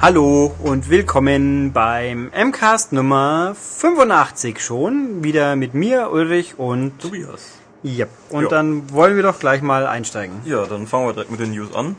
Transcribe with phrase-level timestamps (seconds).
[0.00, 5.24] Hallo und willkommen beim MCAST Nummer 85 schon.
[5.24, 7.52] Wieder mit mir, Ulrich und Tobias.
[7.82, 8.48] Ja, und Ja.
[8.48, 10.40] dann wollen wir doch gleich mal einsteigen.
[10.44, 11.96] Ja, dann fangen wir direkt mit den News an.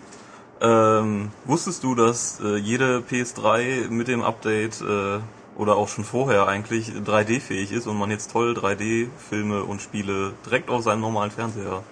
[0.61, 5.19] Ähm, wusstest du, dass äh, jede PS3 mit dem Update äh,
[5.57, 10.69] oder auch schon vorher eigentlich 3D-fähig ist und man jetzt toll 3D-Filme und Spiele direkt
[10.69, 11.83] auf seinem normalen Fernseher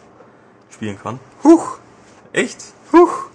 [0.72, 1.20] spielen kann?
[1.44, 1.78] Huch,
[2.34, 2.74] Echt?
[2.92, 3.26] huch.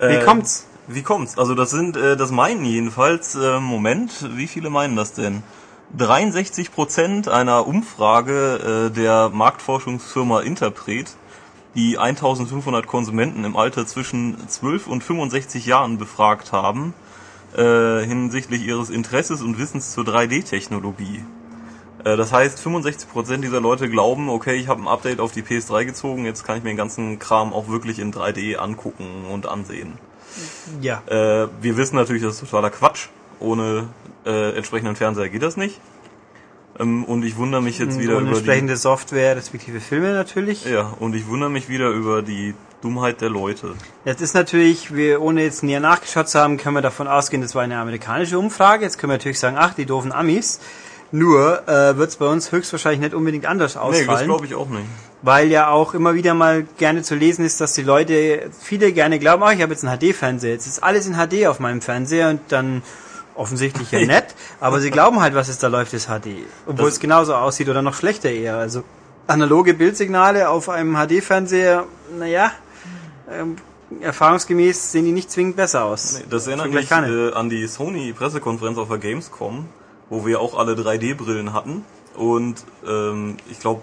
[0.00, 0.66] Wie Äh, kommt's?
[0.90, 1.36] Wie kommt's?
[1.36, 5.42] Also das sind, äh, das meinen jedenfalls, äh, Moment, wie viele meinen das denn?
[5.98, 11.14] 63 Prozent einer Umfrage äh, der Marktforschungsfirma Interpret,
[11.74, 16.94] die 1500 Konsumenten im Alter zwischen 12 und 65 Jahren befragt haben,
[17.54, 21.22] äh, hinsichtlich ihres Interesses und Wissens zur 3D-Technologie.
[22.02, 25.84] Äh, Das heißt, 65% dieser Leute glauben, okay, ich habe ein Update auf die PS3
[25.84, 29.98] gezogen, jetzt kann ich mir den ganzen Kram auch wirklich in 3D angucken und ansehen.
[30.80, 31.02] Ja.
[31.06, 33.08] Äh, wir wissen natürlich, das ist totaler Quatsch.
[33.40, 33.88] Ohne
[34.26, 35.80] äh, entsprechenden Fernseher geht das nicht.
[36.78, 40.64] Ähm, und ich wundere mich jetzt wieder Und über die, entsprechende Software, respektive Filme natürlich.
[40.64, 43.74] ja, und ich wundere mich wieder über die Dummheit der Leute.
[44.04, 47.54] Jetzt ist natürlich, wir, ohne jetzt näher nachgeschaut zu haben, können wir davon ausgehen, das
[47.54, 48.84] war eine amerikanische Umfrage.
[48.84, 50.60] Jetzt können wir natürlich sagen, ach, die doofen Amis.
[51.10, 54.26] Nur äh, wird es bei uns höchstwahrscheinlich nicht unbedingt anders Nee, das ausfallen.
[54.26, 54.84] glaube ich auch nicht.
[55.22, 59.18] Weil ja auch immer wieder mal gerne zu lesen ist, dass die Leute, viele gerne
[59.18, 62.28] glauben, oh, ich habe jetzt einen HD-Fernseher, jetzt ist alles in HD auf meinem Fernseher
[62.30, 62.82] und dann
[63.34, 66.28] offensichtlich ja nett, aber sie glauben halt, was es da läuft, ist HD.
[66.66, 68.56] Obwohl Das- es genauso aussieht oder noch schlechter eher.
[68.56, 68.82] Also
[69.26, 71.84] analoge Bildsignale auf einem HD-Fernseher,
[72.18, 72.52] naja,
[73.30, 73.56] ähm,
[74.00, 76.20] erfahrungsgemäß sehen die nicht zwingend besser aus.
[76.30, 79.66] Das erinnert mich äh, an die Sony-Pressekonferenz auf der Gamescom,
[80.10, 81.84] wo wir auch alle 3D-Brillen hatten.
[82.14, 83.82] Und ähm, ich glaube,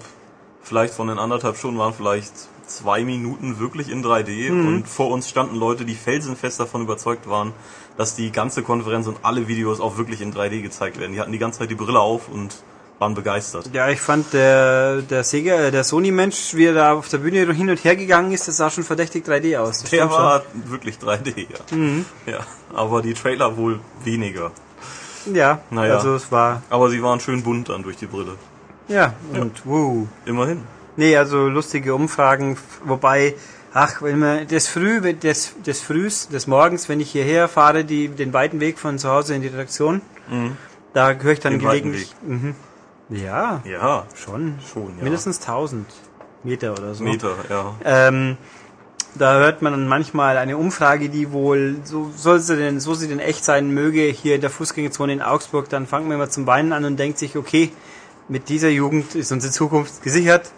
[0.65, 2.33] vielleicht von den anderthalb Stunden waren vielleicht
[2.67, 4.51] zwei Minuten wirklich in 3D.
[4.51, 4.67] Mhm.
[4.67, 7.53] Und vor uns standen Leute, die felsenfest davon überzeugt waren,
[7.97, 11.13] dass die ganze Konferenz und alle Videos auch wirklich in 3D gezeigt werden.
[11.13, 12.55] Die hatten die ganze Zeit die Brille auf und
[12.97, 13.69] waren begeistert.
[13.73, 17.69] Ja, ich fand der, der Sega, der Sony-Mensch, wie er da auf der Bühne hin
[17.69, 19.81] und her gegangen ist, das sah schon verdächtig 3D aus.
[19.81, 20.23] Das Der stimmt schon.
[20.23, 21.77] war wirklich 3D, ja.
[21.77, 22.05] Mhm.
[22.25, 22.39] ja.
[22.73, 24.51] Aber die Trailer wohl weniger.
[25.31, 25.95] Ja, Naja.
[25.95, 28.35] also es war, Aber sie waren schön bunt dann durch die Brille.
[28.87, 30.07] Ja, und wuh.
[30.25, 30.61] Immerhin.
[30.97, 33.35] Nee, also lustige Umfragen, wobei,
[33.73, 38.07] ach, wenn man des Früh, des, des Frühs, des Morgens, wenn ich hierher fahre, die,
[38.07, 40.57] den weiten Weg von zu Hause in die Redaktion, Mhm.
[40.93, 42.13] da höre ich dann Den gelegentlich.
[42.25, 42.55] Mhm.
[43.09, 44.55] Ja, Ja, schon.
[44.73, 45.03] schon, ja.
[45.03, 45.85] Mindestens 1000
[46.43, 47.03] Meter oder so.
[47.03, 47.75] Meter, ja.
[47.83, 48.37] Ähm,
[49.13, 53.07] da hört man dann manchmal eine Umfrage, die wohl, so soll sie denn, so sie
[53.07, 56.47] denn echt sein möge, hier in der Fußgängerzone in Augsburg, dann fangen wir mal zum
[56.47, 57.71] Weinen an und denkt sich, okay,
[58.27, 60.51] mit dieser Jugend ist unsere Zukunft gesichert.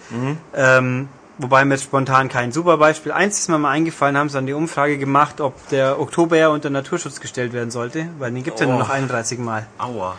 [0.54, 3.12] Ähm, wobei mir jetzt spontan kein super Beispiel.
[3.12, 6.70] Eins ist mir mal eingefallen, haben sie dann die Umfrage gemacht, ob der Oktober unter
[6.70, 9.68] Naturschutz gestellt werden sollte, weil den gibt's ja nur noch 31 Mal.
[9.78, 10.16] Aua.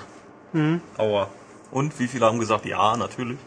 [0.52, 0.80] Mhm.
[0.98, 1.28] Aua.
[1.70, 3.38] Und wie viele haben gesagt, ja, natürlich.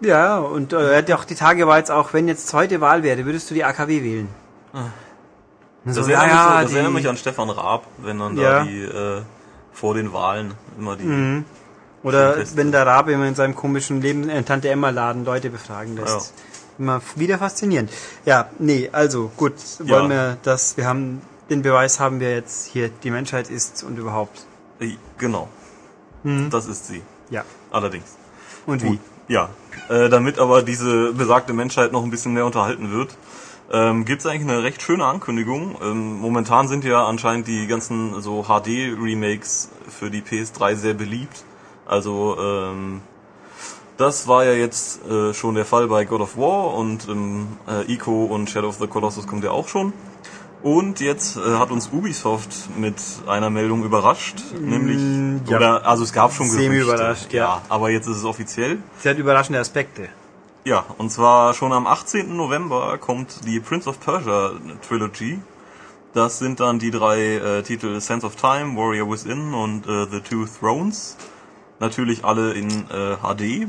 [0.00, 3.02] Ja, und äh, er ja auch die Tage war jetzt auch, wenn jetzt heute Wahl
[3.02, 4.28] wäre, würdest du die AKW wählen?
[5.84, 8.58] Das, So, erinnert, mich, so, das die- erinnert mich an Stefan Raab, wenn dann Ja.
[8.58, 9.22] da die äh,
[9.72, 11.04] vor den Wahlen immer die.
[11.04, 11.44] Mhm.
[12.06, 15.96] Oder wenn der Rabe immer in seinem komischen Leben äh, Tante Emma Laden Leute befragen
[15.96, 16.32] lässt.
[16.78, 17.90] Immer wieder faszinierend.
[18.24, 20.08] Ja, nee, also gut, wollen Ja.
[20.08, 24.46] wir das, wir haben den Beweis haben wir jetzt hier, die Menschheit ist und überhaupt.
[25.18, 25.48] Genau.
[26.50, 27.02] Das ist sie.
[27.30, 27.44] Ja.
[27.70, 28.16] Allerdings.
[28.66, 28.98] Und Gut.
[29.28, 29.48] Ja.
[29.88, 33.16] Äh, damit aber diese besagte Menschheit noch ein bisschen mehr unterhalten wird,
[33.72, 35.76] ähm, gibt es eigentlich eine recht schöne Ankündigung.
[35.82, 41.44] Ähm, momentan sind ja anscheinend die ganzen so HD-Remakes für die PS3 sehr beliebt.
[41.86, 43.00] Also ähm,
[43.96, 47.90] das war ja jetzt äh, schon der Fall bei God of War und ähm, äh,
[47.92, 49.92] Ico und Shadow of the Colossus kommt ja auch schon.
[50.62, 52.96] Und jetzt äh, hat uns Ubisoft mit
[53.26, 55.56] einer Meldung überrascht, nämlich Mm, ja.
[55.56, 57.44] oder also es gab schon Gerüchte, Semi-überrascht, ja.
[57.44, 58.78] ja, aber jetzt ist es offiziell.
[58.98, 60.08] Sie hat überraschende Aspekte.
[60.64, 62.36] Ja, und zwar schon am 18.
[62.36, 64.52] November kommt die Prince of Persia
[64.86, 65.40] Trilogy.
[66.12, 70.20] Das sind dann die drei äh, Titel Sense of Time, Warrior Within und äh, The
[70.20, 71.16] Two Thrones.
[71.78, 73.68] Natürlich alle in äh, HD.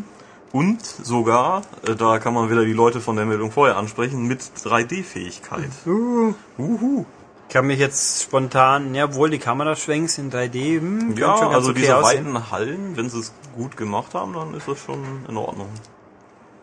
[0.53, 4.41] Und sogar, äh, da kann man wieder die Leute von der Meldung vorher ansprechen, mit
[4.41, 5.69] 3D-Fähigkeit.
[5.85, 7.05] Uh, Uhu.
[7.49, 11.79] ich kann mich jetzt spontan, ja, obwohl die Kameraschwenks in 3D, hm, Ja, also okay
[11.81, 12.25] diese aussehen.
[12.33, 15.67] weiten Hallen, wenn sie es gut gemacht haben, dann ist das schon in Ordnung.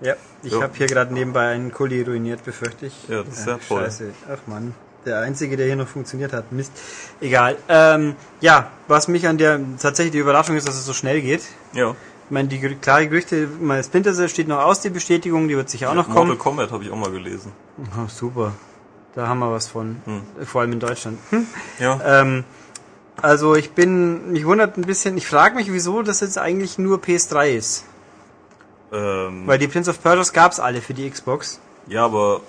[0.01, 0.63] Ja, ich Ja.
[0.63, 3.09] habe hier gerade nebenbei einen Kuli ruiniert, befürchte ich.
[3.09, 3.83] Ja, das ist sehr toll.
[3.83, 4.13] Scheiße.
[4.33, 4.75] Ach Mann,
[5.07, 6.53] der einzige, der hier noch funktioniert hat.
[6.53, 6.73] Mist.
[7.21, 7.57] Egal.
[7.69, 11.43] Ähm, ja, was mich an der tatsächlich die Überraschung ist, dass es so schnell geht.
[11.73, 11.91] Ja.
[12.27, 15.69] Ich meine, die klare Gerüchte, mein Splinter Cell steht noch aus, die Bestätigung, die wird
[15.69, 16.39] sicher auch noch Mortal kommen.
[16.39, 17.53] Kombat habe ich auch mal gelesen.
[17.79, 18.53] Oh, super.
[19.15, 19.97] Da haben wir was von.
[20.07, 20.23] Hm.
[20.47, 21.19] Vor allem in Deutschland.
[21.31, 21.47] Hm.
[21.79, 22.01] Ja.
[22.23, 22.45] Ähm,
[23.21, 26.99] Also ich bin, mich wundert ein bisschen, ich frage mich, wieso das jetzt eigentlich nur
[26.99, 27.85] PS3 ist.
[28.93, 31.61] Ähm, Weil die Prince of Persia gab's alle für die Xbox.
[31.87, 32.41] ja, aber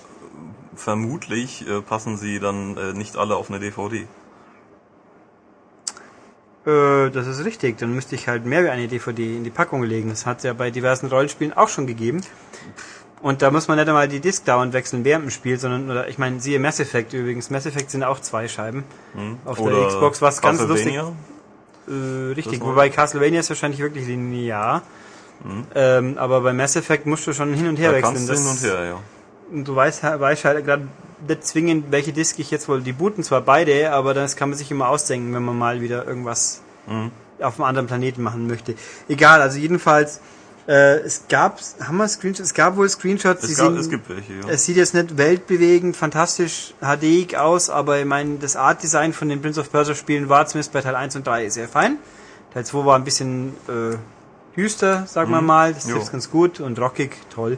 [0.75, 4.07] vermutlich äh, passen sie dann äh, nicht alle auf eine DVD.
[6.66, 7.77] Äh, das ist richtig.
[7.77, 10.10] Dann müsste ich halt mehr wie eine DVD in die Packung legen.
[10.10, 12.22] Das hat es ja bei diversen Rollenspielen auch schon gegeben.
[13.22, 16.07] Und da muss man nicht einmal die Disc dauernd wechseln während dem Spiel, sondern, oder
[16.10, 17.50] ich meine, siehe Mass Effect übrigens.
[17.50, 18.83] Mass Effect sind auch zwei Scheiben
[19.16, 19.38] Hm?
[19.45, 20.95] auf der Xbox, was ganz lustig.
[20.95, 21.92] Äh,
[22.36, 24.81] richtig, Das war- wobei Castlevania ist wahrscheinlich wirklich linear.
[25.75, 28.13] Ähm, aber bei Mass Effect musst du schon hin und her Da wechseln.
[28.27, 29.00] kannst du hin und her, ja.
[29.52, 30.88] Und du weißt, weißt halt gerade
[31.28, 32.82] nicht zwingend, welche Disc ich jetzt wohl.
[32.82, 36.06] Die booten zwar beide, aber das kann man sich immer ausdenken, wenn man mal wieder
[36.06, 37.12] irgendwas Mhm.
[37.40, 38.76] auf einem anderen Planeten machen möchte.
[39.10, 40.20] Egal, also jedenfalls,
[40.68, 42.50] äh, es gab, haben wir Screenshots?
[42.50, 44.40] Es gab wohl Screenshots, die Es, gab, sind, es gibt welche, ja.
[44.50, 49.42] es sieht jetzt nicht weltbewegend, fantastisch HD aus, aber ich meine, das Art-Design von den
[49.42, 51.98] Prince of Persia Spielen war zumindest bei Teil 1 und 3 sehr fein.
[52.54, 53.96] Teil 2 war ein bisschen äh,
[54.56, 55.48] düster, sagen wir Mhm.
[55.48, 57.58] mal, das trifft ganz gut und rockig, toll.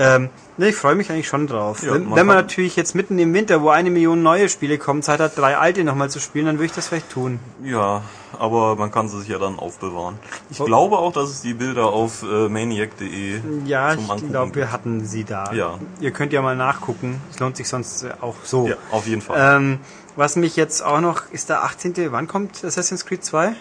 [0.00, 0.28] Ähm,
[0.58, 1.82] ne, ich freue mich eigentlich schon drauf.
[1.82, 4.78] Ja, wenn man wenn man natürlich jetzt mitten im Winter, wo eine Million neue Spiele
[4.78, 7.40] kommen, Zeit hat, drei alte nochmal zu spielen, dann würde ich das vielleicht tun.
[7.64, 8.02] Ja,
[8.38, 10.16] aber man kann sie sich ja dann aufbewahren.
[10.50, 10.64] Ich Oh.
[10.66, 14.70] glaube auch, dass es die Bilder auf äh, maniac.de Ja, zum ich Angucken glaube, wir
[14.72, 15.52] hatten sie da.
[15.52, 15.78] Ja.
[16.00, 17.20] Ihr könnt ja mal nachgucken.
[17.32, 18.68] Es lohnt sich sonst äh, auch so.
[18.68, 19.56] Ja, auf jeden Fall.
[19.56, 19.80] Ähm,
[20.16, 21.94] was mich jetzt auch noch, ist der 18.
[22.12, 23.54] Wann kommt Assassin's Creed 2?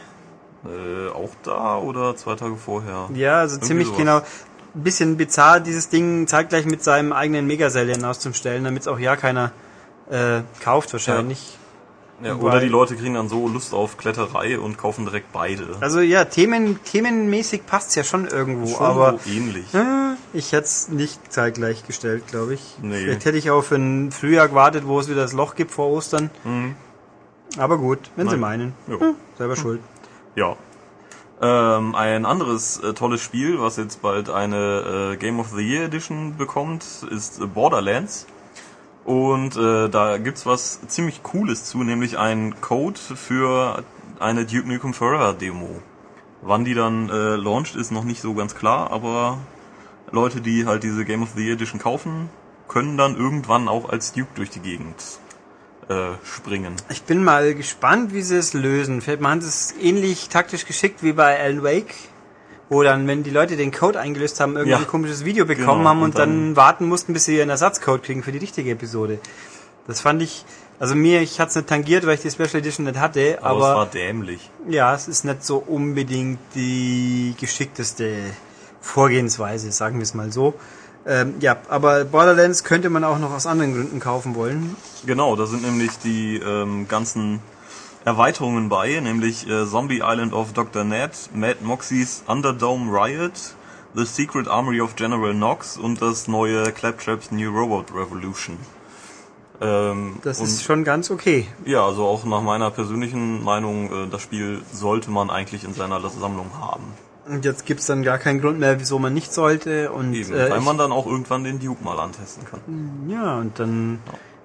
[0.65, 3.09] Äh, auch da oder zwei Tage vorher?
[3.13, 3.97] Ja, also Irgendwie ziemlich sowas.
[3.99, 4.21] genau.
[4.77, 9.15] Ein bisschen bizarr, dieses Ding zeitgleich mit seinem eigenen Megasell auszustellen, damit es auch ja
[9.15, 9.51] keiner
[10.09, 11.57] äh, kauft wahrscheinlich.
[12.21, 15.77] Ja, Weil- oder die Leute kriegen dann so Lust auf Kletterei und kaufen direkt beide.
[15.81, 19.73] Also ja, Themen, themenmäßig passt's ja schon irgendwo, Schon aber so ähnlich.
[19.73, 22.75] äh, ich hätte es nicht zeitgleich gestellt, glaube ich.
[22.81, 22.97] Nee.
[23.03, 26.29] Vielleicht hätte ich auf ein Frühjahr gewartet, wo es wieder das Loch gibt vor Ostern.
[26.43, 26.75] Mhm.
[27.57, 28.39] Aber gut, wenn sie Nein.
[28.41, 28.73] meinen.
[28.87, 28.99] Jo.
[28.99, 29.81] Hm, selber schuld.
[30.35, 30.55] Ja.
[31.39, 35.85] Ähm, ein anderes äh, tolles Spiel, was jetzt bald eine äh, Game of the Year
[35.85, 38.25] Edition bekommt, ist äh, Borderlands.
[39.05, 43.83] Und äh, da gibt's was ziemlich Cooles zu, nämlich ein Code für
[44.19, 45.81] eine Duke Nukem Forever Demo.
[46.41, 49.37] Wann die dann äh, launcht, ist noch nicht so ganz klar, aber
[50.11, 52.29] Leute, die halt diese Game of the Year Edition kaufen,
[52.67, 55.19] können dann irgendwann auch als Duke durch die Gegend
[56.23, 56.75] springen.
[56.89, 59.01] Ich bin mal gespannt, wie sie es lösen.
[59.01, 61.93] Vielleicht machen sie es ähnlich taktisch geschickt wie bei Alan Wake,
[62.69, 64.77] wo dann, wenn die Leute den Code eingelöst haben, irgendwie Ja.
[64.79, 67.49] ein komisches Video bekommen Genau, haben und, und dann, dann- warten mussten, bis sie ihren
[67.49, 69.19] Ersatzcode kriegen für die richtige Episode.
[69.87, 70.43] Das fand ich,
[70.79, 73.57] also mir, ich hatte es nicht tangiert, weil ich die Special Edition nicht hatte, Aber,
[73.59, 74.51] es war aber dämlich.
[74.67, 78.13] ja, es ist nicht so unbedingt die geschickteste
[78.81, 80.53] Vorgehensweise, sagen wir es mal so.
[81.07, 84.75] Ähm, ja, aber Borderlands könnte man auch noch aus anderen Gründen kaufen wollen.
[85.05, 87.39] Genau, da sind nämlich die ähm, ganzen
[88.03, 90.83] Erweiterungen bei, nämlich äh, Zombie Island of Dr.
[90.83, 93.55] Ned, Mad Moxies Underdome Riot,
[93.95, 98.57] The Secret Armory of General Knox und das neue Claptraps New Robot Revolution.
[99.59, 101.47] Ähm, Das ist schon ganz okay.
[101.65, 105.99] ja, also auch nach meiner persönlichen Meinung, äh, das Spiel sollte man eigentlich in seiner
[106.09, 106.83] Sammlung haben.
[107.29, 109.91] Und jetzt gibt's dann gar keinen Grund mehr, wieso man nicht sollte.
[109.91, 112.61] Und Eben, äh, weil man dann auch irgendwann den Duke mal antesten kann.
[113.09, 113.99] ja, und dann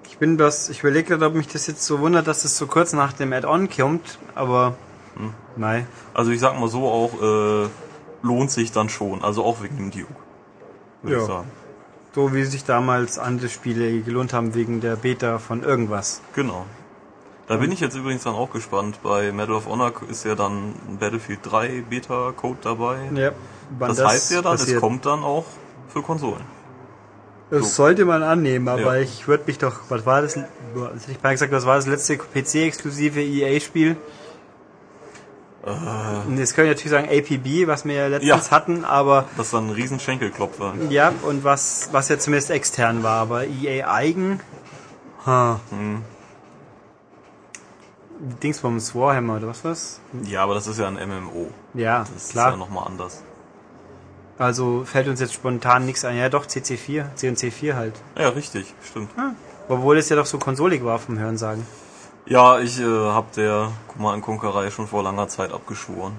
[0.05, 2.67] ich bin das, ich überlege gerade, ob mich das jetzt so wundert, dass es so
[2.67, 4.75] kurz nach dem Add-on kommt, aber
[5.15, 5.33] Hm.
[5.55, 5.87] nein.
[6.13, 7.67] Also ich sag mal so auch, äh,
[8.21, 10.13] lohnt sich dann schon, also auch wegen dem Duke.
[11.01, 11.21] Würde Ja.
[11.21, 11.51] ich sagen.
[12.13, 16.21] So wie sich damals andere Spiele gelohnt haben wegen der Beta von irgendwas.
[16.35, 16.65] Genau.
[17.47, 18.99] Da bin ich jetzt übrigens dann auch gespannt.
[19.03, 22.97] Bei Medal of Honor ist ja dann ein Battlefield 3 Beta-Code dabei.
[23.13, 23.31] Ja,
[23.77, 24.75] wann das, heißt ja dann, passiert.
[24.77, 25.45] es kommt dann auch
[25.89, 26.41] für Konsolen.
[27.49, 29.01] Das sollte man annehmen, aber Ja.
[29.03, 30.35] ich würde mich doch, was war das?
[30.37, 30.47] hätte
[31.09, 33.97] ich mal gesagt, was war das letzte PC-exklusive EA-Spiel?
[36.27, 38.51] Und Jetzt können wir natürlich sagen APB, was wir ja letztens Ja.
[38.51, 40.73] hatten, aber Das dann ein riesen Schenkelklopfer.
[40.89, 44.39] ja, und was, was ja zumindest extern war, aber EA eigen.
[45.25, 45.59] Ha.
[45.69, 46.01] Hm.
[48.41, 49.99] Dingsbums Warhammer oder was war's?
[50.23, 51.47] Ja, aber das ist ja ein MMO.
[51.73, 52.47] Ja, Das klar.
[52.47, 53.21] ist ja nochmal anders.
[54.37, 56.17] Also fällt uns jetzt spontan nichts ein.
[56.17, 57.93] Ja, doch, CC4, C&C4 halt.
[58.17, 59.09] Ja, richtig, stimmt.
[59.69, 61.65] Obwohl es ja doch so konsolig war vom Hörensagen.
[62.25, 66.13] Ja, ich äh, hab der Command Conquerei schon vor langer Zeit abgeschworen.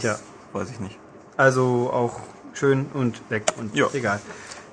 [0.00, 0.16] Ja.
[0.52, 0.98] Weiß ich nicht.
[1.36, 2.20] Also auch
[2.52, 3.86] schön und weg und Ja.
[3.92, 4.20] egal.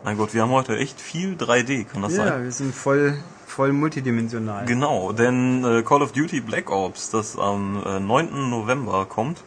[0.03, 2.43] Mein Gott, wir haben heute echt viel 3D, kann das Ja, sein?
[2.43, 3.17] wir sind voll,
[3.53, 4.65] voll multidimensional.
[4.65, 8.49] Genau, denn äh, Call of Duty Black Ops, das am äh, 9.
[8.49, 9.43] November kommt,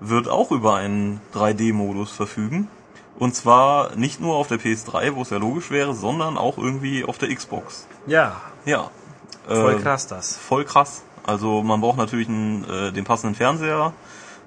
[0.00, 2.68] wird auch über einen 3D-Modus verfügen.
[3.16, 7.04] Und zwar nicht nur auf der PS3, wo es ja logisch wäre, sondern auch irgendwie
[7.04, 7.86] auf der Xbox.
[8.06, 8.90] ja, Ja.
[9.46, 10.36] voll äh, krass das.
[10.36, 11.02] Voll krass.
[11.24, 13.92] Also man braucht natürlich einen, äh, den passenden Fernseher,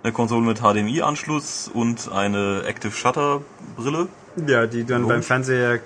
[0.03, 3.41] eine Konsole mit HDMI-Anschluss und eine Active Shutter
[3.77, 4.09] Brille.
[4.46, 5.15] Ja, die dann Logisch.
[5.15, 5.79] beim Fernseher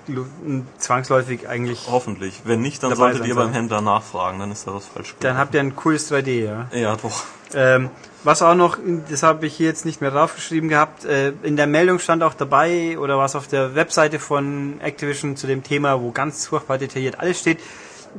[0.78, 1.88] zwangsläufig eigentlich.
[1.90, 2.42] Hoffentlich.
[2.44, 5.54] Wenn nicht, dann solltet ihr beim Händler nachfragen, dann ist da was falsch Dann habt
[5.54, 6.68] ihr ein cooles 3D, ja.
[6.74, 7.24] Ja, doch.
[7.54, 7.90] Ähm,
[8.24, 8.78] was auch noch,
[9.10, 12.34] das habe ich hier jetzt nicht mehr draufgeschrieben gehabt, äh, in der Meldung stand auch
[12.34, 17.20] dabei, oder was auf der Webseite von Activision zu dem Thema, wo ganz furchtbar detailliert
[17.20, 17.60] alles steht,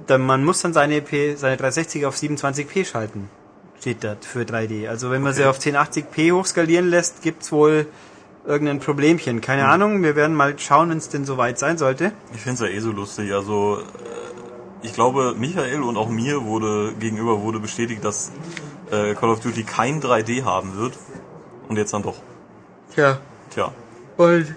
[0.07, 3.29] da, man muss dann seine, P, seine 360 auf 27p schalten,
[3.81, 4.89] steht da für 3D.
[4.89, 5.43] Also wenn man Okay.
[5.43, 7.87] sie auf 1080p hochskalieren lässt, gibt's wohl
[8.45, 9.41] irgendein Problemchen.
[9.41, 12.13] Keine Ahnung, wir werden mal schauen, wenn es denn soweit sein sollte.
[12.35, 13.33] Ich finde es ja eh so lustig.
[13.33, 18.33] Also äh, ich glaube, Michael und auch mir wurde gegenüber wurde bestätigt, dass
[18.91, 20.95] äh, Call of Duty kein 3D haben wird.
[21.69, 22.17] Und jetzt dann doch.
[22.97, 23.19] Ja,
[23.51, 23.71] Tja,
[24.17, 24.55] und,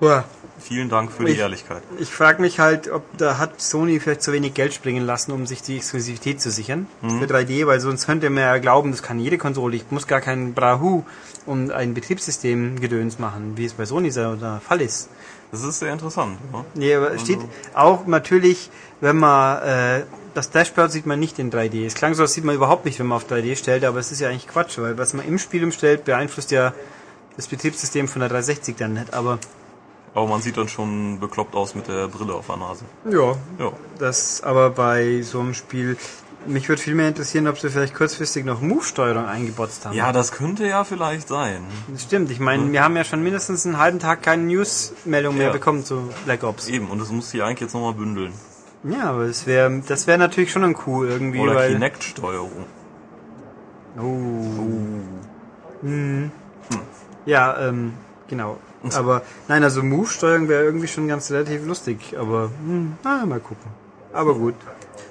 [0.00, 0.24] ja.
[0.58, 1.82] Vielen Dank für die Ich- Ehrlichkeit.
[1.98, 5.46] Ich frage mich halt, ob da hat Sony vielleicht zu wenig Geld springen lassen, um
[5.46, 9.18] sich die Exklusivität zu sichern für 3D, weil sonst könnte man ja glauben, das kann
[9.18, 9.76] jede Konsole.
[9.76, 11.02] Ich muss gar kein Brahu
[11.46, 15.08] um ein Betriebssystem gedöns machen, wie es bei Sony so der Fall ist.
[15.50, 16.36] Das ist sehr interessant.
[16.52, 16.64] Ja?
[16.74, 17.38] Nee, aber es steht
[17.74, 20.02] auch natürlich, wenn man äh,
[20.34, 21.86] das Dashboard sieht man nicht in 3D.
[21.86, 24.12] Es klang so, das sieht man überhaupt nicht, wenn man auf 3D stellt, aber es
[24.12, 26.74] ist ja eigentlich Quatsch, weil was man im Spiel umstellt, beeinflusst ja
[27.36, 29.14] das Betriebssystem von der 360 dann nicht.
[29.14, 29.38] Aber
[30.18, 32.84] Aber man sieht dann schon bekloppt aus mit der Brille auf der Nase.
[33.08, 33.72] ja, Ja.
[33.98, 35.96] Das aber bei so einem Spiel,
[36.46, 39.94] mich würde viel mehr interessieren, ob sie vielleicht kurzfristig noch Move-Steuerung eingebotzt haben.
[39.94, 41.62] Ja, das könnte ja vielleicht sein.
[41.88, 42.30] das stimmt.
[42.32, 45.52] Ich meine, wir haben ja schon mindestens einen halben Tag keine News-Meldung mehr Ja.
[45.52, 46.66] bekommen zu Black Ops.
[46.68, 48.32] Eben, und das muss sie eigentlich jetzt nochmal bündeln.
[48.84, 52.64] Ja, aber das wäre das wäre natürlich schon ein cool irgendwie, Oder weil Kinect-Steuerung.
[54.00, 54.02] oh.
[55.82, 56.30] Hm.
[57.26, 57.92] Ja, ähm,
[58.28, 58.58] genau.
[58.94, 63.70] Aber nein, also Move-Steuerung wäre irgendwie schon ganz relativ lustig, aber hm, na, mal gucken.
[64.12, 64.54] Aber gut.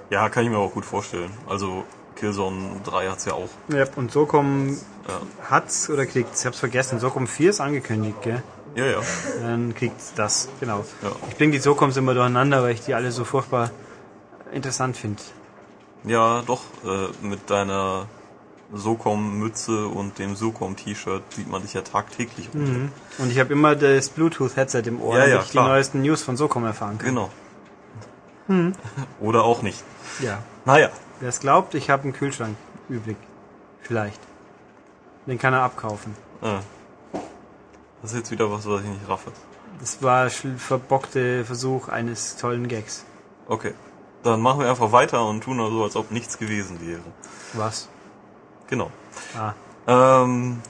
[0.09, 1.31] Ja, kann ich mir auch gut vorstellen.
[1.49, 1.83] Also
[2.15, 3.49] Killzone 3 hat's ja auch.
[3.67, 7.59] Ja, und so kommen Ja, hat's oder kriegt's, ich hab's vergessen, so kommen 4 ist
[7.61, 8.41] angekündigt, gell?
[8.75, 8.85] ja.
[8.85, 9.01] ja.
[9.41, 10.85] Dann kriegt's das, genau.
[11.01, 11.11] Ja.
[11.29, 13.71] Ich bringe die Socoms immer durcheinander, weil ich die alle so furchtbar
[14.53, 15.21] interessant finde.
[16.05, 18.05] Ja, doch, äh, mit deiner
[18.73, 22.49] Socom-Mütze und dem Socom-T-Shirt sieht man dich ja tagtäglich.
[22.53, 22.91] rum.
[23.17, 25.65] Und ich habe immer das Bluetooth-Headset im Ohr, Ja, ja, damit ich klar.
[25.65, 27.07] die neuesten News von Socom erfahren kann.
[27.07, 27.29] Genau.
[29.19, 29.83] Oder auch nicht.
[30.21, 30.39] Ja.
[30.65, 32.55] Naja, Wer es glaubt, ich habe einen Kühlschrank
[32.89, 33.17] übrig.
[33.81, 34.19] Vielleicht.
[35.25, 36.13] Den kann er abkaufen.
[36.43, 36.59] äh,
[38.03, 39.31] das ist jetzt wieder was, was ich nicht raffe.
[39.79, 43.03] Das war verbockte Versuch eines tollen Gags.
[43.47, 43.73] Okay,
[44.23, 47.01] dann machen wir einfach weiter und tun so, als ob nichts gewesen wäre.
[47.53, 47.89] Was?
[48.67, 48.91] Genau.
[49.37, 49.53] Ah.
[49.87, 50.61] Ähm,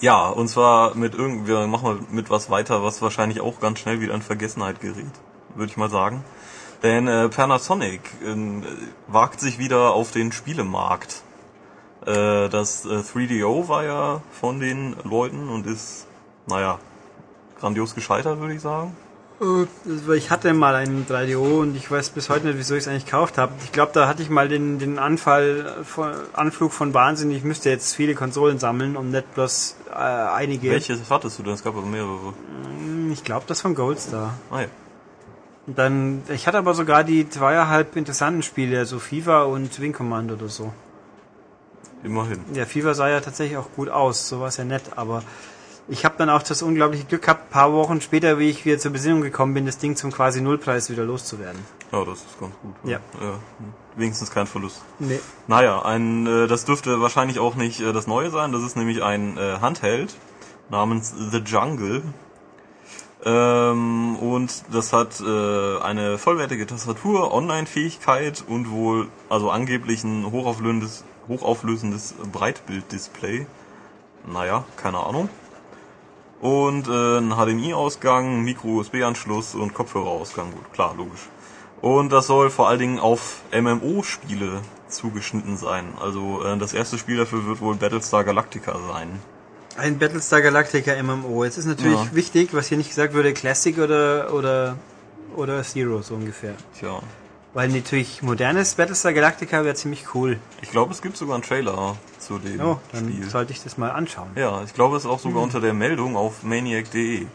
[0.00, 3.78] ja, und zwar mit irgend, wir machen mal mit was weiter, was wahrscheinlich auch ganz
[3.78, 5.12] schnell wieder in Vergessenheit gerät,
[5.54, 6.24] würde ich mal sagen.
[6.82, 8.36] Denn äh, Panasonic äh,
[9.06, 11.22] wagt sich wieder auf den Spielemarkt.
[12.06, 16.06] Äh, das äh, 3DO war ja von den Leuten und ist,
[16.46, 16.78] naja,
[17.60, 18.96] grandios gescheitert, würde ich sagen.
[19.40, 22.88] Äh, Ich hatte mal einen 3DO und ich weiß bis heute nicht, wieso ich es
[22.88, 23.52] eigentlich gekauft habe.
[23.64, 27.30] Ich glaube, da hatte ich mal den, den Anfall, von, Anflug von Wahnsinn.
[27.30, 30.70] Ich müsste jetzt viele Konsolen sammeln und nicht bloß äh, einige.
[30.70, 31.54] Welches hattest du denn?
[31.54, 32.34] Es gab aber mehrere.
[32.78, 34.34] Hm, Ich glaube, das von Goldstar.
[34.50, 34.66] Ah, ja.
[35.66, 40.32] Und dann, ich hatte aber sogar die zweieinhalb interessanten Spiele, also FIFA und Wing Command
[40.32, 40.72] oder so.
[42.02, 42.40] Immerhin.
[42.54, 45.22] Ja, FIFA sah ja tatsächlich auch gut aus, so war es ja nett, aber
[45.88, 48.92] ich habe dann auch das unglaubliche Glück gehabt, paar Wochen später, wie ich wieder zur
[48.92, 51.60] Besinnung gekommen bin, das Ding zum quasi Nullpreis wieder loszuwerden.
[51.92, 52.74] Ja, das ist ganz gut.
[52.84, 53.00] Ja.
[53.20, 53.38] ja
[53.96, 54.82] wenigstens kein Verlust.
[54.98, 55.20] Nee.
[55.46, 58.52] Naja, ein, äh, das dürfte wahrscheinlich auch nicht äh, das Neue sein.
[58.52, 60.14] Das ist nämlich ein äh, Handheld
[60.70, 62.02] namens The Jungle.
[63.22, 71.04] Ähm, und das hat äh, eine vollwertige Tastatur, Online-Fähigkeit und wohl, also angeblich ein hochauflösendes,
[71.28, 73.46] hochauflösendes Breitbilddisplay.
[74.26, 75.28] Naja, keine Ahnung.
[76.40, 80.52] Und äh, ein HDMI-Ausgang, Micro-USB-Anschluss und Kopfhörerausgang.
[80.52, 81.28] Gut, klar, logisch.
[81.82, 85.84] Und das soll vor allen Dingen auf MMO-Spiele zugeschnitten sein.
[86.00, 89.08] Also äh, das erste Spiel dafür wird wohl Battlestar Galactica sein.
[89.76, 91.44] Ein Battlestar Galactica MMO.
[91.44, 92.08] Jetzt ist natürlich Ja.
[92.14, 94.76] wichtig, was hier nicht gesagt wurde, Classic oder, oder,
[95.36, 96.54] oder Zero, so ungefähr.
[96.78, 97.00] Tja,
[97.54, 100.38] Weil natürlich modernes Battlestar Galactica wäre ziemlich cool.
[100.62, 101.96] ich glaube, es gibt sogar einen Trailer
[102.30, 103.28] zu dem Oh, dann Spiel.
[103.28, 104.28] sollte ich das mal anschauen.
[104.36, 107.26] Ja, ich glaube, es ist auch sogar unter der Meldung auf maniac.de.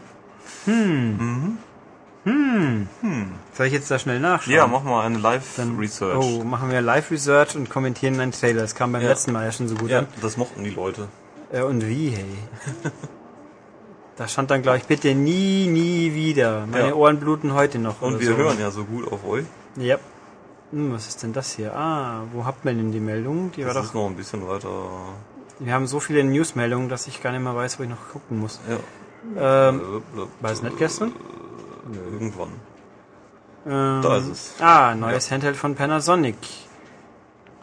[3.52, 4.54] Soll ich jetzt da schnell nachschauen?
[4.56, 6.18] Ja, mach mal eine Live-Research.
[6.24, 8.62] Oh, machen wir Live-Research und kommentieren einen Trailer.
[8.62, 9.08] Das kam beim Ja.
[9.08, 10.06] letzten Mal ja schon so gut ja, an.
[10.22, 11.08] das mochten die Leute.
[11.52, 12.24] Äh, und wie, hey?
[14.16, 16.66] da stand dann, glaube ich, bitte nie, nie wieder.
[16.66, 16.94] Meine Ja.
[16.94, 18.00] Ohren bluten heute noch.
[18.02, 18.36] Und wir so.
[18.36, 19.44] hören ja so gut auf euch.
[19.76, 19.98] Ja.
[20.76, 21.74] Hm, was ist denn das hier?
[21.74, 23.50] Ah, wo habt man denn die Meldung?
[23.52, 23.84] Die war Das doch.
[23.84, 24.68] ist noch ein bisschen weiter.
[25.58, 28.40] Wir haben so viele Newsmeldungen, dass ich gar nicht mehr weiß, wo ich noch gucken
[28.40, 28.60] muss.
[28.68, 29.68] Ja.
[29.70, 31.12] Ähm, Blub, war es nicht gestern?
[32.12, 32.50] Irgendwann.
[33.66, 34.54] Ähm, Da ist es.
[34.60, 36.36] Ah, neues Handheld von Panasonic.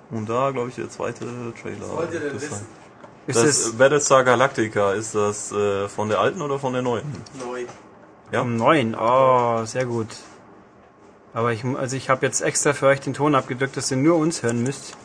[0.10, 1.26] Und da, glaube ich, der zweite
[1.62, 1.88] Trailer.
[1.96, 2.66] wollt ihr denn Das- wissen?
[3.28, 7.06] Ist Das es Battlestar Galactica, ist das äh, von der alten oder von der neuen?
[7.40, 7.66] Neu.
[8.32, 8.44] Ja.
[8.44, 8.96] neun?
[9.00, 10.08] Oh, sehr gut.
[11.34, 14.18] Aber ich, also ich habe jetzt extra für euch den Ton abgedrückt, dass ihr nur
[14.18, 14.96] uns hören müsst.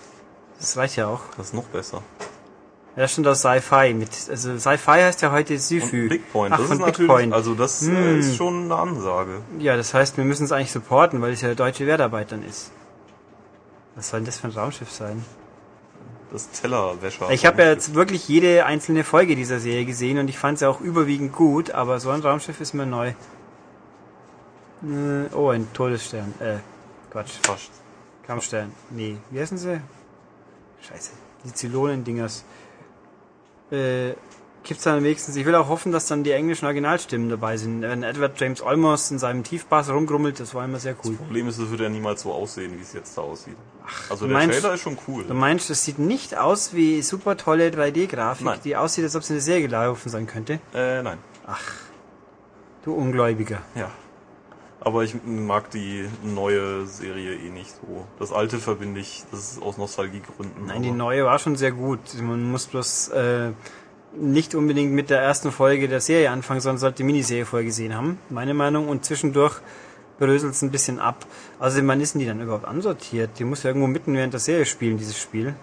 [0.58, 1.20] Das reicht ja auch.
[1.37, 2.02] Das ist noch besser.
[2.97, 4.11] Ja, schon das Sci-Fi mit.
[4.28, 6.08] Also Sci-Fi heißt ja heute Und Syfy.
[6.08, 7.32] Big Point, Ach, das von ist Big natürlich, Point.
[7.32, 7.97] also das Hm.
[7.97, 9.40] äh, ist schon eine Ansage.
[9.61, 12.73] Ja, das heißt, wir müssen es eigentlich supporten, weil es ja deutsche Wertarbeit dann ist.
[13.94, 15.25] Was soll denn das für ein Raumschiff sein?
[16.32, 17.30] Das Tellerwäscher.
[17.30, 20.68] Ich habe ja jetzt wirklich jede einzelne Folge dieser Serie gesehen und ich fand sie
[20.68, 23.12] auch überwiegend gut, aber so ein Raumschiff ist mir neu.
[24.82, 26.32] Äh, Oh, ein Todesstern.
[26.40, 26.56] Äh,
[27.11, 27.32] Quatsch.
[27.42, 27.70] fast.
[28.26, 28.73] Kampfstern.
[28.90, 29.80] Nee, wie heißen sie?
[30.82, 31.12] Scheiße.
[31.44, 32.44] Die Zylonen-Dingers.
[33.70, 34.12] Äh,
[34.62, 37.80] gibt's dann wenigstens, ich will auch hoffen, dass dann die englischen Originalstimmen dabei sind.
[37.82, 41.14] Wenn Edward James Olmos in seinem Tiefbass rumgrummelt, das war immer sehr cool.
[41.14, 43.56] Problem ist, es wird ja niemals so aussehen, wie es jetzt da aussieht.
[44.11, 45.25] also du der meinst- Trailer ist schon cool.
[45.25, 48.61] Du meinst, es sieht nicht aus wie super tolle 3D-Grafik, Nein.
[48.64, 50.61] die aussieht, als ob es eine Serie gelaufen sein könnte?
[50.75, 51.18] Äh, nein.
[52.85, 53.62] Du Ungläubiger.
[53.75, 53.90] Ja.
[54.80, 58.06] Aber ich mag die neue Serie eh nicht so.
[58.18, 60.66] Das alte verbinde ich, das ist aus Nostalgiegründen.
[60.66, 62.00] Nein, die neue war schon sehr gut.
[62.23, 63.50] Man muss bloß äh,
[64.16, 67.94] nicht unbedingt mit der ersten Folge der Serie anfangen, sondern sollte die Miniserie vorher gesehen
[67.94, 68.88] haben, meine Meinung.
[68.88, 69.61] Und zwischendurch
[70.18, 71.26] bröselt es ein bisschen ab.
[71.58, 73.30] Also wann ist denn die dann überhaupt ansortiert?
[73.38, 75.54] Die muss ja irgendwo mitten während der Serie spielen, dieses Spiel.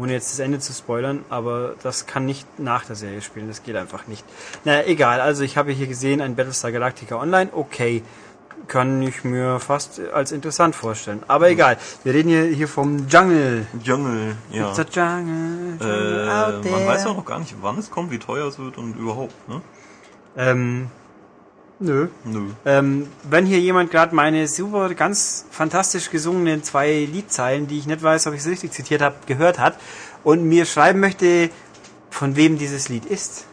[0.00, 3.62] Ohne jetzt das Ende zu spoilern, aber das kann nicht nach der Serie spielen, das
[3.62, 4.24] geht einfach nicht.
[4.64, 8.02] Naja, egal, also ich habe hier gesehen, ein Battlestar Galactica Online, okay.
[8.68, 11.22] Kann ich mir fast als interessant vorstellen.
[11.28, 13.66] Aber egal, wir reden hier, hier vom Jungle.
[13.82, 14.68] Jungle, ja.
[14.70, 16.70] It's a jungle, Äh, jungle there.
[16.70, 19.34] man weiß ja noch gar nicht, wann es kommt, wie teuer es wird und überhaupt,
[19.48, 19.62] ne?
[20.36, 20.88] Ähm,
[21.80, 22.08] nö.
[22.24, 22.46] Nö.
[22.64, 28.02] Ähm, wenn hier jemand gerade meine super, ganz fantastisch gesungenen zwei Liedzeilen, die ich nicht
[28.02, 29.76] weiß, ob ich sie richtig zitiert habe, gehört hat
[30.22, 31.50] und mir schreiben möchte,
[32.10, 33.46] von wem dieses Lied ist,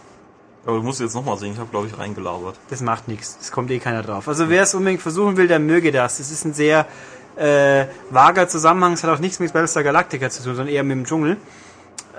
[0.66, 2.56] Aber du musst jetzt nochmal singen, ich habe glaube ich reingelabert.
[2.70, 3.38] das macht nichts.
[3.40, 4.28] Es kommt eh keiner drauf.
[4.28, 6.20] Also wer es unbedingt versuchen will, der möge das.
[6.20, 6.86] Es ist ein sehr
[7.38, 8.94] äh, vager Zusammenhang.
[8.94, 11.38] Es hat auch nichts mit Battlestar Galactica zu tun, sondern eher mit dem Dschungel.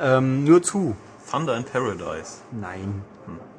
[0.00, 0.96] Ähm, nur zu.
[1.30, 2.38] Thunder in Paradise.
[2.52, 3.02] Nein.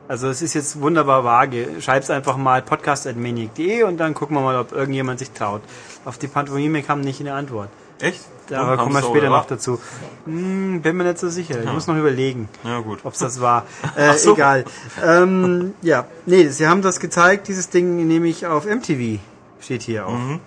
[0.10, 1.67] Also es ist jetzt wunderbar vage.
[1.82, 5.62] Schreib's einfach mal podcast.maniac.de und dann gucken wir mal, ob irgendjemand sich traut.
[6.04, 7.69] Auf die Pantomime kam nicht eine Antwort.
[8.00, 8.22] Echt?
[8.48, 9.80] Da kommen wir später noch dazu.
[10.26, 11.63] Hm, bin mir nicht so sicher.
[11.63, 13.02] Ich muss noch überlegen, Ja gut.
[13.04, 13.67] ob es das war.
[13.95, 14.34] Äh, Ach so.
[14.34, 14.65] Egal.
[15.06, 19.19] Ähm, ja, nee, sie haben das gezeigt, dieses Ding nämlich auf MTV.
[19.62, 20.17] Steht hier auch.
[20.17, 20.39] Mhm.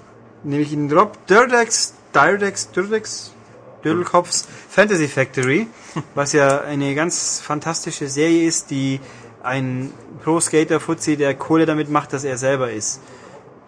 [0.43, 3.33] Nämlich in Rob Dirdex, Dirdex, Dirdex,
[3.85, 5.69] Dödelkopfs Fantasy Factory,
[6.17, 8.99] was ja eine ganz fantastische Serie ist, die
[9.43, 13.01] ein Pro-Skater-Fuzzi, der Kohle damit macht, dass er selber ist.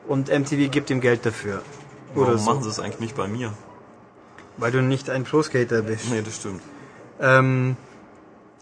[0.07, 1.63] Und MTV gibt ihm Geld dafür.
[2.15, 2.51] Oder Warum so.
[2.51, 3.53] machen sie es eigentlich nicht bei mir?
[4.57, 6.11] Weil du nicht ein Pro-Skater bist.
[6.11, 6.63] Nee, das stimmt.
[7.21, 7.77] Ähm,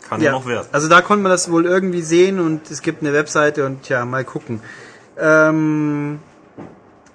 [0.08, 0.66] Kann ja, noch werden.
[0.72, 4.04] Also da konnte man das wohl irgendwie sehen und es gibt eine Webseite und ja,
[4.04, 4.60] mal gucken.
[5.18, 6.20] Ähm,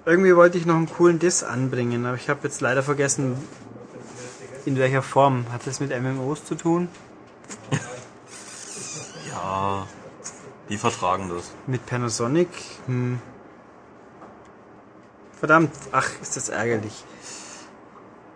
[0.04, 3.36] irgendwie wollte ich noch einen coolen Diss anbringen, aber ich habe jetzt leider vergessen,
[4.64, 5.46] in welcher Form.
[5.52, 6.88] Hat das mit MMOs zu tun?
[9.48, 9.86] Ja,
[10.68, 11.52] die vertragen das.
[11.66, 12.48] Mit Panasonic?
[12.86, 13.18] Hm.
[15.40, 17.04] Verdammt, ach, ist das ärgerlich.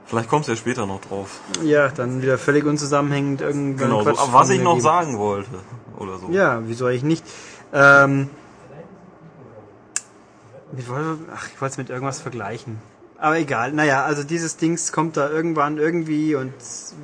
[0.06, 1.40] Vielleicht kommst du ja später noch drauf.
[1.62, 3.88] Ja, dann wieder völlig unzusammenhängend irgendwann.
[3.88, 4.82] Genau, so, Quatsch aber was ich noch geben.
[4.82, 5.50] sagen wollte.
[5.98, 6.30] Oder so.
[6.30, 7.24] Ja, wieso eigentlich nicht?
[7.74, 8.30] Ähm,
[11.34, 12.80] ach, ich wollte es mit irgendwas vergleichen.
[13.22, 16.52] Aber egal, naja, also dieses Dings kommt da irgendwann irgendwie und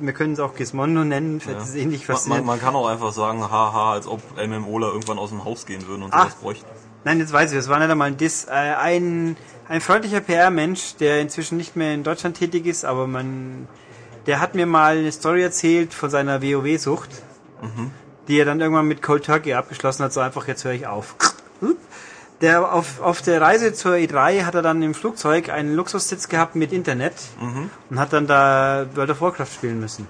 [0.01, 1.63] wir können es auch Gizmondo nennen, vielleicht Ja.
[1.63, 2.45] ist es ähnlich Man, man, faszinierend.
[2.47, 6.03] man kann auch einfach sagen, haha, als ob MMOler irgendwann aus dem Haus gehen würden
[6.03, 6.23] und Ach.
[6.23, 6.65] sowas bräuchten.
[7.05, 8.43] Nein, jetzt weiß ich, es war nicht einmal ein Diss.
[8.49, 9.37] Äh, ein,
[9.69, 13.69] ein freundlicher PR-Mensch, der inzwischen nicht mehr in Deutschland tätig ist, aber man,
[14.27, 17.11] der hat mir mal eine Story erzählt von seiner WoW-Sucht,
[18.27, 21.15] die er dann irgendwann mit Cold Turkey abgeschlossen hat, so einfach, jetzt höre ich auf.
[22.41, 26.55] Der auf, auf der Reise zur E3 hat er dann im Flugzeug einen Luxussitz gehabt
[26.55, 27.13] mit Internet
[27.89, 30.07] und hat dann da World of Warcraft spielen müssen.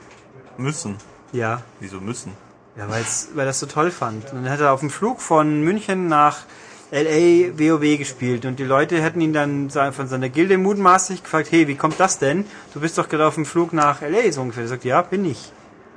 [0.57, 0.97] Müssen.
[1.31, 1.61] Ja.
[1.79, 2.33] Wieso müssen?
[2.77, 4.31] Ja, weil's, weil er das so toll fand.
[4.31, 6.45] Und dann hat er auf dem Flug von München nach
[6.91, 11.67] LA WoW gespielt und die Leute hätten ihn dann von seiner Gilde mutmaßlich gefragt, hey,
[11.67, 12.45] wie kommt das denn?
[12.73, 14.63] Du bist doch gerade auf dem Flug nach LA, so ungefähr.
[14.63, 15.51] Er sagt, ja, bin ich.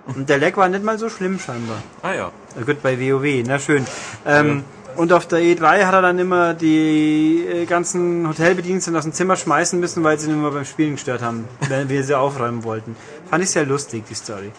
[0.07, 1.79] Und der Leck war nicht mal so schlimm scheinbar.
[2.03, 2.33] Ah ja.
[2.67, 3.87] Gut, bei WoW, na schön.
[4.27, 4.65] Ähm,
[4.97, 9.37] Und auf der E3 hat er dann immer die äh, ganzen Hotelbediensteten aus dem Zimmer
[9.37, 12.97] schmeißen müssen, weil sie ihn immer beim Spielen gestört haben, wenn wir sie aufräumen wollten.
[13.31, 14.53] Fand ich sehr lustig, die Story.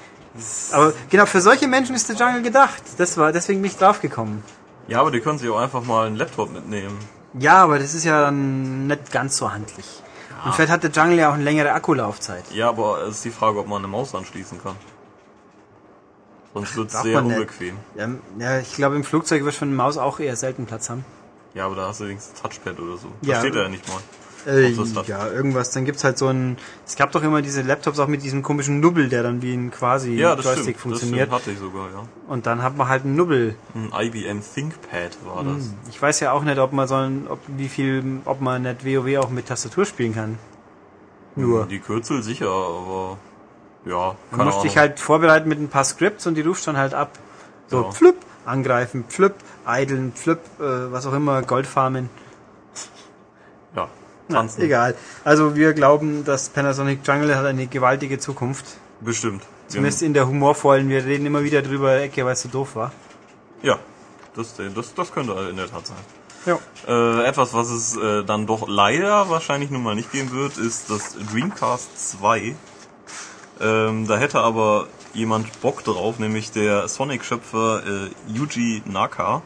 [0.72, 2.82] Aber genau, für solche Menschen ist der Jungle gedacht.
[2.98, 4.44] Das war deswegen nicht draufgekommen.
[4.88, 6.98] Ja, aber die können sich auch einfach mal einen Laptop mitnehmen.
[7.40, 9.86] Ja, aber das ist ja dann nicht ganz so handlich.
[10.46, 12.44] Und vielleicht hat der Jungle ja auch eine längere Akkulaufzeit.
[12.52, 14.76] Ja, aber es ist die Frage, ob man eine Maus anschließen kann.
[16.54, 17.78] Sonst wird es sehr unbequem.
[17.96, 21.04] Ja, ja, ich glaube, im Flugzeug wird schon eine Maus auch eher selten Platz haben.
[21.56, 23.08] Ja, aber da hast du wenigstens Touchpad oder so.
[23.22, 23.36] Ja.
[23.36, 24.00] Da steht er ja nicht mal.
[24.46, 24.72] Äh,
[25.08, 25.72] ja, irgendwas.
[25.72, 26.58] Dann gibt's halt so ein.
[26.86, 29.72] Es gab doch immer diese Laptops auch mit diesem komischen Nubbel, der dann wie ein
[29.72, 30.80] quasi Ja, das Joystick stimmt.
[30.80, 31.32] funktioniert.
[31.32, 32.04] Das stimmt, hatte ich sogar, ja.
[32.28, 33.56] Und dann hat man halt einen Nubbel.
[33.74, 35.74] Ein IBM ThinkPad war das.
[35.90, 38.86] Ich weiß ja auch nicht, ob man so ein, ob wie viel, ob man nicht
[38.86, 40.38] WoW auch mit Tastatur spielen kann.
[41.36, 41.66] Nur.
[41.66, 43.18] Die Kürzel sicher, aber
[43.86, 44.64] ja, Du keine musst Ahnung.
[44.68, 47.12] dich halt vorbereiten mit ein paar Scripts und die rufst dann halt ab.
[47.68, 47.92] So, Ja.
[47.92, 52.10] pflüpp, angreifen, pflüpp, eideln, pflüpp, äh, was auch immer, Goldfarmen.
[53.76, 53.88] ja,
[54.28, 54.62] Na, tanzen.
[54.62, 54.96] egal.
[55.24, 58.66] Also wir glauben, dass Panasonic Jungle hat eine gewaltige Zukunft.
[59.02, 59.44] Bestimmt.
[59.68, 62.92] Zumindest in der humorvollen, wir reden immer wieder drüber, Ecke, weil es so doof war.
[63.64, 63.80] Ja,
[64.36, 65.98] das, das, das könnte in der Tat sein.
[66.46, 66.60] Ja.
[66.88, 70.90] Äh, etwas, was es äh, dann doch leider wahrscheinlich nun mal nicht geben wird, ist
[70.90, 72.56] das Dreamcast 2.
[73.62, 79.42] Ähm, da hätte aber jemand Bock drauf, nämlich der Sonic-Schöpfer äh, Yuji Naka.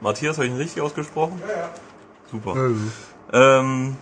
[0.00, 1.40] Matthias, habe ich ihn richtig ausgesprochen?
[1.46, 1.70] Ja, ja.
[2.30, 2.70] Super.
[3.32, 3.96] Ähm,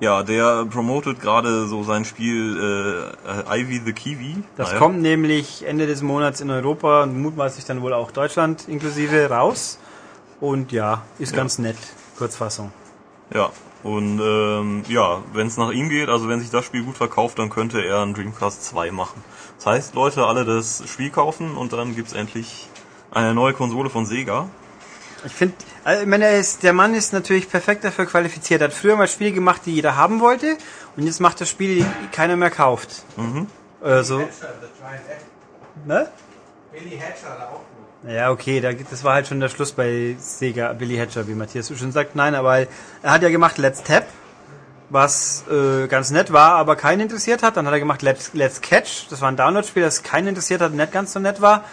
[0.00, 4.42] ja, der promotet gerade so sein Spiel äh, äh, Ivy the Kiwi.
[4.56, 4.78] Das Naja.
[4.80, 9.78] kommt nämlich Ende des Monats in Europa und mutmaßlich dann wohl auch Deutschland inklusive raus.
[10.40, 11.36] Und ja, ist Ja.
[11.38, 11.76] ganz nett.
[12.18, 12.72] Kurzfassung.
[13.32, 13.50] Ja,
[13.84, 17.38] und ähm, ja, wenn es nach ihm geht, also wenn sich das Spiel gut verkauft,
[17.38, 19.22] dann könnte er einen Dreamcast 2 machen.
[19.58, 22.68] Das heißt, Leute, alle das Spiel kaufen und dann gibt's endlich
[23.10, 24.48] eine neue Konsole von Sega.
[25.26, 28.62] Ich finde, also, ich meine, er ist, der Mann ist natürlich perfekt dafür qualifiziert.
[28.62, 30.56] Er hat früher mal Spiele gemacht, die jeder haben wollte.
[30.96, 33.04] Und jetzt macht er Spiele, die keiner mehr kauft.
[33.16, 33.46] Mhm.
[33.82, 35.24] Also, Hatcher, der Giant Egg.
[35.86, 36.08] ne?
[36.72, 37.60] Billy Hatcher hat er auch.
[38.06, 41.72] Ja, okay, da, das war halt schon der Schluss bei Sega, Billy Hatcher, wie Matthias
[41.76, 42.14] schon sagt.
[42.14, 42.68] Nein, aber er
[43.10, 44.06] hat ja gemacht Let's Tap,
[44.90, 47.56] was äh, ganz nett war, aber keinen interessiert hat.
[47.56, 50.72] Dann hat er gemacht Let's, Let's Catch, das war ein Download-Spiel, das keinen interessiert hat
[50.72, 51.64] nicht ganz so nett war.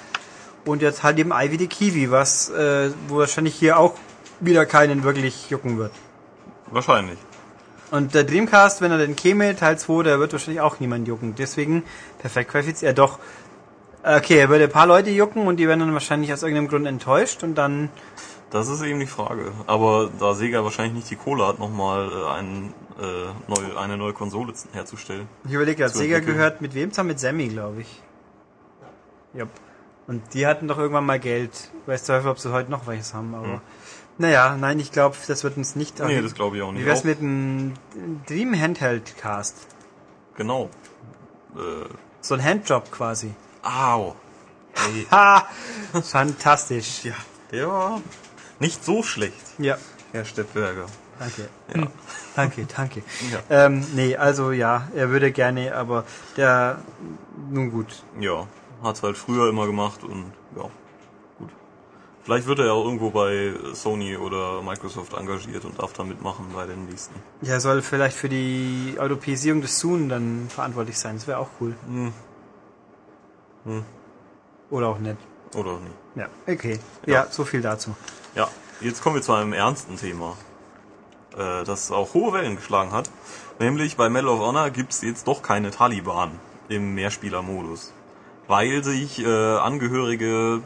[0.63, 3.95] Und jetzt halt eben Ivy the Kiwi, was äh, wo wahrscheinlich hier auch
[4.39, 5.91] wieder keinen wirklich jucken wird.
[6.69, 7.17] Wahrscheinlich.
[7.89, 11.35] Und der Dreamcast, wenn er denn käme, Teil 2, der wird wahrscheinlich auch niemand jucken.
[11.35, 11.83] Deswegen
[12.19, 12.89] perfekt qualifiziert.
[12.89, 13.19] Ja, doch.
[14.03, 16.87] Okay, er würde ein paar Leute jucken und die werden dann wahrscheinlich aus irgendeinem Grund
[16.87, 17.89] enttäuscht und dann
[18.49, 19.51] Das ist eben die Frage.
[19.67, 24.13] Aber da Sega wahrscheinlich nicht die Kohle hat, nochmal äh, ein, äh, neu, eine neue
[24.13, 25.27] Konsole herzustellen.
[25.45, 27.09] Ich überlege gerade, Sega gehört mit wem zusammen?
[27.09, 28.01] Mit Sammy, glaube ich.
[29.33, 29.45] Ja.
[30.07, 31.51] Und die hatten doch irgendwann mal Geld.
[31.83, 33.45] Ich weiß Teufel, ob sie heute noch welches haben, aber.
[33.47, 33.61] Hm.
[34.17, 35.99] Naja, nein, ich glaube, das wird uns nicht.
[35.99, 36.81] Nee, das glaube ich auch nicht.
[36.81, 37.73] Wie wär's Auch- mit einem
[38.27, 39.67] Dream Handheld Cast?
[40.35, 40.69] Genau.
[41.55, 41.85] Äh,
[42.19, 43.31] So ein Handjob quasi.
[43.63, 44.15] Au.
[44.75, 45.05] Ey.
[45.11, 45.45] Ha!
[46.03, 47.03] Fantastisch.
[47.05, 47.13] Ja,
[47.51, 48.01] der war
[48.59, 49.77] nicht so schlecht, Ja,
[50.11, 50.85] Herr Steppberger.
[51.19, 51.49] danke.
[51.75, 51.87] Ja.
[52.35, 53.03] Danke, danke.
[53.31, 53.65] Ja.
[53.65, 56.05] Ähm, nee, also ja, er würde gerne, aber
[56.37, 56.79] der,
[57.49, 58.03] nun gut.
[58.19, 58.47] Ja,
[58.83, 60.63] hat's halt früher immer gemacht und ja,
[61.37, 61.49] gut.
[62.23, 66.45] Vielleicht wird er ja auch irgendwo bei Sony oder Microsoft engagiert und darf da mitmachen
[66.53, 67.15] bei den nächsten.
[67.41, 71.15] Ja, er soll vielleicht für die Europäisierung des Zoom dann verantwortlich sein.
[71.15, 71.75] Das wäre auch cool.
[71.87, 72.13] Hm.
[73.65, 73.83] Hm.
[74.69, 75.17] Oder auch nicht.
[75.55, 75.95] Oder nicht.
[76.15, 76.79] Ja, okay.
[77.05, 77.13] Ja.
[77.13, 77.95] Ja, so viel dazu.
[78.35, 78.47] Ja,
[78.79, 80.37] jetzt kommen wir zu einem ernsten Thema,
[81.37, 83.09] äh, das auch hohe Wellen geschlagen hat.
[83.59, 86.31] Nämlich bei Medal of Honor gibt's jetzt doch keine Taliban
[86.69, 87.93] im Mehrspielermodus.
[88.47, 90.61] Weil sich äh, Angehörige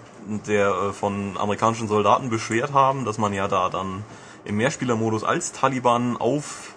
[0.48, 4.04] der äh, von amerikanischen Soldaten beschwert haben, dass man ja da dann
[4.44, 6.76] im Mehrspielermodus als Taliban auf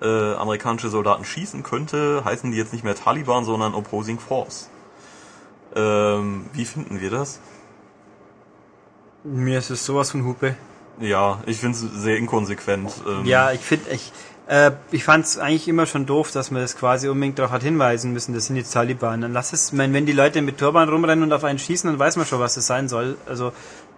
[0.00, 4.68] äh, amerikanische Soldaten schießen könnte, heißen die jetzt nicht mehr Taliban, sondern Opposing Force.
[5.76, 7.40] Ähm, wie finden wir das?
[9.24, 10.54] Mir ist es sowas von Hupe.
[11.00, 12.92] Ja, ich finde es sehr inkonsequent.
[13.08, 14.12] Ähm, Ja, ich finde, ich,
[14.46, 17.62] äh, ich fand es eigentlich immer schon doof, dass man das quasi unbedingt darauf hat
[17.62, 19.20] hinweisen müssen, das sind jetzt Taliban.
[19.22, 21.98] Dann lass es, mein, wenn die Leute mit Turban rumrennen und auf einen schießen, dann
[21.98, 23.16] weiß man schon, was es sein soll.
[23.26, 23.52] Also,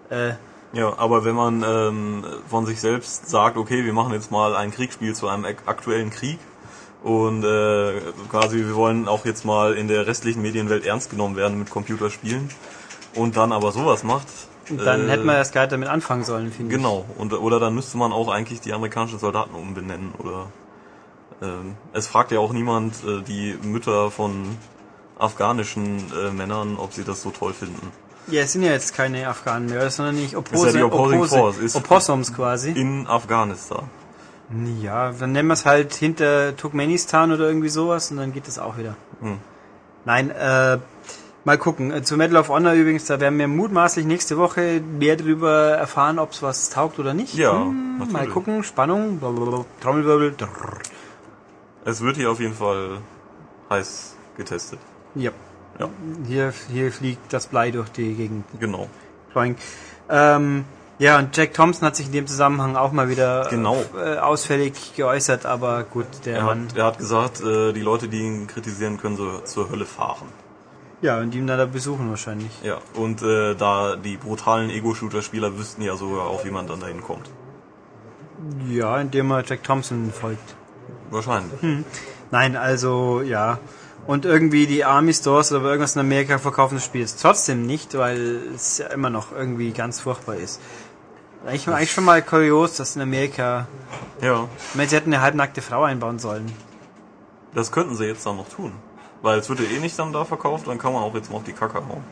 [0.09, 0.35] äh,
[0.73, 4.71] Ja, aber wenn man ähm, von sich selbst sagt, okay, wir machen jetzt mal ein
[4.71, 6.39] Kriegsspiel zu einem ak- aktuellen Krieg
[7.07, 11.57] und äh, quasi wir wollen auch jetzt mal in der restlichen Medienwelt ernst genommen werden
[11.59, 12.49] mit Computerspielen
[13.15, 14.27] und dann aber sowas macht,
[14.85, 16.77] dann äh, hätte man erst gar nicht damit anfangen sollen, finde ich.
[16.77, 20.47] genau und oder dann müsste man auch eigentlich die amerikanischen Soldaten umbenennen oder
[21.43, 24.57] ähm, es fragt ja auch niemand äh, die Mütter von
[25.19, 27.93] afghanischen äh, Männern, ob sie das so toll finden.
[28.29, 31.37] Ja, es sind ja jetzt keine Afghanen mehr, sondern nicht ja Oppose, die Opposing Oppose,
[31.39, 32.71] Force, ist- Opossums quasi.
[32.73, 33.89] In Afghanistan.
[34.81, 38.59] Ja, dann nennen wir es halt hinter Turkmenistan oder irgendwie sowas und dann geht das
[38.59, 38.95] auch wieder.
[39.21, 39.39] Hm.
[40.05, 40.79] Nein, äh,
[41.45, 41.91] mal gucken.
[41.91, 46.21] Äh, Zu Medal of Honor übrigens, da werden wir mutmaßlich nächste Woche mehr darüber erfahren,
[46.21, 47.35] ob es was taugt oder nicht.
[47.35, 50.35] Ja, Hm, mal gucken, Spannung, blablabla, Trommelwirbel.
[50.37, 50.79] drrr.
[51.85, 52.99] Es wird hier auf jeden Fall
[53.71, 54.79] heiß getestet.
[55.17, 55.33] Ja.
[55.81, 55.89] Ja.
[56.27, 58.45] Hier, hier fliegt das Blei durch die Gegend.
[58.61, 58.89] Genau.
[60.09, 60.65] Ähm,
[60.99, 63.83] ja, und Jack Thompson hat sich in dem Zusammenhang auch mal wieder Genau.
[63.97, 66.69] äh, ausfällig geäußert, aber gut, der Er Mann.
[66.71, 70.29] hat, er hat gesagt, äh, die Leute, die ihn kritisieren, können so zur Hölle fahren.
[71.03, 72.51] Ja, und ihn dann da besuchen wahrscheinlich.
[72.63, 77.03] Ja, und äh, da die brutalen Ego-Shooter-Spieler wüssten ja sogar auch, wie man dann dahin
[77.03, 77.29] kommt.
[78.69, 80.55] Ja, indem er Jack Thompson folgt.
[81.11, 81.61] Wahrscheinlich.
[82.31, 83.59] Nein, also ja.
[84.07, 87.97] Und irgendwie die Army Stores oder irgendwas in Amerika verkaufen das Spiel jetzt trotzdem nicht,
[87.99, 90.61] weil es ja immer noch irgendwie ganz furchtbar ist.
[91.45, 93.67] Eigentlich, eigentlich schon mal kurios, dass in Amerika,
[94.21, 96.51] Ja, ich meine, sie hätten eine halbnackte Frau einbauen sollen.
[97.55, 98.73] das könnten sie jetzt dann noch tun.
[99.23, 101.39] Weil es wird ja eh nicht dann da verkauft, dann kann man auch jetzt mal
[101.39, 102.05] auf die Kacke hauen.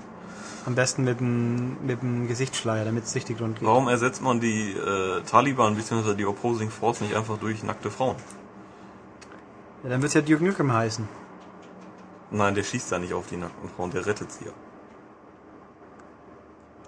[0.66, 3.68] Am besten mit dem, mit dem Gesichtsschleier, damit es richtig rund geht.
[3.68, 6.14] Warum ersetzt man die äh, Taliban bzw.
[6.14, 8.16] die Opposing Force nicht einfach durch nackte Frauen?
[9.82, 11.06] Ja, dann wird es ja Duke Nukem heißen.
[12.34, 14.50] Nein, der schießt ja nicht auf die nackten Frauen, der rettet sie ja.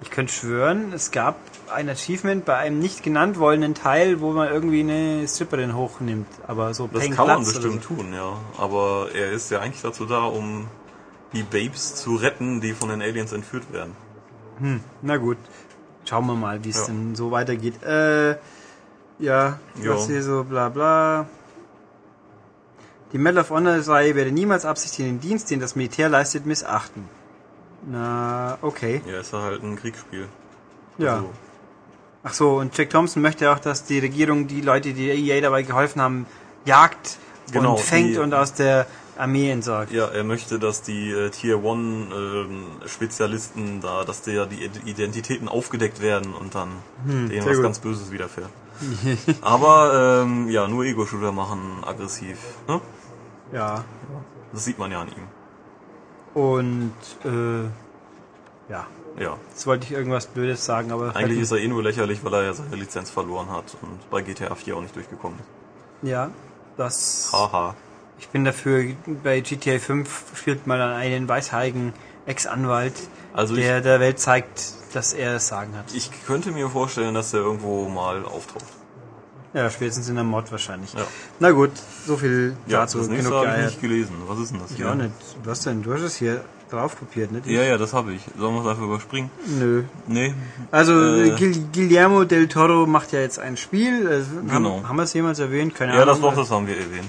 [0.03, 1.37] Ich könnte schwören, es gab
[1.73, 6.27] ein Achievement bei einem nicht genannt wollenden Teil, wo man irgendwie eine Stripperin hochnimmt.
[6.47, 8.37] Aber so Das kann man Platz oder bestimmt tun, ja.
[8.59, 10.67] Aber er ist ja eigentlich dazu da, um
[11.33, 13.97] die Babes zu retten, die von den Aliens entführt werden.
[14.61, 14.67] So.
[15.03, 15.39] Na gut,
[16.05, 16.87] schauen wir mal, wie es Ja.
[16.87, 17.83] denn so weitergeht.
[17.83, 18.39] Äh, ja,
[19.19, 19.59] Ja.
[19.95, 21.27] was hier so bla bla.
[23.12, 27.05] Die Medal of Honor Reihe werde niemals absichtlich den Dienst, den das Militär leistet, missachten.
[27.88, 29.01] Na, okay.
[29.07, 30.27] Ja, ist ja halt ein Kriegsspiel.
[30.99, 31.14] Ja.
[31.16, 31.31] Also,
[32.25, 35.62] Ach so, und Jack Thompson möchte auch, dass die Regierung die Leute, die EA dabei
[35.62, 36.27] geholfen haben,
[36.64, 37.19] jagt
[37.53, 39.92] Genau, und fängt die- und aus der Armee entsorgt.
[39.92, 41.64] ja, er möchte, dass die äh, Tier 1
[42.12, 46.71] ähm, Spezialisten da, dass der die Id- Identitäten aufgedeckt werden und dann
[47.07, 47.62] denen Hm, sehr was gut.
[47.62, 48.51] ganz Böses widerfährt.
[49.41, 52.39] Aber ähm, ja, nur Ego-Shooter machen aggressiv.
[52.69, 52.81] Ne?
[53.53, 53.85] Ja.
[54.53, 55.29] Das sieht man ja an ihm.
[56.35, 56.93] Und
[57.25, 57.65] äh,
[58.71, 58.87] ja,
[59.19, 59.37] Ja.
[59.51, 62.43] jetzt wollte ich irgendwas Blödes sagen, aber Eigentlich ist er eh nur lächerlich, weil er
[62.43, 66.09] ja seine Lizenz verloren hat und bei GTA 4 auch nicht durchgekommen ist.
[66.09, 66.31] ja,
[66.77, 67.31] das.
[67.33, 67.75] Haha.
[68.19, 71.93] Ich bin dafür, bei GTA 5 spielt man dann einen weißhaarigen
[72.27, 72.95] Ex-Anwalt,
[73.35, 75.85] Also der der Welt zeigt, dass er das Sagen hat.
[75.94, 78.64] Ich könnte mir vorstellen, dass er irgendwo mal auftaucht.
[79.55, 80.92] Ja, spätestens in der Mod wahrscheinlich.
[80.92, 81.07] Ja.
[81.40, 81.70] Na gut,
[82.07, 82.99] so viel Ja, dazu.
[82.99, 84.14] das nächste habe ich nicht gelesen.
[84.27, 85.12] Was ist denn das auch nicht.
[85.44, 85.83] Was denn?
[85.83, 87.40] Du hast es hier drauf kopiert, ne?
[87.46, 88.20] Ja, ja, das habe ich.
[88.38, 89.31] Sollen wir es einfach überspringen?
[89.59, 89.85] Nö.
[90.09, 90.35] Nee.
[90.70, 91.31] Also Äh.
[91.72, 94.07] Guillermo del Toro macht ja jetzt ein Spiel.
[94.09, 94.77] Also, Genau.
[94.79, 95.75] Haben, haben wir es jemals erwähnt?
[95.75, 96.31] Keine Ja, das Ahnung.
[96.33, 97.09] doch, das haben wir erwähnt.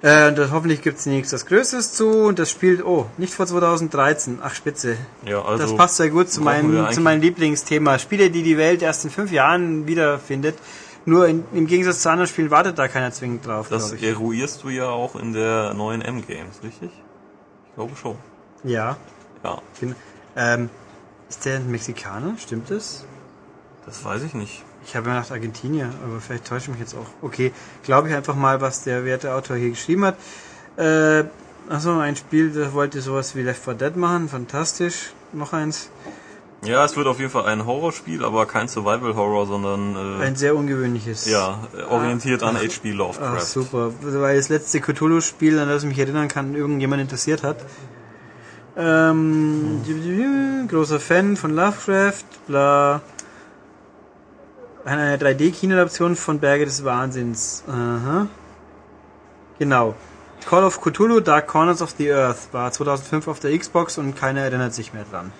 [0.00, 4.38] Äh, das, hoffentlich gibt's nichts das Größtes zu und das spielt, oh, nicht vor 2013.
[4.42, 4.96] Ach, spitze.
[5.26, 5.62] Ja, also.
[5.62, 7.98] das passt sehr gut zu meinem, zu meinem Lieblingsthema.
[7.98, 10.56] Spiele, die die Welt erst in fünf Jahren wiederfindet.
[11.04, 14.68] Nur in, im Gegensatz zu anderen Spielen wartet da keiner zwingend drauf, Das eruierst du
[14.68, 16.90] ja auch in der neuen M-Games, richtig?
[17.66, 18.16] Ich glaube schon.
[18.62, 18.96] Ja.
[19.42, 19.94] Ja, Bin,
[20.36, 20.68] ähm,
[21.28, 22.34] ist der ein Mexikaner?
[22.38, 23.04] Stimmt das?
[23.86, 24.64] das weiß ich nicht.
[24.88, 27.06] Ich habe ja gedacht Argentinier, aber vielleicht täusche ich mich jetzt auch.
[27.20, 30.16] Okay, glaube ich einfach mal, was der werte Autor hier geschrieben hat.
[30.78, 31.24] Äh,
[31.68, 34.30] achso, ein Spiel, das wollte sowas wie Left 4 Dead machen.
[34.30, 35.12] Fantastisch.
[35.34, 35.90] Noch eins.
[36.64, 40.56] Ja, es wird auf jeden Fall ein Horrorspiel, aber kein Survival-Horror, sondern äh, Ein sehr
[40.56, 41.26] ungewöhnliches.
[41.26, 41.58] ja,
[41.90, 42.90] orientiert an H.P.
[42.92, 43.40] Ach, Lovecraft.
[43.42, 43.92] super.
[44.00, 47.58] Weil das letzte Cthulhu-Spiel, an das ich mich erinnern kann, irgendjemand interessiert hat.
[48.76, 49.82] Ähm,
[50.68, 53.02] großer Fan von Lovecraft, bla.
[54.88, 57.62] Eine 3D-Kinoadaption von Berge des Wahnsinns.
[57.68, 58.26] Aha.
[59.58, 59.94] Genau.
[60.48, 64.40] Call of Cthulhu Dark Corners of the Earth war 2005 auf der Xbox und keiner
[64.40, 65.30] erinnert sich mehr dran.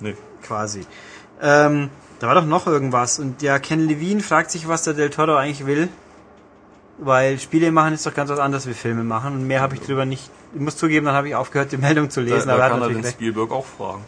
[0.00, 0.16] Nee.
[0.42, 0.80] Quasi.
[1.40, 3.20] Ähm, da war doch noch irgendwas.
[3.20, 5.88] Und ja, Ken Levine fragt sich, was der Del Toro eigentlich will.
[6.98, 9.34] Weil Spiele machen ist doch ganz was anderes wie Filme machen.
[9.34, 10.30] Und mehr habe ich drüber nicht.
[10.52, 12.48] Ich muss zugeben, dann habe ich aufgehört, die Meldung zu Da, lesen.
[12.48, 13.14] da aber er kann er den recht.
[13.14, 14.02] Spielberg auch fragen.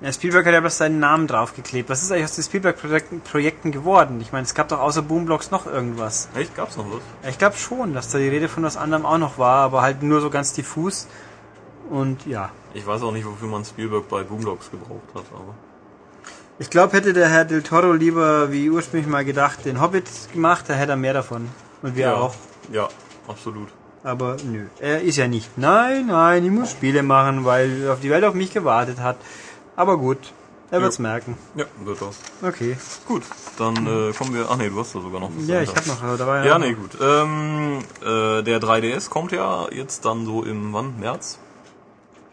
[0.00, 1.90] Ja, Spielberg hat ja bloß seinen Namen draufgeklebt.
[1.90, 4.18] Was ist eigentlich aus den Spielberg-Projekten Projekten geworden?
[4.22, 6.30] Ich meine, es gab doch außer Boomblocks noch irgendwas.
[6.34, 6.56] Echt?
[6.56, 7.00] Gab's noch was?
[7.22, 9.82] Ja, Ich glaube schon, dass da die Rede von was anderem auch noch war, aber
[9.82, 11.06] halt nur so ganz diffus.
[11.90, 12.50] Und ja.
[12.72, 15.54] Ich weiß auch nicht, wofür man Spielberg bei Boomblocks gebraucht hat, aber.
[16.58, 20.64] Ich glaube, hätte der Herr Del Toro lieber, wie ursprünglich mal gedacht, den Hobbit gemacht,
[20.68, 21.48] da hätte er mehr davon.
[21.82, 22.34] Und wir ja, auch.
[22.72, 22.88] Ja,
[23.28, 23.68] absolut.
[24.02, 25.58] Aber nö, er ist ja nicht.
[25.58, 29.16] Nein, nein, ich muss Spiele machen, weil auf die Welt auf mich gewartet hat.
[29.80, 30.18] Aber gut,
[30.70, 31.04] er wird's Jo.
[31.04, 31.38] merken.
[31.54, 32.10] Ja, wird er.
[32.46, 32.76] Okay.
[33.08, 33.22] Gut,
[33.56, 34.46] dann äh, kommen wir.
[34.50, 35.48] Ach nee, du hast da sogar noch was.
[35.48, 36.98] Ja, ich hab noch, da war Ja, nee, gut.
[37.00, 41.00] Ähm, äh, der 3DS kommt ja jetzt dann so im wann?
[41.00, 41.38] März?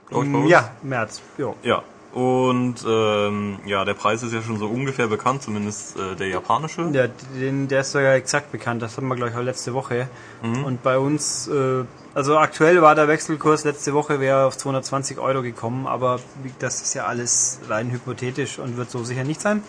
[0.09, 0.49] Glaub ich, uns?
[0.49, 1.21] Ja, März.
[1.37, 1.55] Jo.
[1.63, 1.83] Ja.
[2.13, 6.91] Und ähm, ja, der Preis ist ja schon so ungefähr bekannt, zumindest äh, der japanische.
[6.91, 10.09] Der, den, der ist sogar exakt bekannt, das hatten wir gleich auch letzte Woche.
[10.43, 10.65] Mhm.
[10.65, 11.85] Und bei uns, äh,
[12.17, 16.19] also aktuell war der Wechselkurs letzte Woche wäre auf 220 Euro gekommen, aber
[16.57, 19.61] das ist ja alles rein hypothetisch und wird so sicher nicht sein.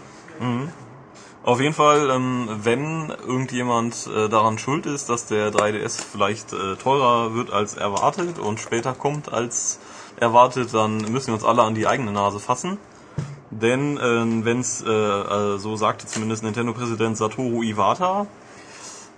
[1.44, 6.76] Auf jeden Fall, ähm, wenn irgendjemand äh, daran schuld ist, dass der 3DS vielleicht äh,
[6.76, 9.78] teurer wird als erwartet und später kommt als
[10.18, 12.78] erwartet, dann müssen wir uns alle an die eigene Nase fassen.
[13.50, 18.26] Denn äh, wenn es, äh, so sagte zumindest Nintendo-Präsident Satoru Iwata,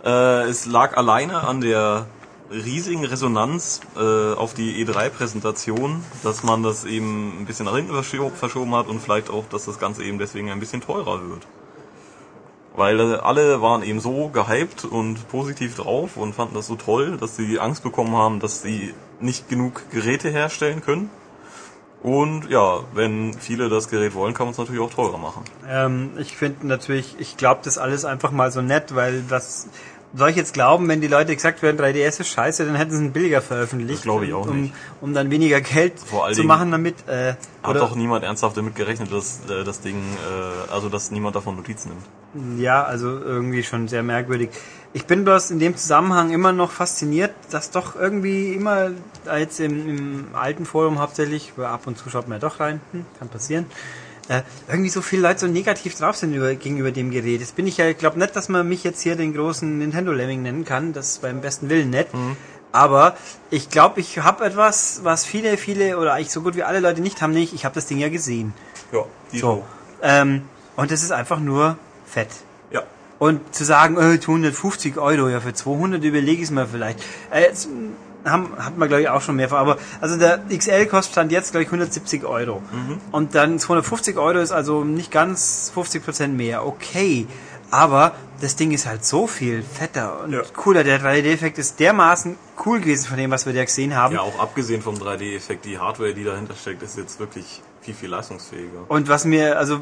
[0.05, 2.07] äh, es lag alleine an der
[2.51, 8.31] riesigen Resonanz äh, auf die E3-Präsentation, dass man das eben ein bisschen nach hinten verscho-
[8.31, 11.47] verschoben hat und vielleicht auch, dass das Ganze eben deswegen ein bisschen teurer wird.
[12.75, 17.17] Weil äh, alle waren eben so gehypt und positiv drauf und fanden das so toll,
[17.19, 21.11] dass sie Angst bekommen haben, dass sie nicht genug Geräte herstellen können.
[22.03, 25.43] Und ja, wenn viele das Gerät wollen, kann man es natürlich auch teurer machen.
[25.69, 29.69] Ähm, ich finde natürlich, ich glaube das alles einfach mal so nett, weil das
[30.15, 33.05] soll ich jetzt glauben, wenn die Leute gesagt werden, 3DS ist scheiße, dann hätten sie
[33.05, 34.03] ihn billiger veröffentlicht.
[34.03, 34.75] Glaube ich auch um, nicht.
[35.01, 35.95] Um dann weniger Geld
[36.33, 36.97] zu machen damit.
[37.09, 41.37] Äh, Hat doch niemand ernsthaft damit gerechnet, dass äh, das Ding, äh, also dass niemand
[41.37, 42.61] davon Notiz nimmt.
[42.61, 44.51] Ja, also irgendwie schon sehr merkwürdig.
[44.93, 48.91] Ich bin bloß in dem Zusammenhang immer noch fasziniert, dass doch irgendwie immer,
[49.37, 53.05] jetzt im, im alten Forum hauptsächlich, ab und zu schaut man ja doch rein, hm,
[53.19, 53.67] kann passieren,
[54.31, 57.43] äh, irgendwie so viele Leute so negativ drauf sind über, gegenüber dem Gerät.
[57.43, 60.41] Das bin ich ja, ich glaube nicht, dass man mich jetzt hier den großen Nintendo-Lemming
[60.41, 62.09] nennen kann, das ist beim besten Willen nicht.
[62.73, 63.17] Aber
[63.51, 67.01] ich glaube, ich habe etwas, was viele, viele oder eigentlich so gut wie alle Leute
[67.01, 68.55] nicht haben, nämlich ich habe das Ding ja gesehen.
[68.93, 69.65] Ja, die So.
[70.01, 70.43] Ähm,
[70.77, 72.29] und das ist einfach nur fett.
[72.71, 72.85] Ja.
[73.19, 77.01] Und zu sagen, äh, 250 Euro, ja, für 200 überlege ich es mir vielleicht.
[77.33, 77.69] Äh, jetzt,
[78.25, 79.59] haben, hat man, glaube ich, auch schon mehrfach.
[79.59, 82.63] Aber, also der XL kostet stand jetzt, glaube ich, 170 Euro.
[83.13, 86.67] Und dann 250 Euro ist also nicht ganz 50 Prozent mehr.
[86.67, 87.27] Okay.
[87.71, 90.43] Aber das Ding ist halt so viel fetter und Ja.
[90.57, 90.83] cooler.
[90.83, 94.15] Der 3D-Effekt ist dermaßen cool gewesen von dem, was wir da gesehen haben.
[94.15, 98.09] Ja, auch abgesehen vom 3D-Effekt, die Hardware, die dahinter steckt, ist jetzt wirklich viel, viel
[98.09, 98.87] leistungsfähiger.
[98.89, 99.81] Und was mir, also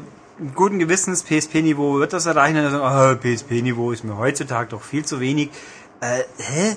[0.55, 2.55] guten Gewissens PSP-Niveau wird das erreichen.
[2.55, 5.49] Dann sagen, oh, PSP-Niveau ist mir heutzutage doch viel zu wenig.
[6.01, 6.75] Äh, hä?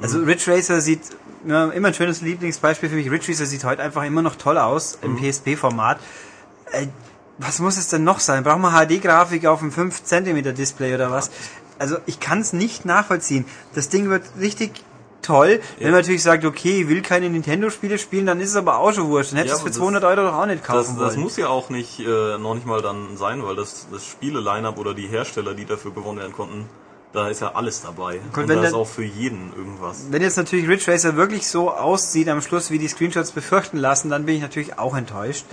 [0.00, 1.00] Also Ridge Racer sieht,
[1.46, 4.58] ja, immer ein schönes Lieblingsbeispiel für mich, Ridge Racer sieht heute einfach immer noch toll
[4.58, 5.98] aus im PSP-Format.
[6.72, 6.86] Äh,
[7.38, 8.42] was muss es denn noch sein?
[8.44, 11.30] Brauchen wir HD-Grafik auf einem 5 cm Display oder was?
[11.78, 13.44] Also ich kann es nicht nachvollziehen.
[13.74, 14.82] Das Ding wird richtig
[15.22, 15.60] toll.
[15.78, 15.92] Wenn Ja.
[15.92, 19.32] man natürlich sagt, okay, will keine Nintendo-Spiele spielen, dann ist es aber auch schon wurscht.
[19.32, 21.08] Dann hättest Ja, du es für aber das- 200 Euro doch auch nicht kaufen Das,
[21.08, 24.78] das muss ja auch nicht, äh, noch nicht mal dann sein, weil das, das Spiele-Line-Up
[24.78, 26.68] oder die Hersteller, die dafür gewonnen werden konnten,
[27.12, 28.20] da ist ja alles dabei.
[28.34, 30.06] Und wenn da ist auch für jeden irgendwas.
[30.10, 34.10] Wenn jetzt natürlich Ridge Racer wirklich so aussieht am Schluss, wie die Screenshots befürchten lassen,
[34.10, 35.46] dann bin ich natürlich auch enttäuscht.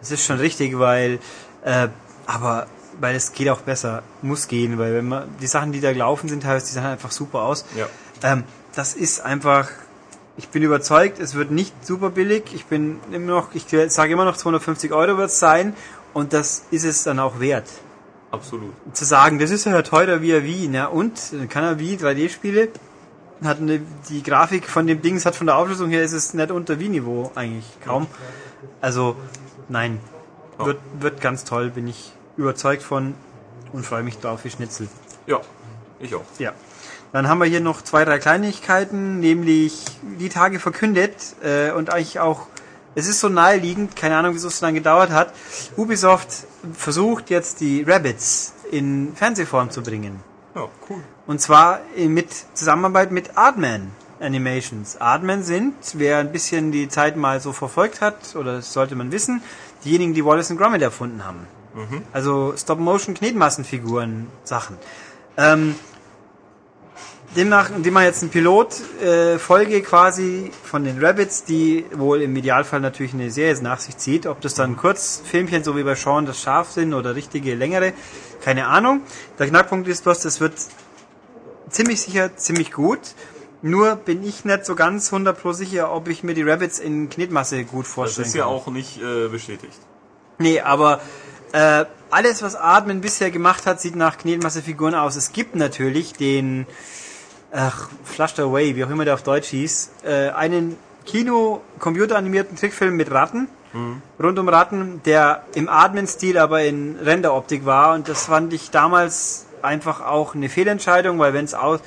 [0.00, 1.20] Das ist schon richtig, weil,
[1.64, 1.88] äh,
[2.26, 2.66] aber,
[3.00, 6.28] weil es geht auch besser, muss gehen, weil wenn man, die Sachen, die da gelaufen
[6.28, 7.64] sind, teilweise, die sahen einfach super aus.
[7.76, 7.88] Ja.
[8.22, 9.68] Ähm, das ist einfach,
[10.36, 12.44] ich bin überzeugt, es wird nicht super billig.
[12.52, 15.74] Ich bin immer noch, ich sage immer noch 250 Euro wird es sein
[16.12, 17.66] und das ist es dann auch wert
[18.36, 18.72] Absolut.
[18.92, 20.88] zu sagen, das ist ja teurer wie er Wii, ne?
[20.88, 22.68] Und dann kann er Wii 3D-Spiele,
[23.44, 26.32] hat eine, die Grafik von dem Ding, es hat von der Auflösung her ist es
[26.34, 28.06] nicht unter Wii-Niveau eigentlich kaum.
[28.80, 29.16] Also
[29.68, 30.00] nein,
[30.58, 30.66] Ja.
[30.66, 33.14] wird wird ganz toll, bin ich überzeugt von
[33.72, 34.88] und freue mich drauf wie Schnitzel.
[35.26, 35.40] Ja,
[36.00, 36.24] ich auch.
[36.38, 36.52] Ja.
[37.12, 39.84] Dann haben wir hier noch zwei, drei Kleinigkeiten, nämlich
[40.18, 42.46] die Tage verkündet äh, und eigentlich auch,
[42.96, 45.32] es ist so naheliegend, keine Ahnung, wieso es so lange gedauert hat.
[45.76, 50.20] Ubisoft versucht jetzt die Rabbits in Fernsehform zu bringen.
[50.54, 51.02] Ja, cool.
[51.26, 54.96] Und zwar mit Zusammenarbeit mit Artman Animations.
[55.00, 59.12] Artman sind, wer ein bisschen die Zeit mal so verfolgt hat, oder das sollte man
[59.12, 59.42] wissen,
[59.84, 61.46] diejenigen, die Wallace and Gromit erfunden haben.
[62.14, 64.78] Also Stop-Motion-Knetmassenfiguren Sachen.
[65.36, 65.74] Ähm,
[67.36, 72.34] demnach, indem man jetzt ein Pilot-Folge äh, Folge quasi von den Rabbits, die wohl im
[72.34, 74.26] Idealfall natürlich eine Serie nach sich zieht.
[74.26, 77.92] Ob das dann Kurzfilmchen, so wie bei Sean das Schaf sind oder richtige längere,
[78.42, 79.02] keine Ahnung.
[79.38, 80.54] Der Knackpunkt ist bloß, das wird
[81.70, 83.00] ziemlich sicher ziemlich gut.
[83.62, 87.08] Nur bin ich nicht so ganz 100 pro sicher, ob ich mir die Rabbits in
[87.08, 88.52] Knetmasse gut Das vorstellen ist ja kann.
[88.52, 89.78] auch nicht äh, bestätigt.
[90.38, 91.00] Nee, aber
[91.52, 95.16] äh, alles, was Admin bisher gemacht hat, sieht nach Knetmassefiguren aus.
[95.16, 96.66] Es gibt natürlich den,
[97.56, 100.76] ach, Flushed Away, wie auch immer der auf Deutsch hieß, äh, einen
[101.06, 103.48] Kino-computeranimierten Trickfilm mit Ratten.
[104.22, 109.46] rund um Ratten, der im Admin-Stil aber in Renderoptik war und das fand ich damals
[109.60, 111.80] einfach auch eine Fehlentscheidung, weil wenn es aus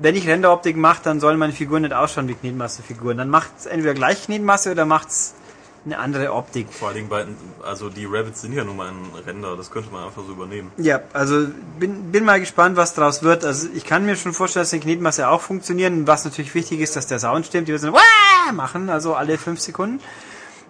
[0.00, 3.16] wenn ich Renderoptik mache, dann sollen meine Figuren nicht ausschauen wie Knetmasse-Figuren.
[3.16, 5.34] Dann macht es entweder gleich Knetmasse oder macht es
[5.84, 6.72] eine andere Optik.
[6.72, 7.26] Vor allen Dingen bei,
[7.62, 10.72] also die Rabbits sind ja nun mal ein Render, das könnte man einfach so übernehmen.
[10.78, 11.46] Ja, also
[11.78, 13.44] bin, bin mal gespannt, was draus wird.
[13.44, 16.06] Also ich kann mir schon vorstellen, dass die Knetmasse auch funktionieren.
[16.06, 17.68] Was natürlich wichtig ist, dass der Sound stimmt.
[17.68, 18.52] Die müssen Wah!
[18.52, 20.00] machen, also alle fünf Sekunden.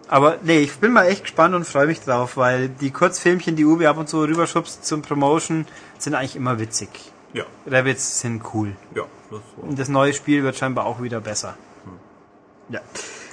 [0.08, 3.64] Aber nee, ich bin mal echt gespannt und freue mich drauf, weil die Kurzfilmchen, die
[3.64, 5.66] Ubi ab und zu rüberschubst zum Promotion,
[5.98, 6.88] sind eigentlich immer witzig.
[7.32, 8.76] Ja, Rabbits sind cool.
[8.94, 9.04] ja.
[9.30, 11.56] Das Und das neue Spiel wird scheinbar auch wieder besser.
[12.68, 12.80] Ja.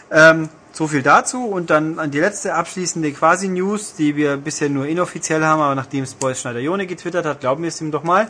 [0.09, 4.87] Ähm, so viel dazu und dann an die letzte abschließende Quasi-News, die wir bisher nur
[4.87, 8.29] inoffiziell haben, aber nachdem es Boys Schneider-Jone getwittert hat, glauben wir es ihm doch mal.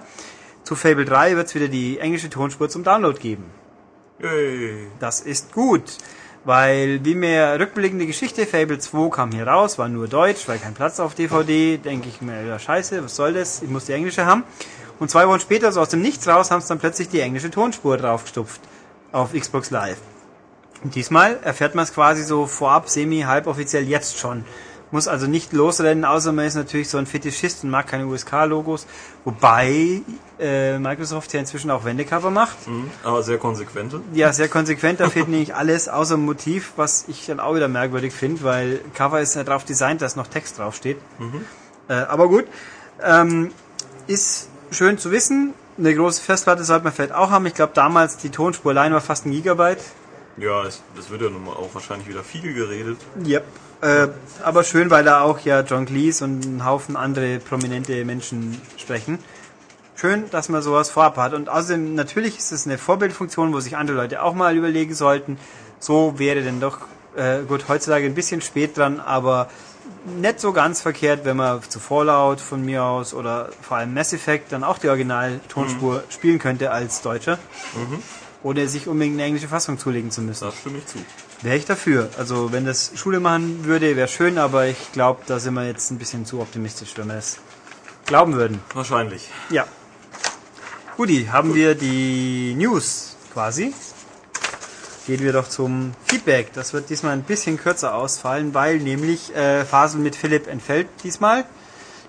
[0.64, 3.46] Zu Fable 3 wird es wieder die englische Tonspur zum Download geben.
[4.20, 4.88] Yay.
[5.00, 5.84] Das ist gut,
[6.44, 10.74] weil wie mir rückblickende Geschichte, Fable 2 kam hier raus, war nur Deutsch, weil kein
[10.74, 14.26] Platz auf DVD, denke ich mir, ja scheiße, was soll das, ich muss die englische
[14.26, 14.44] haben.
[15.00, 17.50] Und zwei Wochen später, so aus dem Nichts raus, haben es dann plötzlich die englische
[17.50, 18.62] Tonspur draufgestupft
[19.12, 19.98] auf Xbox Live.
[20.84, 24.46] Diesmal erfährt man es quasi so vorab, semi, halb offiziell jetzt schon.
[24.90, 28.88] Muss also nicht losrennen, außer man ist natürlich so ein Fetischist und mag keine USK-Logos.
[29.24, 30.02] Wobei
[30.38, 32.68] äh, Microsoft ja inzwischen auch Wendecover macht.
[32.68, 32.90] Mhm.
[33.04, 34.02] Aber sehr konsequente.
[34.14, 35.00] Ja, sehr konsequent.
[35.00, 39.22] Da fehlt nämlich alles außer Motiv, was ich dann auch wieder merkwürdig finde, weil Cover
[39.22, 40.98] ist ja darauf designt, dass noch Text draufsteht.
[41.88, 42.46] Äh, aber gut.
[43.02, 43.52] Ähm,
[44.08, 45.54] ist schön zu wissen.
[45.78, 47.46] Eine große Festplatte sollte man vielleicht auch haben.
[47.46, 49.80] Ich glaube, damals die Tonspur allein war fast ein Gigabyte.
[50.42, 52.98] Ja, es, es wird ja nun mal auch wahrscheinlich wieder viel geredet.
[53.24, 53.44] Yep.
[53.82, 54.08] Äh,
[54.44, 59.20] aber schön, weil da auch ja John Cleese und ein Haufen andere prominente Menschen sprechen.
[59.96, 61.36] Schön, dass man sowas vorab hat.
[61.36, 65.38] Und außerdem, natürlich ist es eine Vorbildfunktion, wo sich andere Leute auch mal überlegen sollten.
[65.80, 66.80] So wäre denn doch,
[67.16, 69.48] äh, gut, heutzutage ein bisschen spät dran, aber
[70.20, 74.12] nicht so ganz verkehrt, wenn man zu Fallout von mir aus oder vor allem Mass
[74.12, 77.38] Effect dann auch die Original-Tonspur spielen könnte als Deutscher.
[78.44, 80.46] Ohne sich unbedingt eine englische Fassung zulegen zu müssen.
[80.46, 80.98] Da stimme ich zu.
[81.44, 82.10] Wäre ich dafür.
[82.18, 85.92] Also wenn das Schule machen würde, wäre schön, aber ich glaube, da sind wir jetzt
[85.92, 87.38] ein bisschen zu optimistisch, wenn wir es
[88.06, 88.60] glauben würden.
[88.74, 89.30] Wahrscheinlich.
[89.50, 89.66] Ja.
[90.98, 93.74] Guti, haben wir die News quasi.
[95.08, 96.54] Gehen wir doch zum Feedback.
[96.54, 101.46] Das wird diesmal ein bisschen kürzer ausfallen, weil nämlich äh, Fasel mit Philipp entfällt diesmal.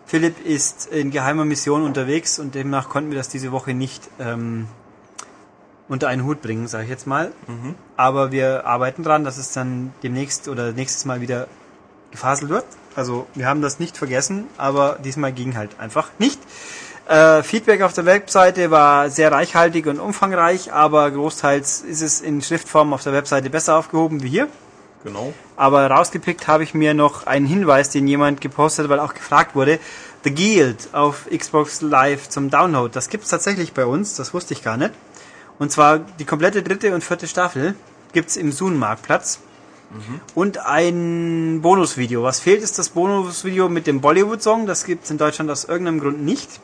[0.06, 4.66] Philipp ist in geheimer Mission unterwegs und demnach konnten wir das diese Woche nicht ähm,
[5.92, 7.32] unter einen Hut bringen, sage ich jetzt mal.
[7.98, 11.48] Aber wir arbeiten dran, dass es dann demnächst oder nächstes Mal wieder
[12.10, 12.64] gefaselt wird.
[12.96, 16.40] Also wir haben das nicht vergessen, aber diesmal ging halt einfach nicht.
[17.08, 22.40] Äh, Feedback auf der Webseite war sehr reichhaltig und umfangreich, aber großteils ist es in
[22.40, 24.48] Schriftform auf der Webseite besser aufgehoben wie hier.
[25.04, 25.34] Genau.
[25.56, 29.54] Aber rausgepickt habe ich mir noch einen Hinweis, den jemand gepostet hat, weil auch gefragt
[29.54, 29.78] wurde.
[30.24, 32.90] The Guild auf Xbox Live zum Download.
[32.94, 34.92] Das gibt's tatsächlich bei uns, das wusste ich gar nicht.
[35.62, 37.76] Und zwar die komplette dritte und vierte Staffel
[38.12, 39.38] gibt's im Zoom-Marktplatz.
[40.34, 42.24] Und ein Bonusvideo.
[42.24, 44.66] Was fehlt, ist das Bonusvideo mit dem Bollywood-Song.
[44.66, 46.58] Das gibt's in Deutschland aus irgendeinem Grund nicht.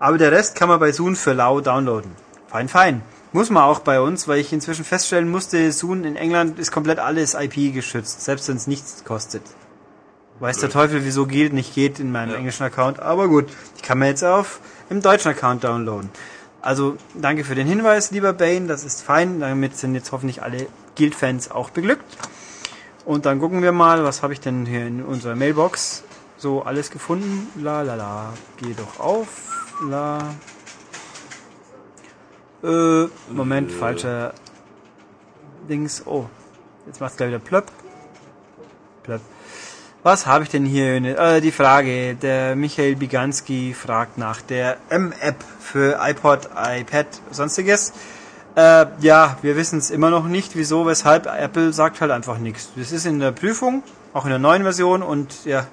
[0.00, 2.10] Aber der Rest kann man bei Zoom für lau downloaden.
[2.48, 3.02] Fein, fein.
[3.30, 6.98] Muss man auch bei uns, weil ich inzwischen feststellen musste, Zoom in England ist komplett
[6.98, 9.42] alles IP geschützt, selbst wenn es nichts kostet.
[10.40, 12.36] Weiß der Teufel, wieso geht, nicht geht in meinem Ja.
[12.38, 14.58] englischen Account, aber gut, ich kann mir jetzt auf
[14.90, 16.10] im deutschen Account downloaden.
[16.66, 20.66] Also danke für den Hinweis, lieber Bane, das ist fein, damit sind jetzt hoffentlich alle
[20.96, 22.18] Guild-Fans auch beglückt.
[23.04, 26.02] Und dann gucken wir mal, was habe ich denn hier in unserer Mailbox
[26.36, 27.48] so alles gefunden.
[27.62, 29.28] La la la, geh doch auf.
[29.88, 30.34] La.
[32.64, 33.74] Äh, Moment, Äh.
[33.74, 34.34] falscher
[35.68, 36.04] Dings.
[36.04, 36.26] Oh,
[36.84, 37.70] jetzt macht's gleich wieder plöpp.
[39.04, 39.20] Plöpp.
[40.06, 41.18] Was habe ich denn hier?
[41.18, 42.14] Äh, die Frage.
[42.14, 47.92] Der Michael Biganski fragt nach der M-App für iPod, iPad, sonstiges.
[48.54, 51.26] Äh, ja, wir wissen es immer noch nicht, wieso, weshalb.
[51.26, 52.70] Apple sagt halt einfach nichts.
[52.76, 53.82] Das ist in der Prüfung,
[54.12, 55.66] auch in der neuen Version und ja,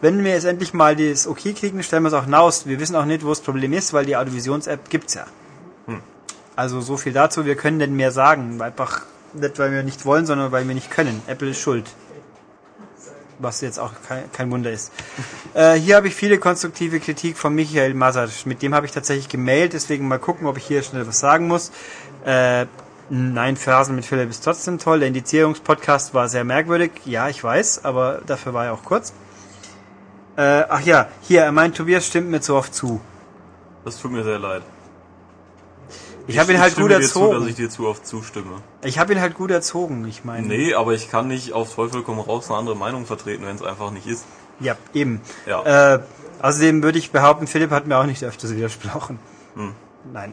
[0.00, 2.66] wenn wir jetzt endlich mal das okay kriegen, stellen wir es auch hinaus.
[2.66, 5.26] Wir wissen auch nicht, wo das Problem ist, weil die Audiovisions-App gibt's ja.
[6.56, 8.60] Also so viel dazu, wir können denn mehr sagen.
[8.60, 11.22] Einfach nicht, weil wir nicht wollen, sondern weil wir nicht können.
[11.28, 11.84] Apple ist schuld.
[13.38, 14.92] Was jetzt auch kein, kein Wunder ist.
[15.54, 18.46] äh, hier habe ich viele konstruktive Kritik von Michael Masac.
[18.46, 21.46] Mit dem habe ich tatsächlich gemailt, deswegen mal gucken, ob ich hier schnell was sagen
[21.46, 21.70] muss.
[22.24, 22.66] Äh,
[23.10, 25.00] nein, Phrasen mit Philipp ist trotzdem toll.
[25.00, 26.92] Der Indizierungspodcast war sehr merkwürdig.
[27.04, 29.12] Ja, ich weiß, aber dafür war er auch kurz.
[30.36, 33.00] Äh, ach ja, hier, er meint, Tobias stimmt mir zu oft zu.
[33.84, 34.62] Das tut mir sehr leid.
[36.28, 37.40] Ich habe ihn halt gut dir zu, erzogen.
[37.40, 38.62] dass ich dir zu oft zustimme.
[38.82, 40.46] Ich habe ihn halt gut erzogen, ich meine.
[40.46, 43.62] Nee, aber ich kann nicht auf Teufel komm raus eine andere Meinung vertreten, wenn es
[43.62, 44.24] einfach nicht ist.
[44.58, 45.20] Ja, eben.
[45.46, 45.94] Ja.
[45.94, 46.00] Äh,
[46.42, 49.18] außerdem würde ich behaupten, Philipp hat mir auch nicht öfters widersprochen.
[49.54, 49.72] Hm.
[50.12, 50.32] Nein.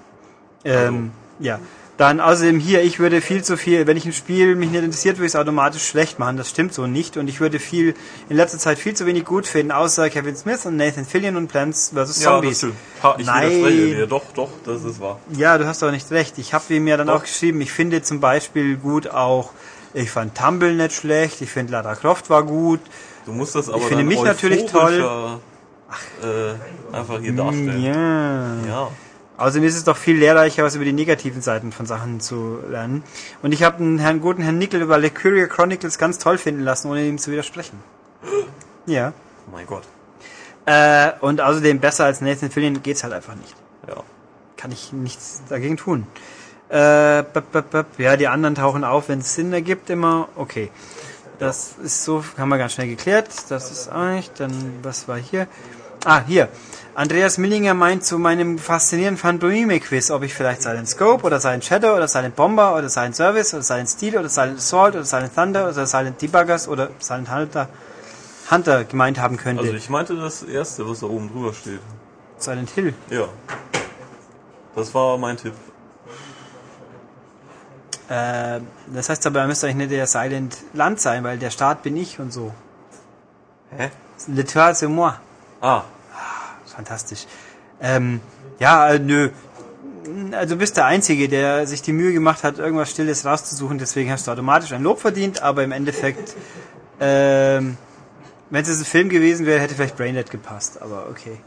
[0.66, 1.60] Ähm, Ja.
[1.96, 5.18] Dann außerdem hier, ich würde viel zu viel, wenn ich ein Spiel mich nicht interessiert,
[5.18, 6.38] würde ich es automatisch schlecht machen.
[6.38, 7.18] Das stimmt so nicht.
[7.18, 7.94] Und ich würde viel,
[8.30, 11.50] in letzter Zeit viel zu wenig gut finden, außer Kevin Smith und Nathan Fillion und
[11.50, 11.94] Plants vs.
[11.94, 12.58] Ja, das Zombies.
[12.58, 12.76] stimmt.
[13.20, 13.50] Ich Nein.
[13.52, 14.08] widerspreche dir.
[14.08, 15.20] Doch, doch, das ist wahr.
[15.38, 16.40] Ja, du hast doch nicht recht.
[16.40, 17.18] Ich habe mir dann Doch.
[17.18, 19.52] auch geschrieben, ich finde zum Beispiel gut auch,
[19.94, 22.80] ich fand Tumble nicht schlecht, ich finde Lara Croft war gut.
[23.28, 25.40] Du musst das aber finde dann mich natürlich euphorischer,
[26.24, 27.84] Äh, einfach hier darstellen.
[27.84, 28.56] Ja.
[28.68, 28.92] Ja.
[29.38, 33.04] Außerdem ist es doch viel lehrreicher, was über die negativen Seiten von Sachen zu lernen.
[33.42, 36.62] Und ich habe den Herrn guten Herrn Nickel über Le Courier Chronicles ganz toll finden
[36.62, 37.80] lassen, ohne ihm zu widersprechen.
[38.86, 39.14] Ja.
[39.48, 39.84] Oh mein Gott.
[40.66, 43.56] Äh, und außerdem besser als Nathan Fillion geht's halt einfach nicht.
[43.88, 44.04] Ja.
[44.58, 46.06] Kann ich nichts dagegen tun.
[46.68, 47.86] Äh, bap, bap, bap.
[47.98, 50.28] ja, die anderen tauchen auf, wenn es Sinn ergibt immer.
[50.36, 50.70] Okay.
[51.40, 53.30] Das ist so, haben wir ganz schnell geklärt.
[53.50, 55.48] Das ist eigentlich, dann, was war hier?
[56.06, 56.50] Ah, hier.
[56.96, 61.96] Andreas Millinger meint zu meinem faszinierenden Phantomime-Quiz, ob ich vielleicht Silent Scope oder Silent Shadow
[61.96, 65.70] oder Silent Bomber oder Silent Service oder Silent Steel oder Silent Assault oder Silent Thunder
[65.70, 67.70] oder Silent Debuggers oder Silent Hunter,
[68.52, 69.64] Hunter gemeint haben könnte.
[69.64, 71.80] Also ich meinte das erste, was da oben drüber steht.
[72.38, 72.94] Silent Hill.
[73.10, 73.30] Ja.
[74.76, 75.54] Das war mein Tipp.
[78.10, 78.60] Äh,
[78.94, 81.96] das heißt aber, er müsste eigentlich nicht der Silent Land sein, weil der Staat bin
[81.96, 82.54] ich und so.
[83.76, 83.90] Hä?
[84.28, 85.14] Le Toit c'est moi.
[85.64, 85.86] Ah,
[86.66, 87.26] Fantastisch.
[87.80, 88.20] Ähm,
[88.60, 89.30] ja, äh, nö.
[90.34, 94.12] Also du bist der Einzige, der sich die Mühe gemacht hat, irgendwas Stilles rauszusuchen, deswegen
[94.12, 96.36] hast du automatisch ein Lob verdient, aber im Endeffekt,
[97.00, 97.78] ähm,
[98.50, 101.38] wenn es ein Film gewesen wäre, hätte vielleicht Braindead gepasst, aber okay.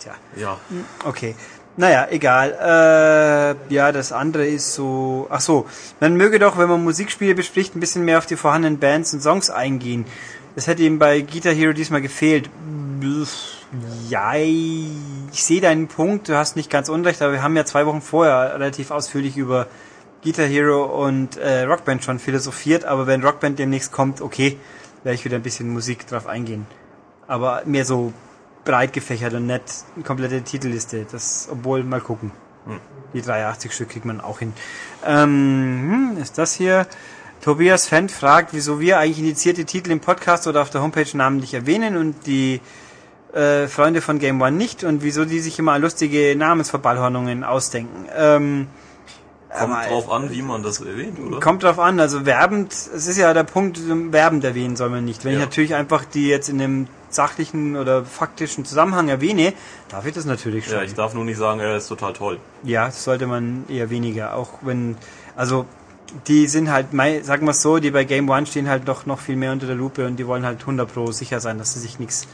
[0.00, 0.14] Tja.
[0.34, 0.58] ja.
[1.04, 1.36] Okay.
[1.76, 3.56] Naja, egal.
[3.70, 5.28] Äh, ja, das andere ist so.
[5.30, 5.66] Ach so,
[6.00, 9.22] man möge doch, wenn man Musikspiele bespricht, ein bisschen mehr auf die vorhandenen Bands und
[9.22, 10.04] Songs eingehen.
[10.56, 12.50] Das hätte ihm bei Guitar Hero diesmal gefehlt.
[14.08, 16.28] Ja, ich sehe deinen Punkt.
[16.28, 19.66] Du hast nicht ganz unrecht, aber wir haben ja zwei Wochen vorher relativ ausführlich über
[20.22, 22.84] Guitar Hero und äh, Rockband schon philosophiert.
[22.84, 24.58] Aber wenn Rockband demnächst kommt, okay,
[25.02, 26.66] werde ich wieder ein bisschen Musik drauf eingehen.
[27.26, 28.12] Aber mehr so
[28.64, 29.62] breit gefächert und nicht
[29.94, 31.06] eine komplette Titelliste.
[31.10, 32.30] Das, obwohl, mal gucken.
[33.12, 34.52] Die 83 Stück kriegt man auch hin.
[35.04, 36.86] Ähm, hm, ist das hier?
[37.40, 41.54] Tobias Fendt fragt, wieso wir eigentlich indizierte Titel im Podcast oder auf der Homepage namentlich
[41.54, 42.60] erwähnen und die
[43.34, 48.06] äh, Freunde von Game One nicht und wieso die sich immer lustige Namensverballhornungen ausdenken.
[48.16, 48.66] Ähm,
[49.58, 51.40] Kommt aber- drauf an, wie man das erwähnt, oder?
[51.40, 53.78] Kommt drauf an, also werbend, es ist ja der Punkt,
[54.12, 55.24] werbend erwähnen soll man nicht.
[55.24, 55.44] Wenn ich Ja.
[55.44, 59.52] natürlich einfach die jetzt in einem sachlichen oder faktischen Zusammenhang erwähne,
[59.90, 60.74] darf ich das natürlich schon.
[60.76, 62.38] Ja, ich darf nur nicht sagen, er ist total toll.
[62.62, 64.34] Ja, das sollte man eher weniger.
[64.34, 64.96] Auch wenn,
[65.36, 65.66] also
[66.26, 66.86] die sind halt,
[67.22, 69.66] sagen wir es so, die bei Game One stehen halt doch noch viel mehr unter
[69.66, 72.26] der Lupe und die wollen halt 100 Pro sicher sein, dass sie sich nichts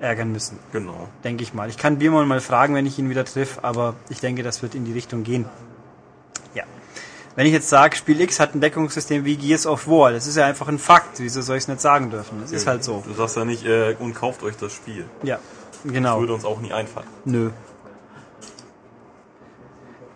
[0.00, 1.08] ärgern müssen, Genau.
[1.24, 1.68] denke ich mal.
[1.68, 4.74] Ich kann Biermann mal fragen, wenn ich ihn wieder triff, aber ich denke, das wird
[4.74, 5.46] in die Richtung gehen.
[6.54, 6.64] Ja.
[7.36, 10.36] Wenn ich jetzt sage, Spiel X hat ein Deckungssystem wie Gears of War, das ist
[10.36, 11.18] ja einfach ein Fakt.
[11.20, 12.40] Wieso soll ich es nicht sagen dürfen?
[12.40, 13.02] Das ist halt so.
[13.06, 15.04] Du sagst ja nicht, äh, und kauft euch das Spiel.
[15.22, 15.38] Ja,
[15.84, 16.20] genau.
[16.20, 17.06] Würde uns auch nie einfallen.
[17.24, 17.50] Nö.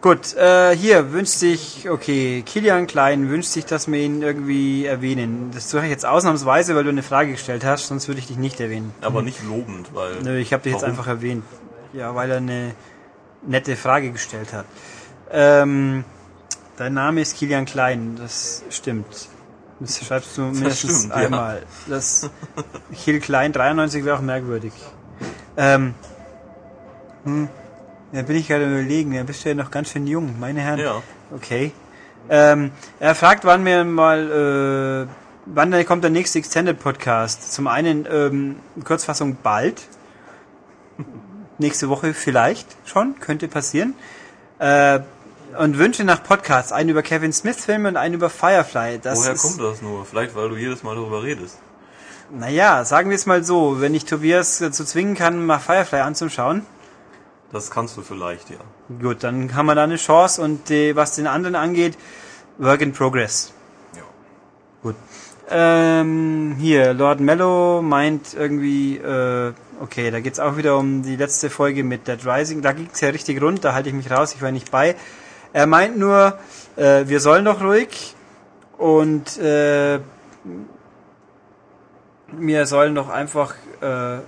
[0.03, 5.53] Gut, äh, hier wünscht sich, okay, Kilian Klein wünscht sich, dass wir ihn irgendwie erwähnen.
[5.55, 8.37] Das tue ich jetzt ausnahmsweise, weil du eine Frage gestellt hast, sonst würde ich dich
[8.37, 8.93] nicht erwähnen.
[9.01, 10.21] Aber nicht lobend, weil.
[10.23, 11.45] Nö, ich habe dich jetzt einfach erwähnt.
[11.93, 12.75] Ja, weil er eine
[13.47, 14.67] nette Frage gestellt hat.
[15.31, 16.05] Ähm,
[16.77, 19.29] dein Name ist Kilian Klein, das stimmt.
[19.79, 21.27] Das schreibst du mindestens stimmt, ja.
[21.27, 21.63] einmal.
[21.87, 22.29] Das
[23.05, 24.73] Kil Klein 93 wäre auch merkwürdig.
[25.57, 25.95] Ähm,
[27.23, 27.49] hm,
[28.13, 30.79] da bin ich gerade überlegen, da bist du ja noch ganz schön jung, meine Herren.
[30.79, 31.03] Ja.
[31.35, 31.73] Okay.
[32.29, 35.13] Ähm, er fragt, wann wir mal, äh,
[35.47, 37.53] wann kommt der nächste Extended Podcast?
[37.53, 39.83] Zum einen ähm, Kurzfassung bald.
[41.59, 43.95] Nächste Woche vielleicht schon, könnte passieren.
[44.59, 45.01] Äh,
[45.59, 49.01] und Wünsche nach Podcasts, einen über Kevin Smith Filme und einen über Firefly.
[49.03, 50.05] Das Woher kommt das nur?
[50.05, 51.59] Vielleicht, weil du jedes Mal darüber redest.
[52.31, 56.65] Naja, sagen wir es mal so, wenn ich Tobias dazu zwingen kann, mal Firefly anzuschauen,
[57.53, 58.57] Das kannst du vielleicht, ja.
[59.01, 61.99] gut, dann haben wir da eine Chance und äh, was den anderen angeht,
[62.57, 63.53] Work in Progress.
[63.95, 64.03] Ja.
[64.83, 64.97] Gut.
[65.51, 71.51] Ähm, hier, Lord Mellow meint irgendwie, äh, okay, da geht's auch wieder um die letzte
[71.51, 72.63] Folge mit Dead Rising.
[72.63, 74.97] Da ging's ja richtig rund, da halte ich mich raus, ich war nicht bei.
[75.53, 76.39] Er meint nur,
[76.77, 78.15] äh, wir sollen doch ruhig
[78.79, 80.01] und äh,
[82.33, 84.21] wir sollen doch einfach äh,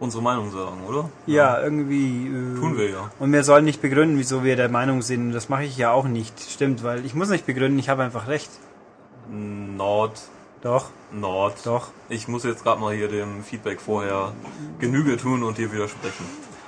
[0.00, 1.08] unsere Meinung sagen, oder?
[1.26, 2.26] Ja, irgendwie.
[2.28, 3.10] Äh, Tun wir ja.
[3.18, 5.32] Und wir sollen nicht begründen, wieso wir der Meinung sind.
[5.32, 6.38] Das mache ich ja auch nicht.
[6.50, 8.50] Stimmt, weil ich muss nicht begründen, ich habe einfach recht.
[9.30, 10.20] Nord,
[10.62, 11.54] Doch, Nord.
[11.64, 11.88] doch.
[12.08, 14.32] Ich muss jetzt gerade mal hier dem Feedback vorher
[14.78, 16.24] Genüge tun und dir widersprechen.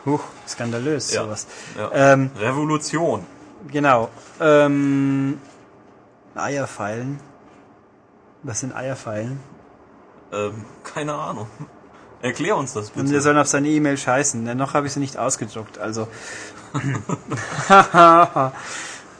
[0.06, 1.24] Huch, skandalös, Ja.
[1.24, 1.46] sowas.
[1.78, 1.90] Ja.
[2.12, 3.24] Ähm, Revolution.
[3.70, 4.08] genau.
[4.40, 5.38] Ähm,
[6.34, 7.18] Eierfeilen.
[8.42, 9.40] Was sind Eierfeilen?
[10.32, 11.48] Ähm, keine Ahnung.
[12.22, 13.20] Erklär uns das Und wir bitte.
[13.22, 16.06] sollen auf seine E-Mail scheißen, denn noch habe ich sie nicht ausgedruckt, also.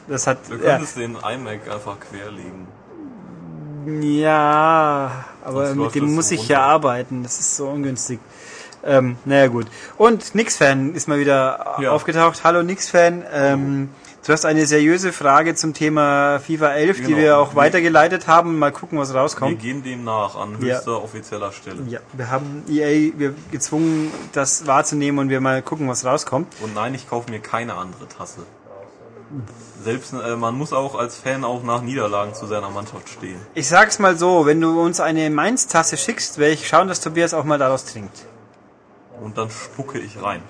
[0.07, 0.37] das hat.
[0.49, 2.67] Du Ja, könntest den iMac einfach querlegen.
[4.01, 6.71] ja, aber Sonst mit dem muss so ich ja runter.
[6.73, 8.19] arbeiten, das ist so ungünstig.
[8.83, 9.67] Ähm, naja, gut.
[9.97, 11.91] Und Nix-Fan ist mal wieder Ja.
[11.91, 12.43] aufgetaucht.
[12.43, 13.23] Hallo Nix-Fan.
[13.31, 13.89] Ähm,
[14.25, 17.17] du hast eine seriöse Frage zum Thema FIFA 11, die Genau.
[17.17, 18.59] wir auch Wir- weitergeleitet haben.
[18.59, 19.59] Mal gucken, was Wir rauskommt.
[19.59, 20.75] gehen dem nach an Ja.
[20.75, 21.83] höchster offizieller Stelle.
[21.87, 26.53] Ja, wir haben EA wir gezwungen, das wahrzunehmen und wir mal gucken, was rauskommt.
[26.61, 28.41] Und nein, ich kaufe mir keine andere Tasse.
[29.83, 33.39] Selbst äh, man muss auch als Fan auch nach Niederlagen zu seiner Mannschaft stehen.
[33.55, 37.33] Ich sag's mal so, wenn du uns eine Mainz-Tasse schickst, werde ich schauen, dass Tobias
[37.33, 38.25] auch mal daraus trinkt.
[39.21, 40.41] Und dann spucke ich rein.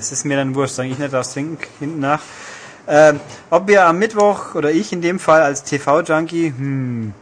[0.00, 2.22] Das ist mir dann wurscht, sage ich nicht daraus trinken hinten nach.
[2.88, 3.20] Ähm,
[3.50, 7.12] ob wir am Mittwoch oder ich in dem Fall als TV-Junkie, hm,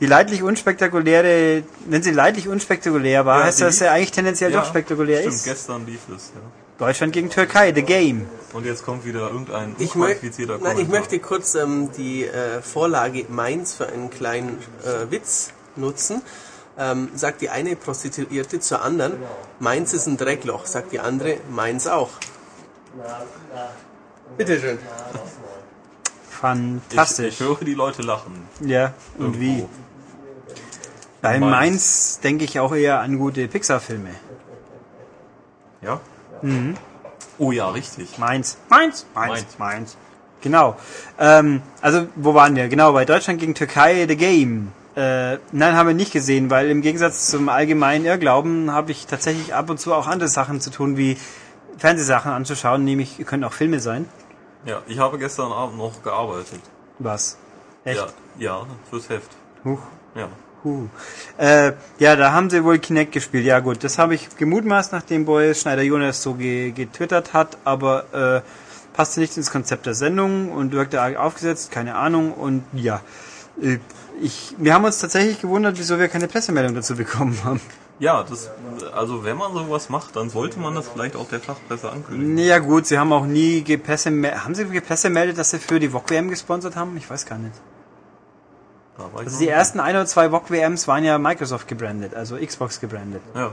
[0.00, 4.52] die leidlich unspektakuläre, wenn sie leidlich unspektakulär war, Ja, heißt das, dass er eigentlich tendenziell
[4.52, 5.44] doch spektakulär stimmt, ist.
[5.44, 6.42] gestern lief es, ja.
[6.78, 8.26] Deutschland gegen Türkei, the game.
[8.52, 12.60] Und jetzt kommt wieder irgendein Ich, möcht, unqualifizierter nein, ich möchte kurz ähm, die äh,
[12.60, 16.20] Vorlage Mainz für einen kleinen äh, Witz nutzen.
[16.78, 19.14] Ähm, sagt die eine Prostituierte zur anderen,
[19.60, 20.66] Mainz ist ein Dreckloch.
[20.66, 22.10] Sagt die andere, Mainz auch.
[24.36, 24.78] Bitteschön.
[24.78, 27.34] ich, Fantastisch.
[27.34, 28.46] ich höre die Leute lachen.
[28.60, 29.40] ja, und Irgendwo.
[29.40, 29.66] wie?
[31.22, 31.50] Bei Mainz.
[31.50, 34.10] Mainz denke ich auch eher an gute Pixar-Filme.
[35.80, 36.00] Ja?
[37.38, 38.18] Oh ja, richtig.
[38.18, 38.58] Mainz.
[38.68, 39.06] Mainz.
[39.14, 39.30] Mainz.
[39.32, 39.58] Mainz.
[39.58, 39.96] Mainz.
[40.42, 40.76] Genau.
[41.18, 42.68] Ähm, also, wo waren wir?
[42.68, 44.72] Genau, bei Deutschland gegen Türkei, The Game.
[44.96, 49.54] Äh, nein, haben wir nicht gesehen, weil im Gegensatz zum allgemeinen Irrglauben habe ich tatsächlich
[49.54, 51.18] ab und zu auch andere Sachen zu tun, wie
[51.76, 54.08] Fernsehsachen anzuschauen, nämlich können auch Filme sein.
[54.64, 56.60] Ja, ich habe gestern Abend noch gearbeitet.
[56.98, 57.36] Was?
[57.84, 57.98] Echt?
[57.98, 58.06] Ja,
[58.38, 59.30] ja, fürs Heft.
[59.64, 59.80] Huch.
[60.14, 60.28] Ja.
[60.64, 60.88] Huh.
[61.36, 63.44] Äh, ja, da haben sie wohl Kinect gespielt.
[63.44, 68.96] Ja gut, das habe ich gemutmaßt, nachdem Boris Schneider-Jonas so ge getwittert hat, aber äh,
[68.96, 72.32] passte nicht ins Konzept der Sendung und wirkte aufgesetzt, keine Ahnung.
[72.32, 73.02] Und ja,
[73.60, 73.78] äh,
[74.20, 77.60] ich, wir haben uns tatsächlich gewundert, wieso wir keine Pressemeldung dazu bekommen haben.
[77.98, 78.50] Ja, das,
[78.94, 82.36] also wenn man sowas macht, dann sollte man das vielleicht auch der Fachpresse ankündigen.
[82.38, 84.44] Ja gut, sie haben auch nie gepressemeldet.
[84.44, 86.96] Haben sie gepressemeldet, dass sie für die VOG-WM gesponsert haben?
[86.96, 87.54] Ich weiß gar nicht.
[89.14, 93.22] Also die ersten ein oder zwei VOG-WMs waren ja Microsoft gebrandet, also Xbox gebrandet.
[93.34, 93.50] Ja.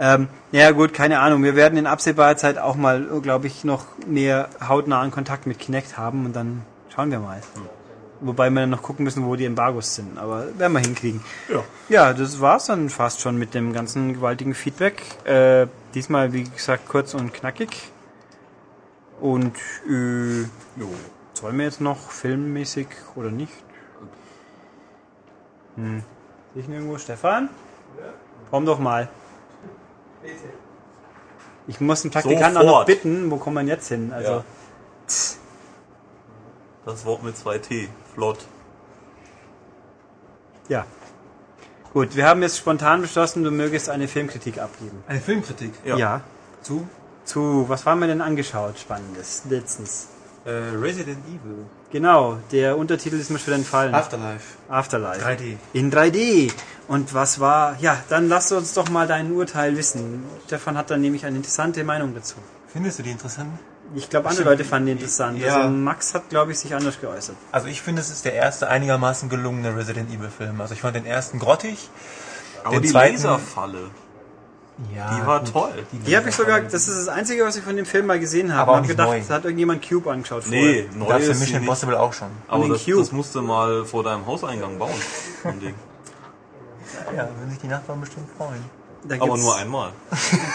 [0.00, 1.42] Ähm, ja gut, keine Ahnung.
[1.42, 5.98] Wir werden in absehbarer Zeit auch mal, glaube ich, noch mehr hautnahen Kontakt mit Kinect
[5.98, 6.62] haben und dann
[6.94, 7.40] schauen wir mal.
[8.20, 10.18] Wobei wir dann noch gucken müssen, wo die Embargos sind.
[10.18, 11.20] Aber werden wir hinkriegen.
[11.48, 11.62] Ja.
[11.88, 15.02] Ja, das war's dann fast schon mit dem ganzen gewaltigen Feedback.
[15.24, 17.92] Äh, diesmal, wie gesagt, kurz und knackig.
[19.20, 19.56] Und
[19.88, 20.42] äh,
[20.76, 20.88] Jo.
[21.32, 23.52] sollen wir jetzt noch filmmäßig oder nicht?
[25.76, 26.02] Hm.
[26.54, 27.48] Sehe ich nirgendwo Stefan?
[28.50, 29.08] Komm doch mal.
[31.68, 34.12] Ich muss den Praktikanten auch noch bitten, wo kommt man jetzt hin?
[34.12, 34.44] Also, Ja.
[36.84, 37.88] Das Wort mit zwei T.
[38.14, 38.38] Flott.
[40.68, 40.86] ja.
[41.94, 45.02] Gut, wir haben jetzt spontan beschlossen, du mögest eine Filmkritik abgeben.
[45.08, 45.72] Eine Filmkritik.
[45.84, 46.20] Ja.
[46.62, 46.86] Zu
[47.24, 48.78] Zu, was haben wir denn angeschaut?
[48.78, 50.08] Spannendes, letztens.
[50.44, 51.64] äh, Resident Evil.
[51.90, 53.94] Genau, der Untertitel ist mir schon entfallen.
[53.94, 54.58] Afterlife.
[54.68, 55.24] Afterlife.
[55.26, 55.56] 3D.
[55.72, 56.52] In 3D.
[56.88, 60.24] Und was war, ja, dann lass uns doch mal dein Urteil wissen.
[60.46, 62.36] Stefan hat dann nämlich eine interessante Meinung dazu.
[62.68, 63.58] Findest du die interessant?
[63.94, 65.38] Ich glaube, andere Leute fanden die interessant.
[65.38, 65.56] Ja.
[65.56, 67.36] Also Max hat, glaube ich, sich anders geäußert.
[67.52, 70.60] Also ich finde, es ist der erste einigermaßen gelungene Resident Evil Film.
[70.60, 71.88] Also ich fand den ersten grottig.
[72.64, 73.90] Aber Den die zweiten- Laserfalle,
[74.94, 75.52] Ja, die war gut.
[75.52, 75.86] toll.
[76.06, 78.52] Die habe ich sogar, das ist das Einzige, was ich von dem Film mal gesehen
[78.52, 78.62] habe.
[78.62, 79.22] Aber auch Und hab nicht gedacht, neu.
[79.26, 80.98] da hat irgendjemand Cube angeschaut Nee, vorher.
[80.98, 81.66] neu Das ist Mission nicht.
[81.68, 82.28] Impossible auch schon.
[82.46, 82.98] Aber das, Cube.
[82.98, 84.90] das musst du mal vor deinem Hauseingang bauen.
[87.16, 88.64] Ja, würden sich die Nachbarn bestimmt freuen.
[89.04, 89.92] Da Aber nur einmal.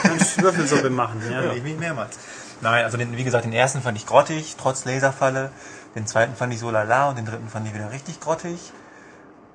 [0.04, 1.52] kannst Würfelsuppe machen, ja.
[1.54, 2.18] Ich mich mehrmals.
[2.64, 5.51] Nein, also den, wie gesagt, den ersten fand ich grottig, trotz Laserfalle.
[5.95, 8.72] Den zweiten fand ich so lala und den dritten fand ich wieder richtig grottig.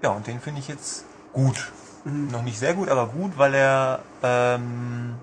[0.03, 1.73] Ja, und den finde ich jetzt gut.
[2.05, 5.17] Noch nicht sehr gut, aber gut, weil er ähm,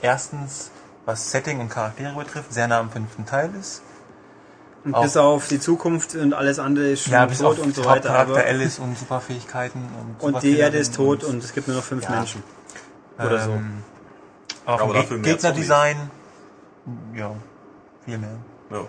[0.00, 0.70] erstens,
[1.04, 3.82] was Setting und Charaktere betrifft, sehr nah am fünften Teil ist.
[4.84, 7.64] Und Auch- bis auf die Zukunft und alles andere ist schon Ja, bis tot auf
[7.64, 8.08] und so weiter.
[8.10, 9.82] Hauptcharakter Aber, Alice und Superfähigkeiten
[10.20, 12.10] und und die Erde ist tot und, und es gibt nur noch fünf Ja.
[12.10, 12.42] Menschen.
[13.18, 13.50] Oder so.
[13.52, 13.82] ähm,
[14.66, 15.96] Geg- mehr Gegnerdesign,
[17.14, 17.34] ja,
[18.04, 18.36] viel mehr.
[18.70, 18.86] Ja.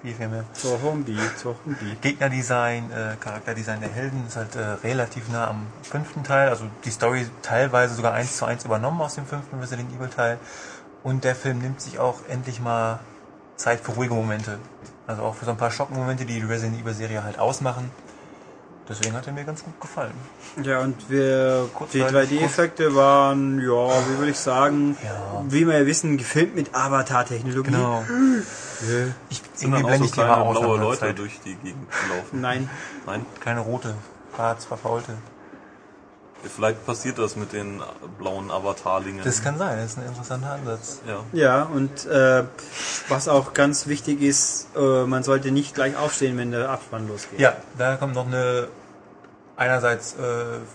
[0.00, 0.44] Viel, viel mehr.
[0.52, 1.96] Zombie, Zombie.
[2.00, 6.50] Gegnerdesign, äh, Charakterdesign der Helden ist halt äh, relativ nah am fünften Teil.
[6.50, 10.38] Also die Story teilweise sogar eins zu eins übernommen aus dem fünften Resident Evil Teil.
[11.02, 13.00] Und der Film nimmt sich auch endlich mal
[13.56, 14.58] Zeit für ruhige Momente.
[15.08, 17.90] Also auch für so ein paar Schockmomente, die die Resident Evil Serie halt ausmachen.
[18.88, 20.14] Deswegen hat er mir ganz gut gefallen.
[20.62, 23.66] Ja, und wir, die Kurzweilig, 3D-Effekte waren, ja,
[24.08, 25.42] wie würde ich sagen, Ja.
[25.46, 27.70] wie wir ja wissen, gefilmt mit Avatar-Technologie.
[27.70, 28.02] Genau.
[28.08, 29.04] Ja.
[29.28, 30.58] Ich, Sind irgendwie blende so ich die mal aus.
[30.58, 31.18] blaue Leute Zeit.
[31.18, 32.40] durch die Gegend laufen?
[32.40, 32.70] Nein.
[33.04, 33.26] Nein?
[33.40, 33.94] Keine rote,
[34.34, 35.12] schwarz, verfaulte.
[36.56, 37.82] Vielleicht passiert das mit den
[38.16, 39.22] blauen Avatarlingen.
[39.24, 41.00] Das kann sein, das ist ein interessanter Ansatz.
[41.06, 41.24] ja.
[41.32, 42.44] Ja, und äh,
[43.08, 47.40] was auch ganz wichtig ist, äh, man sollte nicht gleich aufstehen, wenn der Abspann losgeht.
[47.40, 48.68] Ja, da kommt noch eine
[49.58, 50.16] einerseits äh,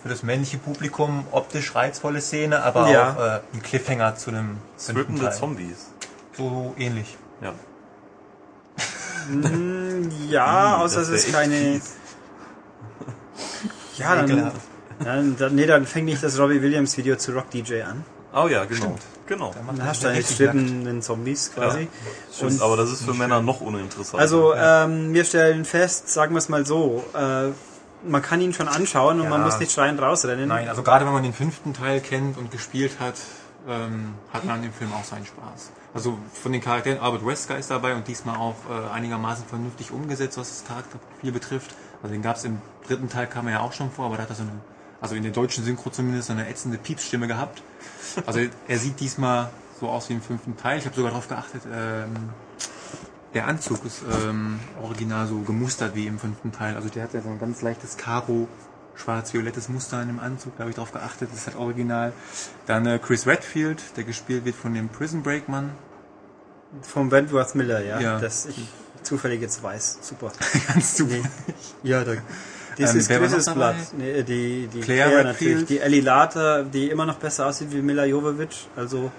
[0.03, 3.13] für das männliche Publikum optisch reizvolle Szene, aber Ja.
[3.13, 5.31] auch äh, ein Cliffhanger zu einem Teil.
[5.33, 5.89] Zombies.
[6.37, 7.17] So ähnlich.
[7.41, 7.53] Ja.
[10.29, 11.79] Ja, Ih, außer das es ist keine.
[13.97, 14.51] Ja, dann,
[15.03, 18.03] dann, dann, nee, dann fängt nicht das Robbie Williams Video zu Rock DJ an.
[18.35, 18.81] Oh ja, genau.
[18.81, 19.01] Stimmt.
[19.27, 19.53] Genau.
[19.67, 20.25] Dann er hast du nackt.
[20.27, 21.87] strippenden Zombies quasi.
[22.35, 24.19] Stimmt, Und- aber das ist für Männer noch uninteressanter.
[24.19, 27.51] Also ähm, wir stellen fest, sagen wir es mal so, äh,
[28.05, 29.29] man kann ihn schon anschauen und Ja.
[29.29, 30.47] man muss nicht schreiend rausrennen.
[30.47, 33.15] Nein, also gerade wenn man den fünften Teil kennt und gespielt hat,
[33.67, 35.71] ähm, hat man an dem Film auch seinen Spaß.
[35.93, 40.37] Also von den Charakteren, Albert Wesker ist dabei und diesmal auch äh, einigermaßen vernünftig umgesetzt,
[40.37, 41.73] was das Charakterprofil betrifft.
[42.01, 44.23] Also den gab es im dritten Teil, kam er ja auch schon vor, aber da
[44.23, 44.51] hat er so eine,
[44.99, 47.61] also in der deutschen Synchro zumindest, so eine ätzende Piepsstimme gehabt.
[48.25, 49.49] Also er sieht diesmal
[49.79, 50.79] so aus wie im fünften Teil.
[50.79, 52.29] Ich habe sogar darauf geachtet, ähm,
[53.33, 56.75] der Anzug ist ähm, original so gemustert wie im fünften Teil.
[56.75, 58.47] Also der hat ja so ein ganz leichtes Karo,
[58.95, 60.53] schwarz-violettes Muster in dem Anzug.
[60.57, 62.13] Da habe ich darauf geachtet, das ist halt original.
[62.67, 65.71] Dann äh, Chris Redfield, der gespielt wird von dem Prison Break Mann.
[66.81, 68.19] Vom Wentworth Miller, ja, Ja.
[68.19, 68.67] das ich
[69.03, 69.99] zufällig jetzt weiß.
[70.01, 70.31] Super.
[70.67, 71.15] Ganz super.
[71.83, 72.13] Ja, da,
[72.77, 73.53] das Ähm, ist Chris's?
[73.53, 73.75] Blatt.
[73.97, 75.65] Nee, die, die Claire Claire, natürlich.
[75.65, 78.67] Die Ellie Later, die immer noch besser aussieht wie Mila Jovovich.
[78.75, 79.11] Also,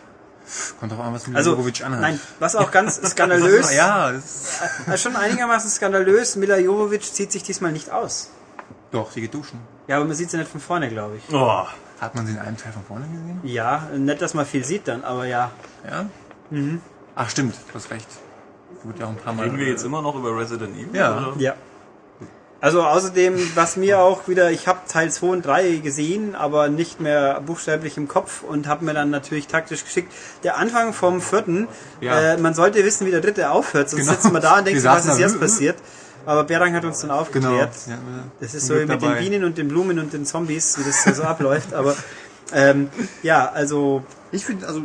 [0.79, 2.01] Kommt drauf an, was Mila also anhat.
[2.01, 4.25] nein, was auch ganz skandalös, Ja, das
[4.87, 8.31] ist, äh, schon einigermaßen skandalös, Mila Jovovich zieht sich diesmal nicht aus.
[8.91, 9.59] doch, sie geht duschen.
[9.87, 11.35] Ja, aber man sieht sie nicht von vorne, glaube ich.
[11.35, 11.65] oh,
[12.01, 13.41] Hat man sie in einem Teil von vorne gesehen?
[13.45, 15.51] Ja, nicht, dass man viel sieht dann, aber ja.
[15.89, 16.07] Ja.
[17.17, 18.07] Ach stimmt, du hast recht.
[18.83, 19.45] Wird ja auch ein paar Mal.
[19.45, 20.89] reden wir jetzt immer noch über Resident Evil?
[20.95, 21.17] Ja.
[21.29, 21.35] Oder?
[21.41, 21.55] Ja.
[22.65, 26.99] Also außerdem, was mir auch wieder, ich habe Teil 2 und 3 gesehen, aber nicht
[26.99, 30.11] mehr buchstäblich im Kopf und habe mir dann natürlich taktisch geschickt.
[30.45, 31.69] Der Anfang vom vierten,
[32.01, 32.19] Ja.
[32.33, 34.13] äh, man sollte wissen, wie der dritte aufhört, sonst Genau.
[34.15, 35.77] sitzen wir da und denken, was ist jetzt passiert.
[36.25, 37.21] Aber Berang hat uns dann Genau.
[37.21, 37.69] aufgeklärt.
[37.87, 37.99] Ja,
[38.41, 39.19] Das ist so wie mit den dabei.
[39.21, 41.75] Bienen und den Blumen und den Zombies, wie das so abläuft.
[41.75, 41.95] Aber
[42.55, 42.89] ähm,
[43.23, 44.03] ja, also
[44.33, 44.81] Ich finde, also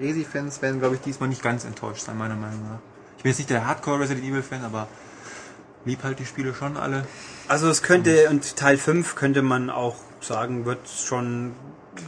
[0.00, 2.78] Resi-Fans werden, glaube ich, diesmal nicht ganz enttäuscht sein, meiner Meinung nach.
[3.16, 4.86] Ich bin jetzt nicht der Hardcore Resident Evil-Fan, aber
[5.84, 7.06] lieb halt die Spiele schon alle.
[7.48, 11.52] Also es könnte, und Teil 5 könnte man auch sagen, wird schon,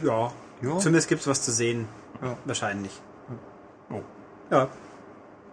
[0.03, 0.77] ja, Ja.
[0.77, 1.87] zumindest gibt's was zu sehen.
[2.21, 2.37] Ja.
[2.45, 2.91] Wahrscheinlich.
[3.89, 4.01] Oh.
[4.51, 4.69] Ja.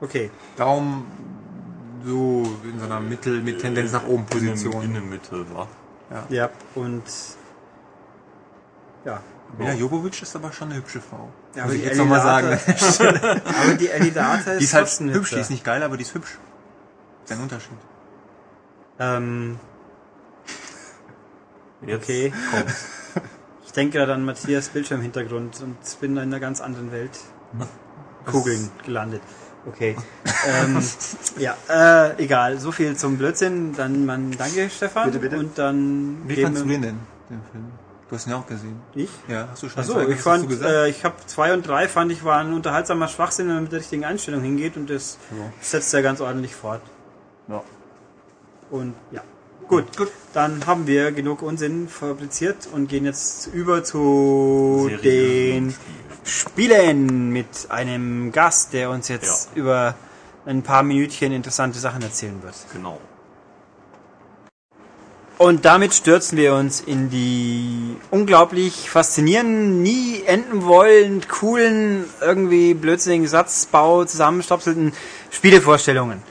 [0.01, 0.31] Okay.
[0.57, 1.07] Daumen
[2.05, 4.83] so in so einer Mittel mit Tendenz nach oben Position.
[4.83, 5.69] in der Mitte, war.
[6.29, 7.03] Ja, und
[9.05, 9.21] ja.
[9.59, 11.29] Mila Jovovic ist aber schon eine hübsche Frau.
[11.55, 12.49] Ja, Muss aber ich die jetzt nochmal sagen.
[13.63, 16.15] Aber die Elidata ist, Die ist halt hübsch, die ist nicht geil, aber die ist
[16.15, 16.39] hübsch.
[17.23, 17.73] Das ist ein Unterschied.
[19.01, 19.59] Ähm,
[21.87, 22.33] Jetzt Okay.
[22.51, 22.87] kommt's.
[23.67, 27.19] ich denke gerade an Matthias Bildschirmhintergrund und bin in einer ganz anderen Welt.
[28.27, 29.23] Kugeln gelandet.
[29.67, 29.97] Okay.
[30.47, 30.83] ähm,
[31.39, 32.59] ja, äh, egal.
[32.59, 33.75] So viel zum Blödsinn.
[33.75, 35.07] Dann man danke Stefan.
[35.07, 35.39] Bitte, bitte.
[35.39, 36.99] Und dann Wie fandst du den denn,
[37.31, 37.65] den Film?
[38.09, 38.81] Du hast ihn ja auch gesehen.
[38.95, 39.11] Ich?
[39.29, 42.25] Ja, hast du schon Achso, ich fand, äh, ich habe zwei und drei fand ich
[42.25, 45.45] waren unterhaltsamer Schwachsinn, wenn man mit der richtigen Einstellung hingeht und das Ja.
[45.61, 46.83] setzt er ganz ordentlich fort.
[47.49, 47.63] ja.
[48.71, 49.23] Und ja.
[49.69, 50.11] Gut, gut.
[50.33, 55.75] Dann haben wir genug Unsinn fabriziert und gehen jetzt über zu Serie den.
[56.25, 59.61] Spielen mit einem Gast, der uns jetzt Ja.
[59.61, 59.95] über
[60.45, 62.55] ein paar Minütchen interessante Sachen erzählen wird.
[62.73, 63.01] Genau.
[65.39, 73.27] Und damit stürzen wir uns in die unglaublich faszinierenden, nie enden wollend coolen, irgendwie blödsinnigen
[73.27, 74.93] Satzbau zusammenstopselten
[75.31, 76.23] Spielevorstellungen.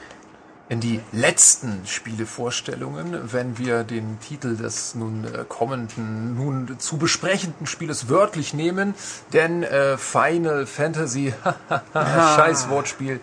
[0.70, 7.66] In die letzten Spielevorstellungen, wenn wir den Titel des nun äh, kommenden, nun zu besprechenden
[7.66, 8.94] Spieles wörtlich nehmen,
[9.34, 11.34] denn äh, Final Fantasy,
[11.94, 13.20] scheiß Wortspiel,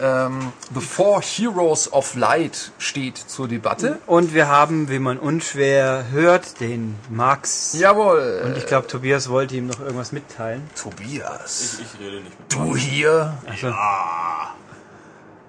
[0.00, 3.98] ähm, The Four Heroes of Light steht zur Debatte.
[4.06, 7.74] Und wir haben, wie man unschwer hört, den Max.
[7.78, 8.42] Jawohl.
[8.44, 10.62] Und ich glaube, Tobias wollte ihm noch irgendwas mitteilen.
[10.80, 13.36] Tobias, Ich, ich rede nicht mit du hier?
[13.46, 13.72] Also,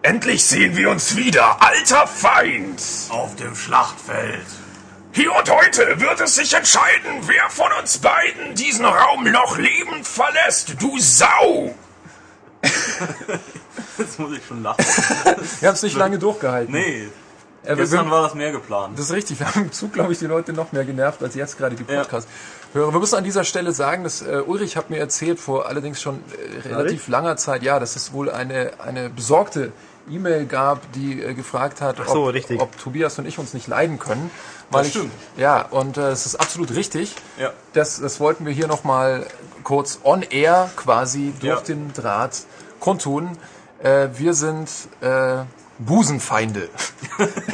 [0.06, 2.80] Endlich sehen wir uns wieder, alter Feind!
[3.10, 4.46] Auf dem Schlachtfeld.
[5.14, 10.06] Hier und heute wird es sich entscheiden, wer von uns beiden diesen Raum noch lebend
[10.06, 11.74] verlässt, du Sau!
[13.98, 14.86] Jetzt muss ich schon lachen.
[15.60, 16.72] Wir haben es nicht lange durchgehalten.
[16.72, 17.08] Nee,
[17.64, 19.00] Äh, wir- gestern war das mehr geplant.
[19.00, 21.34] Das ist richtig, wir haben im Zug, glaube ich, die Leute noch mehr genervt, als
[21.34, 22.28] jetzt gerade die Podcast
[22.74, 22.94] höre.
[22.94, 26.22] Wir müssen an dieser Stelle sagen, dass äh, Ulrich hat mir erzählt, vor allerdings schon
[26.64, 29.72] äh, relativ langer Zeit, ja, dass es wohl eine, eine besorgte
[30.10, 32.60] E-Mail gab, die äh, gefragt hat, so, ob, richtig.
[32.62, 34.30] ob Tobias und ich uns nicht leiden können.
[34.70, 35.12] Weil Das ich, stimmt.
[35.38, 37.16] Ja, und äh, es ist absolut richtig.
[37.40, 37.52] Ja.
[37.74, 39.26] Das, das wollten wir hier nochmal
[39.64, 41.66] kurz on air quasi durch Ja.
[41.66, 42.44] den Draht
[42.80, 43.38] kundtun.
[43.82, 44.70] Äh, wir sind
[45.02, 45.38] äh,
[45.80, 46.70] Busenfeinde.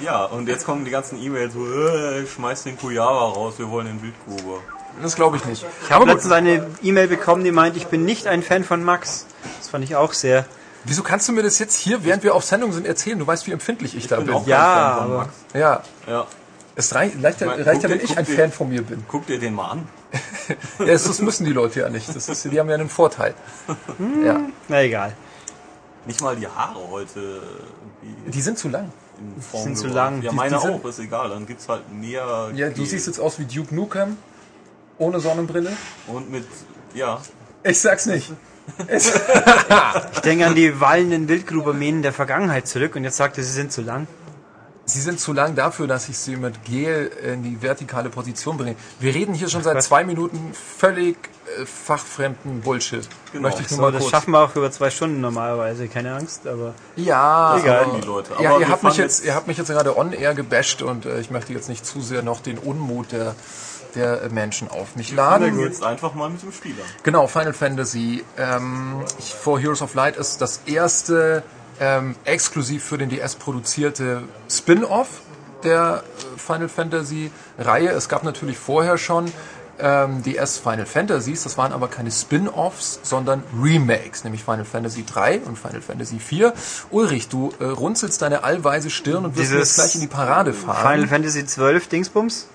[0.00, 3.86] Ja, und jetzt kommen die ganzen E-Mails so, äh, schmeiß den Kujava raus, wir wollen
[3.86, 4.58] den Wildgruber.
[5.00, 5.64] Das glaube ich nicht.
[5.84, 9.26] ich habe letztens eine E-Mail bekommen, die meint, ich bin nicht ein Fan von Max.
[9.58, 10.46] Das fand ich auch sehr.
[10.84, 13.18] Wieso kannst du mir das jetzt hier, während wir auf Sendung sind, erzählen?
[13.18, 14.36] Du weißt, wie empfindlich ich, da bin bin.
[14.46, 15.34] Ja, Fan von Max.
[15.54, 16.26] Ja, Ja.
[16.76, 18.82] es reicht, reicht, ja, reicht ja, dir- wenn ich guck ein dir- Fan von mir
[18.82, 19.04] bin.
[19.08, 19.88] Guck dir den mal an.
[20.78, 22.14] Ja, das, das müssen die Leute ja nicht.
[22.14, 23.34] Das ist, die haben ja einen Vorteil.
[24.24, 24.40] Ja.
[24.68, 25.16] Na egal.
[26.06, 27.42] Nicht mal die Haare heute
[28.26, 28.92] Die sind zu lang.
[29.18, 29.96] in Form sind zu gebracht.
[30.12, 30.22] lang.
[30.22, 31.30] Ja, Die- meine die sind- auch, ist egal.
[31.30, 32.50] Dann gibt's halt mehr.
[32.54, 32.86] Ja, du Gel.
[32.86, 34.18] siehst jetzt aus wie Duke Nukem.
[34.98, 35.72] Ohne Sonnenbrille.
[36.08, 36.46] Und mit,
[36.94, 37.20] ja,
[37.62, 38.30] Ich sag's nicht.
[40.14, 43.72] Ich denke an die wallenden Wildgrubermähnen der Vergangenheit zurück und jetzt sagt er, sie sind
[43.72, 44.06] zu lang.
[44.86, 48.76] sie sind zu lang dafür, dass ich sie mit Gel in die vertikale Position bringe.
[49.00, 51.16] Wir reden hier schon seit zwei Minuten völlig
[51.60, 53.08] äh, fachfremden Bullshit.
[53.32, 53.48] Genau.
[53.48, 54.10] Möchte ich nur So, mal das kurz.
[54.10, 57.84] schaffen wir auch über zwei Stunden normalerweise, keine Angst, aber Ja, Egal.
[57.84, 58.30] aber- die Leute.
[58.32, 60.34] ja, Aber ihr wir habt mich fanden jetzt, ihr habt mich jetzt gerade on air
[60.34, 63.34] gebasht und äh, ich möchte jetzt nicht zu sehr noch den Unmut der
[63.94, 65.58] der Menschen auf mich laden.
[65.60, 66.82] jetzt einfach mal mit dem Spieler.
[67.02, 71.42] Genau, Final Fantasy ähm, ich- For Heroes of Light ist das erste
[71.80, 75.22] ähm, exklusiv für den DS produzierte Spin-off
[75.64, 76.04] der
[76.36, 77.88] äh, Final Fantasy Reihe.
[77.90, 79.32] Es gab natürlich vorher schon
[79.80, 85.40] ähm, DS Final Fantasies, das waren aber keine Spin-offs, sondern Remakes, nämlich Final Fantasy 3
[85.40, 86.52] und Final Fantasy 4.
[86.92, 90.92] Ulrich, du äh, runzelst deine allweise Stirn und wirst jetzt gleich in die Parade fahren.
[90.92, 92.46] Final Fantasy 12 Dingsbums?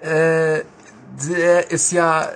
[0.00, 0.60] Äh,
[1.28, 2.28] der ist ja,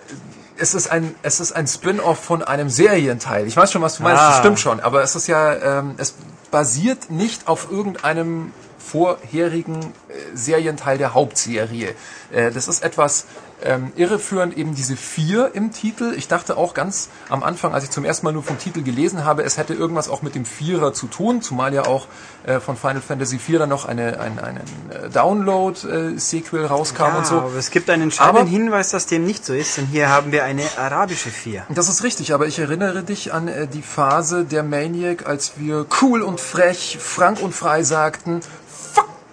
[0.58, 3.46] es ist ein, es ist ein Spin-off von einem Serienteil.
[3.46, 4.38] Ich weiß schon, was du meinst, das Ah.
[4.38, 6.14] stimmt schon, aber es ist ja, ähm, es
[6.50, 11.94] basiert nicht auf irgendeinem vorherigen äh, Serienteil der Hauptserie.
[12.32, 13.26] Äh, das ist etwas
[13.62, 16.12] ähm, irreführend, eben diese vier im Titel.
[16.16, 19.24] Ich dachte auch ganz am Anfang, als ich zum ersten Mal nur vom Titel gelesen
[19.24, 22.06] habe, es hätte irgendwas auch mit dem Vierer zu tun, zumal ja auch
[22.44, 27.36] äh, von Final Fantasy IV dann noch eine, ein, einen äh, Download-Sequel rauskam und so.
[27.36, 30.32] aber es gibt einen entscheidenden Aber- Hinweis, dass dem nicht so ist, denn hier haben
[30.32, 31.64] wir eine arabische Vier.
[31.70, 35.86] Das ist richtig, aber ich erinnere dich an äh, die Phase der Maniac, als wir
[36.02, 38.40] cool und frech, frank und frei sagten,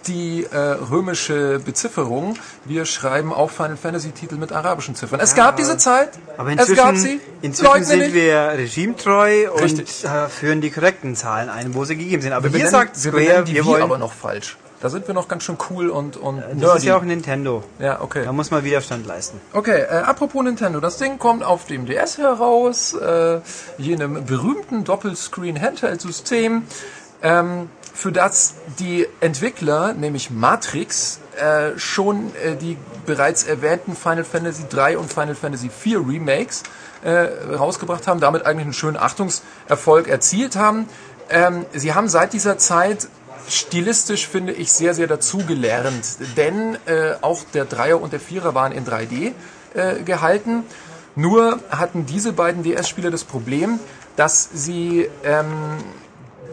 [0.06, 2.36] die äh, römische Bezifferung.
[2.64, 5.20] Wir schreiben auch Final Fantasy Titel mit arabischen Ziffern.
[5.20, 8.14] Es gab diese Zeit, Aber es gab inzwischen, sie, inzwischen sind nicht.
[8.14, 10.04] wir regimetreu und Richtig.
[10.04, 12.32] äh, führen die korrekten Zahlen ein, wo sie gegeben sind.
[12.32, 13.82] Aber wir sagt wir Square, benennen die wir wollen...
[13.82, 14.56] aber noch falsch.
[14.80, 16.76] Da sind wir noch ganz schön cool und, und das nerdy.
[16.76, 17.64] ist ja auch Nintendo.
[17.78, 18.22] ja, okay.
[18.24, 19.40] Da muss man Widerstand leisten.
[19.54, 23.40] Okay, äh, apropos Nintendo, das Ding kommt auf dem DS heraus, äh,
[23.78, 26.64] jenem berühmten Doppelscreen-Handheld-System,
[27.22, 32.76] ähm, für das die Entwickler, nämlich Matrix, äh, schon äh, die
[33.06, 36.64] bereits erwähnten Final Fantasy 3 und Final Fantasy 4 Remakes
[37.04, 37.10] äh,
[37.54, 40.88] rausgebracht haben, damit eigentlich einen schönen Achtungserfolg erzielt haben.
[41.30, 43.08] Ähm, sie haben seit dieser Zeit
[43.48, 48.72] stilistisch finde ich sehr, sehr dazugelernt, denn äh, auch der Dreier und der Vierer waren
[48.72, 49.32] in 3D
[49.74, 50.64] äh, gehalten.
[51.14, 53.78] Nur hatten diese beiden DS-Spiele das Problem,
[54.16, 55.76] dass sie ähm,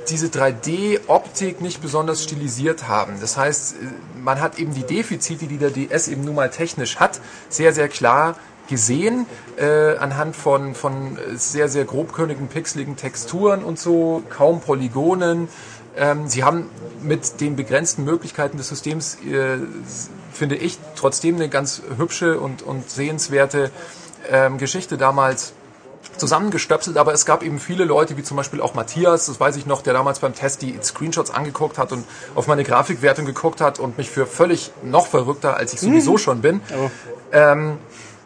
[0.10, 3.14] diese 3D-Optik nicht besonders stilisiert haben.
[3.22, 3.78] Das heißt, äh,
[4.20, 7.88] man hat eben die Defizite, die der DS eben nun mal technisch hat, sehr, sehr
[7.88, 8.36] klar
[8.68, 9.26] gesehen,
[9.58, 15.50] äh, anhand von, von äh, sehr, sehr grobkörnigen, pixeligen Texturen und so, kaum Polygonen.
[15.98, 16.70] Ähm, sie haben
[17.02, 19.58] mit den begrenzten Möglichkeiten des Systems, äh,
[20.32, 23.72] finde ich, trotzdem eine ganz hübsche und, und sehenswerte
[24.30, 25.54] ähm, Geschichte damals
[26.22, 29.66] zusammengestöpselt, aber es gab eben viele Leute, wie zum Beispiel auch Matthias, das weiß ich
[29.66, 32.06] noch, der damals beim Test die Screenshots angeguckt hat und
[32.36, 36.42] auf meine Grafikwertung geguckt hat und mich für völlig noch verrückter, als ich sowieso schon
[36.42, 36.62] bin,
[37.34, 37.78] ähm,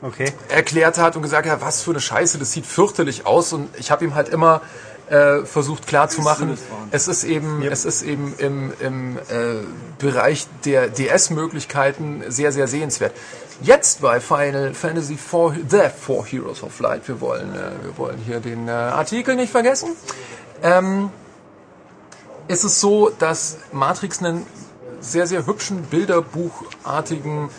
[0.01, 0.33] Okay.
[0.49, 3.53] erklärt hat und gesagt hat, was für eine Scheiße, das sieht fürchterlich aus.
[3.53, 4.61] Und ich habe ihm halt immer
[5.09, 6.57] äh, versucht klarzumachen,
[6.91, 9.63] es ist eben, es ist eben im, im äh,
[9.97, 13.13] Bereich der DS-Möglichkeiten sehr, sehr sehenswert.
[13.61, 18.17] Jetzt bei Final Fantasy IV, The Four Heroes of Light, wir wollen, äh, wir wollen
[18.17, 19.95] hier den äh, Artikel nicht vergessen,
[20.61, 21.09] ähm,
[22.49, 24.45] ist es so, dass Matrix einen
[24.99, 27.49] sehr, sehr hübschen, bilderbuchartigen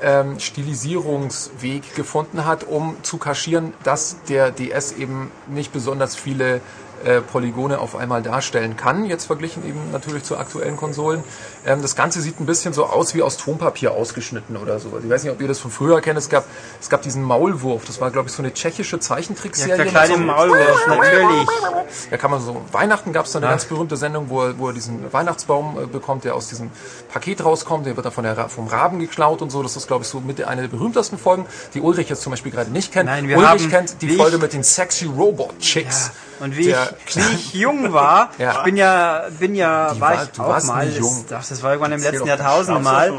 [0.00, 6.62] ähm, Stilisierungsweg gefunden hat, um zu kaschieren, dass der DS eben nicht besonders viele
[7.04, 11.22] äh, Polygone auf einmal darstellen kann, jetzt verglichen eben natürlich zu aktuellen Konsolen.
[11.66, 14.98] Ähm, das Ganze sieht ein bisschen so aus wie aus Tonpapier ausgeschnitten oder so.
[15.02, 16.18] Ich weiß nicht, ob ihr das von früher kennt.
[16.18, 16.44] Es gab,
[16.80, 17.84] es gab diesen Maulwurf.
[17.84, 19.76] Das war, glaube ich, so eine tschechische Zeichentrickserie.
[19.76, 21.48] Der mit kleine so- Maulwurf, natürlich.
[22.10, 24.68] da kann man so, Weihnachten gab es da eine ganz berühmte Sendung, wo er, wo
[24.68, 26.70] er diesen Weihnachtsbaum äh, bekommt, der aus diesem
[27.12, 29.62] Paket rauskommt, der wird dann von der, vom Raben geklaut und so.
[29.62, 32.52] Das ist, glaube ich, so mit einer der berühmtesten Folgen, die Ulrich jetzt zum Beispiel
[32.52, 33.06] gerade nicht kennt.
[33.06, 36.10] Nein, wir Ulrich haben- kennt die Folge mit den sexy Robot Chicks.
[36.42, 38.50] Und wie Der ich, wie ich jung war, Ja.
[38.52, 40.90] ich bin ja, bin ja, war war- ich du auch mal.
[41.28, 43.12] Das, das war irgendwann im letzten Jahrtausend mal.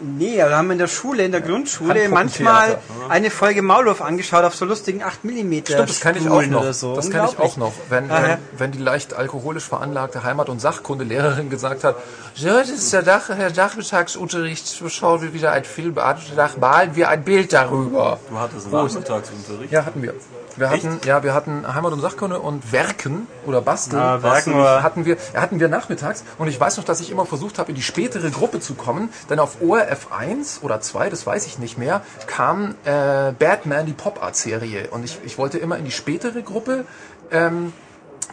[0.00, 0.18] Schon im Fernsehen?
[0.18, 2.78] Nee, wir haben in der Schule, in der Grundschule manchmal
[3.08, 6.60] eine Folge Maulwurf angeschaut auf so lustigen 8 mm Stimmt, das kann ich auch noch.
[6.62, 6.94] oder so.
[6.96, 7.72] Das kann ich auch noch.
[7.88, 11.96] Wenn, wenn, wenn die leicht alkoholisch veranlagte Heimat- und Sachkundelehrerin gesagt hat,
[12.34, 16.96] "So, das ist der, Dach, der Nachmittagsunterricht, schauen wir wieder einen Film an, danach malen
[16.96, 18.18] wir ein Bild darüber.
[18.28, 19.72] Du hattest Nachmittagsunterricht.
[19.72, 20.14] Ja, hatten wir.
[20.56, 24.00] Wir hatten, ja, wir hatten Heimat- und Sachkunde und Werken oder Basteln.
[24.02, 26.24] Ah, Werken hatten wir, hatten wir nachmittags.
[26.38, 29.10] Und ich weiß noch, dass ich immer versucht habe, in die spätere Gruppe zu kommen.
[29.30, 33.92] Denn auf ORF 1 oder 2, das weiß ich nicht mehr, kam äh, Batman, die
[33.92, 34.88] Pop-Art-Serie.
[34.90, 36.84] Und ich, ich wollte immer in die spätere Gruppe,
[37.30, 37.72] ähm,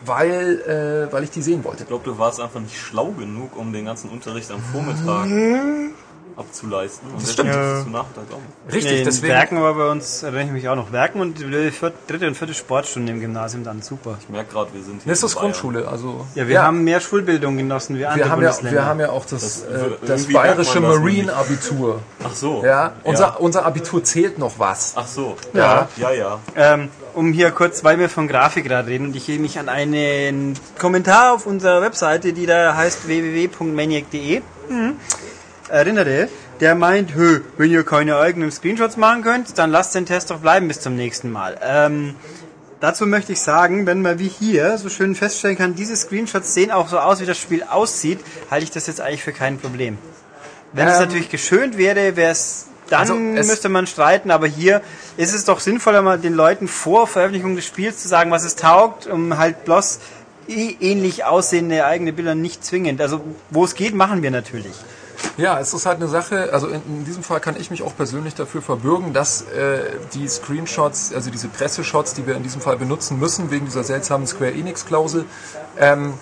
[0.05, 1.83] weil, äh, weil ich die sehen wollte.
[1.83, 5.27] Ich glaube, du warst einfach nicht schlau genug, um den ganzen Unterricht am Vormittag
[6.37, 7.09] abzuleisten.
[7.11, 7.49] Und stimmt.
[7.49, 8.73] deswegen musstest du Nachmittag auch.
[8.73, 9.33] Richtig, Nee, deswegen.
[9.33, 11.71] Werken war bei uns, erinnere ich mich auch noch, Werken und die
[12.07, 14.17] dritte und vierte Sportstunde im Gymnasium dann super.
[14.21, 15.11] Ich merke gerade, wir sind hier.
[15.11, 15.35] Das ist.
[15.35, 16.25] Grundschule, also.
[16.35, 19.25] Ja, wir haben mehr Schulbildung genossen wie andere wir haben, ja, wir haben ja auch
[19.25, 22.01] das, Das- äh, das bayerische das Marine-Abitur.
[22.23, 22.63] Ach so.
[22.65, 24.93] Ja, unser, unser Abitur zählt noch was.
[24.95, 25.35] Ach so.
[25.53, 25.87] Ja.
[25.97, 26.39] Ja, ja.
[26.55, 31.33] Ähm, um hier kurz, weil wir von Grafikrad reden und ich mich an einen Kommentar
[31.33, 34.93] auf unserer Webseite, die da heißt www.maniac.de, mhm,
[35.69, 36.27] erinnere,
[36.59, 40.39] der meint, Hö, wenn ihr keine eigenen Screenshots machen könnt, dann lasst den Test doch
[40.39, 41.57] bleiben bis zum nächsten Mal.
[41.61, 42.15] Ähm,
[42.79, 46.71] dazu möchte ich sagen, wenn man wie hier so schön feststellen kann, diese Screenshots sehen
[46.71, 48.19] auch so aus, wie das Spiel aussieht,
[48.51, 49.97] halte ich das jetzt eigentlich für kein Problem.
[50.73, 54.47] Wenn es Ähm, natürlich geschönt wäre, wäre es dann Also es- müsste man streiten, aber
[54.47, 54.81] hier
[55.17, 58.55] ist es doch sinnvoller, mal den Leuten vor Veröffentlichung des Spiels zu sagen, was es
[58.55, 59.99] taugt, um halt bloß
[60.47, 63.01] eh ähnlich aussehende eigene Bilder nicht zwingend.
[63.01, 64.71] Also wo es geht, machen wir natürlich.
[65.37, 67.95] Ja, es ist halt eine Sache, also in, in diesem Fall kann ich mich auch
[67.95, 69.81] persönlich dafür verbürgen, dass äh,
[70.13, 74.27] die Screenshots, also diese Presseshots, die wir in diesem Fall benutzen müssen, wegen dieser seltsamen
[74.27, 75.25] Square Enix-Klausel,
[75.79, 76.13] ähm,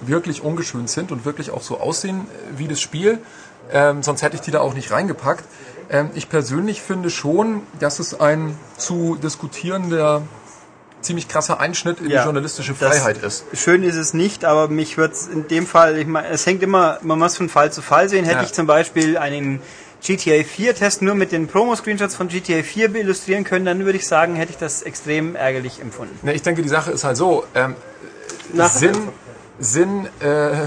[0.00, 3.18] wirklich ungeschönt sind und wirklich auch so aussehen äh, wie das Spiel.
[3.70, 5.44] Ähm, sonst hätte ich die da auch nicht reingepackt.
[5.90, 10.22] Ähm, ich persönlich finde schon, dass es ein zu diskutierender,
[11.02, 13.44] ziemlich krasser Einschnitt in Ja, die journalistische Freiheit ist.
[13.54, 16.62] Schön ist es nicht, aber mich würde es in dem Fall, ich meine, es hängt
[16.62, 18.24] immer, man muss von Fall zu Fall sehen.
[18.24, 18.44] Hätte Ja.
[18.44, 19.60] ich zum Beispiel einen
[20.04, 24.06] GTA 4 Test nur mit den Promo-Screenshots von GTA 4 illustrieren können, dann würde ich
[24.08, 26.18] sagen, hätte ich das extrem ärgerlich empfunden.
[26.22, 27.44] Ne, ich denke, die Sache ist halt so.
[27.54, 27.76] Ähm,
[28.52, 28.96] Sinn,
[29.60, 30.66] Sinn, äh,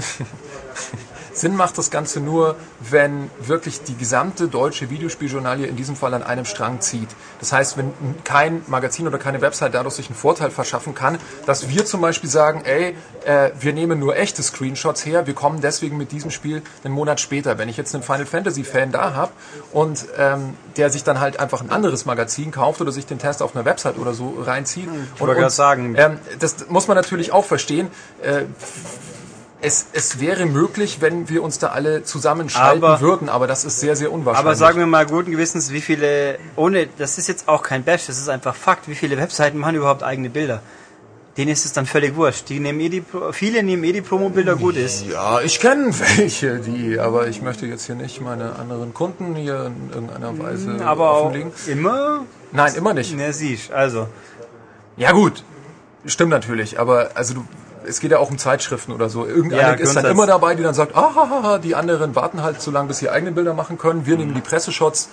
[1.36, 6.22] Sinn macht das Ganze nur, wenn wirklich die gesamte deutsche Videospieljournalie in diesem Fall an
[6.22, 7.08] einem Strang zieht.
[7.40, 7.92] Das heißt, wenn
[8.24, 12.30] kein Magazin oder keine Website dadurch sich einen Vorteil verschaffen kann, dass wir zum Beispiel
[12.30, 16.62] sagen, ey, äh, wir nehmen nur echte Screenshots her, wir kommen deswegen mit diesem Spiel
[16.84, 17.58] einen Monat später.
[17.58, 19.32] Wenn ich jetzt einen Final Fantasy Fan da habe
[19.72, 23.42] und ähm, der sich dann halt einfach ein anderes Magazin kauft oder sich den Test
[23.42, 24.88] auf einer Website oder so reinzieht.
[24.88, 25.94] und wollte gerade uns- sagen.
[25.98, 27.88] ähm, das muss man natürlich auch verstehen.
[28.22, 28.44] Äh,
[29.62, 33.80] es, es wäre möglich, wenn wir uns da alle zusammenschalten Aber- würden, aber das ist
[33.80, 34.46] sehr, sehr unwahrscheinlich.
[34.46, 38.06] Aber sagen wir mal guten Gewissens, wie viele, ohne, das ist jetzt auch kein Bash,
[38.06, 40.62] das ist einfach Fakt, wie viele Webseiten machen überhaupt eigene Bilder?
[41.36, 42.48] Denen ist es dann völlig wurscht.
[42.48, 45.04] Die nehmen eh die, viele nehmen eh die Promo-Bilder gut ist.
[45.06, 49.66] ja, ich kenne welche, die, aber ich möchte jetzt hier nicht meine anderen Kunden hier
[49.66, 51.52] in irgendeiner Weise Hm, Aber auch offenlegen.
[51.66, 52.24] immer?
[52.52, 53.14] Nein, immer nicht.
[53.14, 54.08] Ne, siehst, also.
[54.96, 55.44] Ja gut,
[56.06, 57.44] stimmt natürlich, aber also du,
[57.86, 59.26] es geht ja auch um Zeitschriften oder so.
[59.26, 62.14] Irgendeine Ja, ist dann immer dabei, die dann sagt, ah, ha, ha, ha, die anderen
[62.14, 64.06] warten halt so lange, bis sie eigene Bilder machen können.
[64.06, 65.08] Wir nehmen die Presseshots,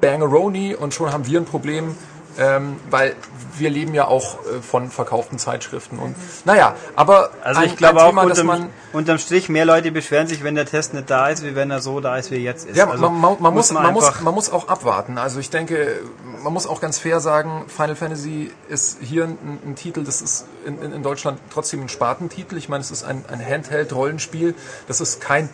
[0.00, 1.94] Bangeroni und schon haben wir ein Problem,
[2.38, 3.14] ähm, weil
[3.58, 8.00] wir leben ja auch äh, von verkauften Zeitschriften und naja, aber Also ein- ich glaube
[8.00, 10.94] ein auch Thema, das unterm, man unterm Strich mehr Leute beschweren sich, wenn der Test
[10.94, 12.76] nicht da ist, wie wenn er so da ist, wie er jetzt ist.
[12.76, 15.18] Ja, also man, man, man, muss, man, muss, einfach- man muss auch abwarten.
[15.18, 16.00] Also ich denke,
[16.42, 20.46] man muss auch ganz fair sagen, Final Fantasy ist hier ein, ein Titel, das ist
[20.64, 22.56] in, in, in Deutschland trotzdem ein Spartentitel.
[22.56, 24.54] Ich meine, es ist ein, ein Handheld-Rollenspiel.
[24.88, 25.48] Das ist kein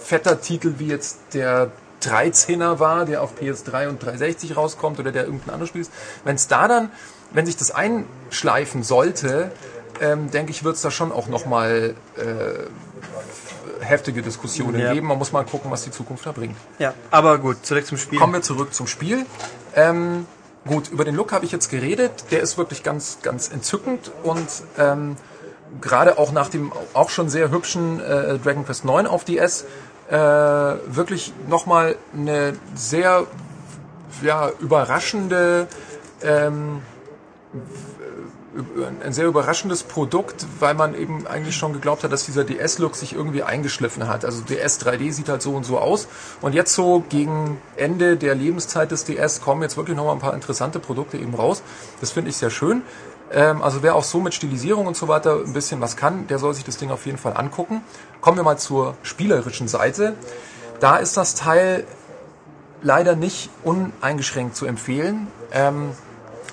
[0.00, 1.70] fetter Titel wie jetzt der
[2.02, 5.92] 13er war, der auf PS3 und 360 rauskommt oder der irgendein anderes Spiel ist.
[6.24, 6.90] Wenn es da dann,
[7.32, 9.52] wenn sich das einschleifen sollte,
[10.00, 14.92] ähm, denke ich, wird es da schon auch nochmal äh, heftige Diskussionen Ja.
[14.92, 15.06] geben.
[15.08, 16.56] Man muss mal gucken, was die Zukunft da bringt.
[16.78, 18.18] Ja, aber gut, zurück zum Spiel.
[18.18, 19.26] Kommen wir zurück zum Spiel.
[19.74, 20.26] Ähm,
[20.66, 22.12] gut, über den Look habe ich jetzt geredet.
[22.30, 24.46] Der ist wirklich ganz, ganz entzückend und
[24.78, 25.16] ähm,
[25.80, 29.64] gerade auch nach dem auch schon sehr hübschen äh, Dragon Quest 9 auf DS
[30.10, 33.26] äh, wirklich nochmal eine sehr
[34.22, 35.68] ja, überraschende
[36.22, 36.82] ähm,
[39.02, 43.14] ein sehr überraschendes Produkt, weil man eben eigentlich schon geglaubt hat, dass dieser DS-Look sich
[43.14, 44.24] irgendwie eingeschliffen hat.
[44.24, 46.08] Also DS 3D sieht halt so und so aus.
[46.40, 50.34] Und jetzt so gegen Ende der Lebenszeit des DS kommen jetzt wirklich nochmal ein paar
[50.34, 51.62] interessante Produkte eben raus.
[52.00, 52.82] Das finde ich sehr schön.
[53.32, 56.38] Ähm, also wer auch so mit Stilisierung und so weiter ein bisschen was kann, der
[56.38, 57.82] soll sich das Ding auf jeden Fall angucken.
[58.20, 60.14] Kommen wir mal zur spielerischen Seite.
[60.80, 61.84] Da ist das Teil
[62.82, 65.28] leider nicht uneingeschränkt zu empfehlen.
[65.52, 65.90] Ähm,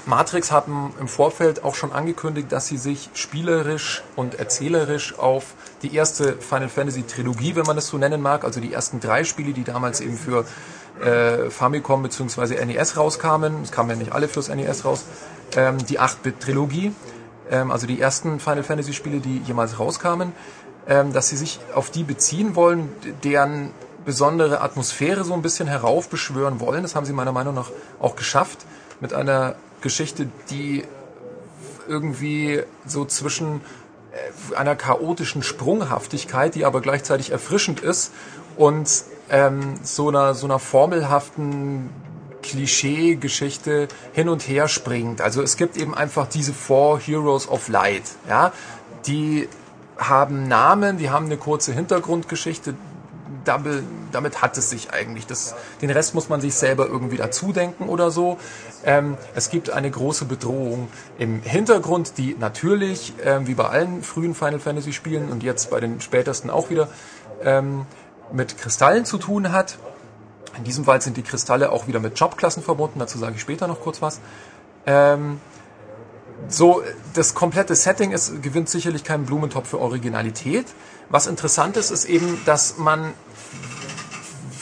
[0.05, 5.93] Matrix haben im Vorfeld auch schon angekündigt, dass sie sich spielerisch und erzählerisch auf die
[5.93, 9.51] erste Final Fantasy Trilogie, wenn man das so nennen mag, also die ersten drei Spiele,
[9.51, 10.45] die damals eben für
[11.01, 12.63] äh, Famicom bzw.
[12.65, 15.03] NES rauskamen, es kamen ja nicht alle fürs NES raus,
[15.55, 16.93] ähm, die 8-Bit-Trilogie,
[17.49, 20.33] ähm, also die ersten Final Fantasy Spiele, die jemals rauskamen,
[20.87, 22.89] ähm, dass sie sich auf die beziehen wollen,
[23.23, 23.71] deren
[24.05, 26.81] besondere Atmosphäre so ein bisschen heraufbeschwören wollen.
[26.81, 28.59] Das haben sie meiner Meinung nach auch geschafft
[29.01, 30.85] mit einer Geschichte, die
[31.87, 33.61] irgendwie so zwischen
[34.11, 38.11] äh, einer chaotischen Sprunghaftigkeit, die aber gleichzeitig erfrischend ist
[38.55, 38.89] und
[39.29, 41.89] ähm, so einer so einer formelhaften
[42.41, 45.21] Klischee-Geschichte hin und her springt.
[45.21, 48.51] Also es gibt eben einfach diese Four Heroes of Light, ja,
[49.05, 49.47] die
[49.97, 52.75] haben Namen, die haben eine kurze Hintergrundgeschichte.
[53.43, 55.25] Double, damit hat es sich eigentlich.
[55.25, 58.37] Das, den Rest muss man sich selber irgendwie dazu denken oder so.
[58.85, 64.35] Ähm, es gibt eine große Bedrohung im Hintergrund, die natürlich, ähm, wie bei allen frühen
[64.35, 66.89] Final Fantasy Spielen und jetzt bei den spätesten auch wieder,
[67.41, 67.85] ähm,
[68.33, 69.77] mit Kristallen zu tun hat.
[70.57, 73.67] In diesem Fall sind die Kristalle auch wieder mit Jobklassen verbunden, dazu sage ich später
[73.67, 74.19] noch kurz was.
[74.85, 75.39] Ähm,
[76.49, 76.81] so,
[77.13, 80.67] das komplette Setting ist, gewinnt sicherlich keinen Blumentopf für Originalität.
[81.09, 83.13] Was interessant ist, ist eben, dass man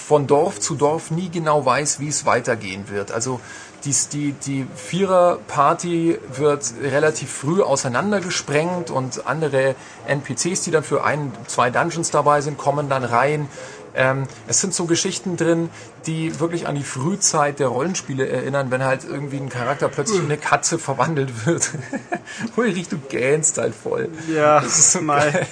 [0.05, 3.11] von Dorf zu Dorf nie genau weiß, wie es weitergehen wird.
[3.11, 3.39] Also
[3.85, 9.75] dies, die, die Vierer-Party wird relativ früh auseinandergesprengt und andere
[10.07, 13.47] NPCs, die dann für ein, zwei Dungeons dabei sind, kommen dann rein.
[13.95, 15.69] Ähm, es sind so Geschichten drin,
[16.05, 20.25] die wirklich an die Frühzeit der Rollenspiele erinnern, wenn halt irgendwie ein Charakter plötzlich in
[20.25, 21.71] eine Katze verwandelt wird.
[22.57, 24.09] Ulrich, du gähnst halt voll.
[24.27, 25.47] Ja, das ist mal.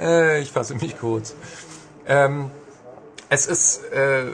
[0.00, 1.34] Äh, ich fasse mich kurz.
[2.06, 2.50] Ähm,
[3.28, 4.26] es ist äh,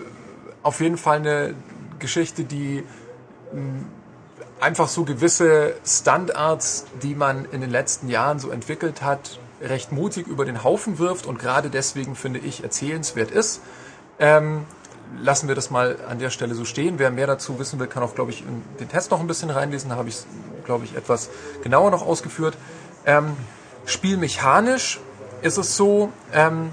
[0.63, 1.55] auf jeden Fall eine
[1.99, 2.85] Geschichte, die
[3.53, 3.85] mh,
[4.61, 10.27] einfach so gewisse Standards, die man in den letzten Jahren so entwickelt hat, recht mutig
[10.27, 13.61] über den Haufen wirft und gerade deswegen finde ich erzählenswert ist.
[14.19, 14.65] Ähm,
[15.19, 16.99] lassen wir das mal an der Stelle so stehen.
[16.99, 19.51] Wer mehr dazu wissen will, kann auch, glaube ich, in den Test noch ein bisschen
[19.51, 19.91] reinlesen.
[19.91, 20.27] Da habe ich es,
[20.65, 21.31] glaube ich, etwas
[21.63, 22.57] genauer noch ausgeführt.
[23.07, 23.37] Ähm,
[23.87, 25.01] spielmechanisch
[25.43, 26.71] ist es so, ähm,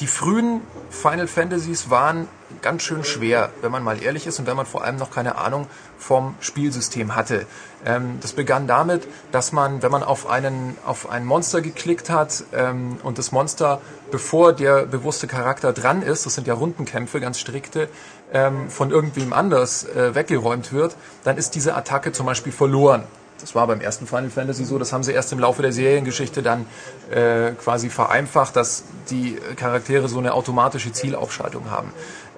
[0.00, 2.28] die frühen Final Fantasies waren
[2.62, 5.36] ganz schön schwer, wenn man mal ehrlich ist und wenn man vor allem noch keine
[5.36, 5.66] Ahnung
[5.98, 7.46] vom Spielsystem hatte.
[7.84, 12.44] Ähm, das begann damit, dass man, wenn man auf einen auf ein Monster geklickt hat
[12.52, 13.80] ähm, und das Monster,
[14.10, 17.88] bevor der bewusste Charakter dran ist, das sind ja Rundenkämpfe, ganz strikte,
[18.32, 20.94] ähm, von irgendwem anders äh, weggeräumt wird,
[21.24, 23.04] dann ist diese Attacke zum Beispiel verloren.
[23.40, 26.42] Das war beim ersten Final Fantasy so, das haben sie erst im Laufe der Seriengeschichte
[26.42, 26.66] dann
[27.10, 31.92] äh, quasi vereinfacht, dass die Charaktere so eine automatische Zielaufschaltung haben.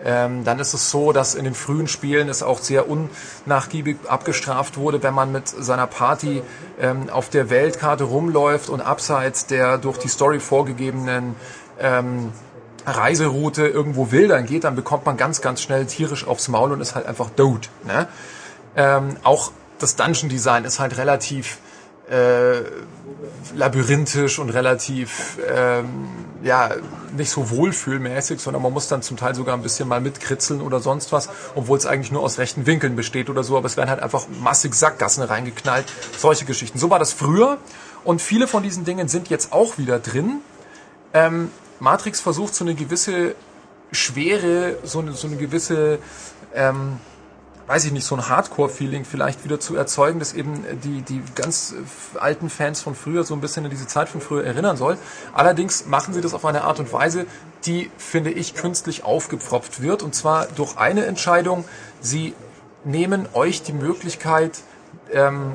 [0.05, 4.77] Ähm, dann ist es so, dass in den frühen Spielen es auch sehr unnachgiebig abgestraft
[4.77, 6.43] wurde, wenn man mit seiner Party
[6.81, 11.37] ähm, auf der Weltkarte rumläuft und abseits der durch die Story vorgegebenen
[11.79, 12.33] ähm,
[12.85, 16.97] Reiseroute irgendwo wildern geht, dann bekommt man ganz, ganz schnell tierisch aufs Maul und ist
[16.97, 17.69] halt einfach dood.
[17.85, 18.09] Ne?
[18.75, 21.59] Ähm, auch das Dungeon Design ist halt relativ
[22.11, 22.63] äh,
[23.55, 26.09] labyrinthisch und relativ ähm,
[26.43, 26.71] ja,
[27.17, 30.81] nicht so wohlfühlmäßig, sondern man muss dann zum Teil sogar ein bisschen mal mitkritzeln oder
[30.81, 33.91] sonst was, obwohl es eigentlich nur aus rechten Winkeln besteht oder so, aber es werden
[33.91, 35.87] halt einfach massig Sackgassen reingeknallt,
[36.17, 36.79] solche Geschichten.
[36.79, 37.59] So war das früher
[38.05, 40.41] und viele von diesen Dingen sind jetzt auch wieder drin.
[41.15, 41.51] Ähm,
[41.81, 43.35] Matrix versucht so eine gewisse
[43.93, 45.99] Schwere, so eine, so eine gewisse,
[46.55, 46.99] ähm,
[47.67, 51.75] weiß ich nicht, so ein Hardcore-Feeling vielleicht wieder zu erzeugen, das eben die, die ganz
[52.19, 54.99] alten Fans von früher so ein bisschen an diese Zeit von früher erinnern soll.
[55.33, 57.27] Allerdings machen sie das auf eine Art und Weise,
[57.65, 60.03] die, finde ich, künstlich aufgepfropft wird.
[60.03, 61.65] Und zwar durch eine Entscheidung,
[62.01, 62.35] sie
[62.85, 64.61] nehmen euch die Möglichkeit,
[65.13, 65.53] ähm,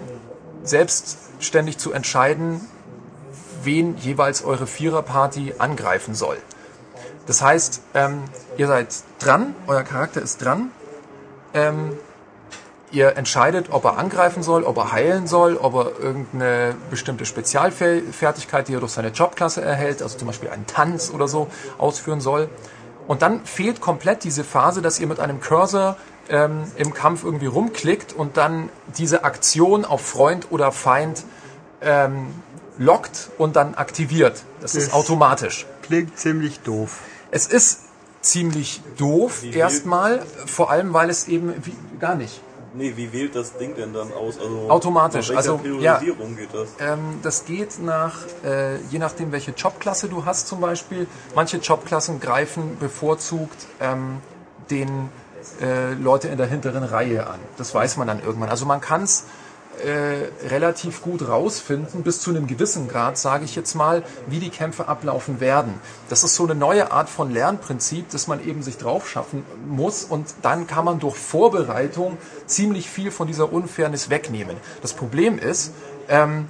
[0.64, 2.62] selbstständig zu entscheiden,
[3.64, 6.38] wen jeweils eure Viererparty angreifen soll.
[7.26, 8.24] Das heißt, ähm,
[8.58, 8.88] ihr seid
[9.20, 10.72] dran, euer Charakter ist dran.
[11.58, 11.98] Ähm,
[12.92, 18.68] ihr entscheidet, ob er angreifen soll, ob er heilen soll, ob er irgendeine bestimmte Spezialfertigkeit,
[18.68, 21.48] die er durch seine Jobklasse erhält, also zum Beispiel einen Tanz oder so,
[21.78, 22.48] ausführen soll.
[23.08, 25.98] Und dann fehlt komplett diese Phase, dass ihr mit einem Cursor
[26.30, 31.24] ähm, im Kampf irgendwie rumklickt und dann diese Aktion auf Freund oder Feind
[31.82, 32.28] ähm,
[32.78, 34.44] lockt und dann aktiviert.
[34.62, 35.66] Das ist Das- automatisch.
[35.84, 37.00] Klingt ziemlich doof.
[37.32, 37.80] Es ist
[38.22, 42.42] ziemlich doof erstmal, vor allem weil es eben wie, gar nicht.
[42.74, 44.38] Nee, wie wählt das Ding denn dann aus?
[44.40, 46.70] Also Automatisch, also, Priorisierung geht das?
[46.80, 51.08] Ähm, das geht nach, äh, je nachdem welche Jobklasse du hast zum Beispiel.
[51.34, 54.18] Manche Jobklassen greifen bevorzugt ähm,
[54.70, 55.10] den
[55.62, 57.40] äh, Leute in der hinteren Reihe an.
[57.58, 58.50] Das weiß man dann irgendwann.
[58.50, 59.26] Also man kann es
[59.84, 64.50] äh, relativ gut rausfinden, bis zu einem gewissen Grad, sage ich jetzt mal, wie die
[64.50, 65.74] Kämpfe ablaufen werden.
[66.10, 70.04] Das ist so eine neue Art von Lernprinzip, das man eben sich drauf schaffen muss
[70.04, 74.58] und dann kann man durch Vorbereitung ziemlich viel von dieser Unfairness wegnehmen.
[74.82, 75.74] Das Problem ist,
[76.10, 76.48] ähm,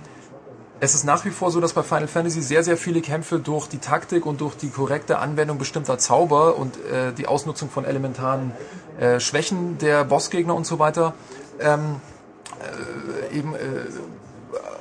[0.79, 3.67] es ist nach wie vor so, dass bei Final Fantasy sehr, sehr viele Kämpfe durch
[3.67, 8.51] die Taktik und durch die korrekte Anwendung bestimmter Zauber und äh, die Ausnutzung von elementaren
[8.99, 11.15] äh, Schwächen der Bossgegner und so weiter
[11.59, 12.16] ähm, äh,
[13.31, 13.57] eben äh,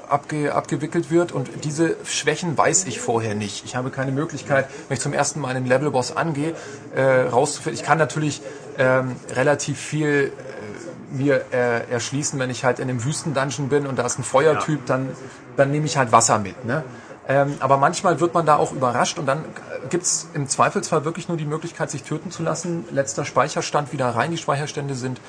[0.08, 3.64] abge, abgewickelt wird und diese Schwächen weiß ich vorher nicht.
[3.64, 6.54] Ich habe keine Möglichkeit, wenn ich zum ersten Mal einen Levelboss angehe,
[6.94, 7.78] äh, rauszufinden.
[7.80, 8.42] Ich kann natürlich
[8.78, 13.98] ähm, relativ viel äh, mir äh, erschließen, wenn ich halt in einem Wüstendungeon bin und
[13.98, 15.08] da ist ein Feuertyp, dann,
[15.56, 16.64] dann nehme ich halt Wasser mit.
[16.64, 16.84] Ne?
[17.28, 19.44] Ähm, aber manchmal wird man da auch überrascht und dann
[19.90, 22.84] gibt's im Zweifelsfall wirklich nur die Möglichkeit, sich töten zu lassen.
[22.92, 24.30] Letzter Speicherstand wieder rein.
[24.30, 25.20] Die Speicherstände sind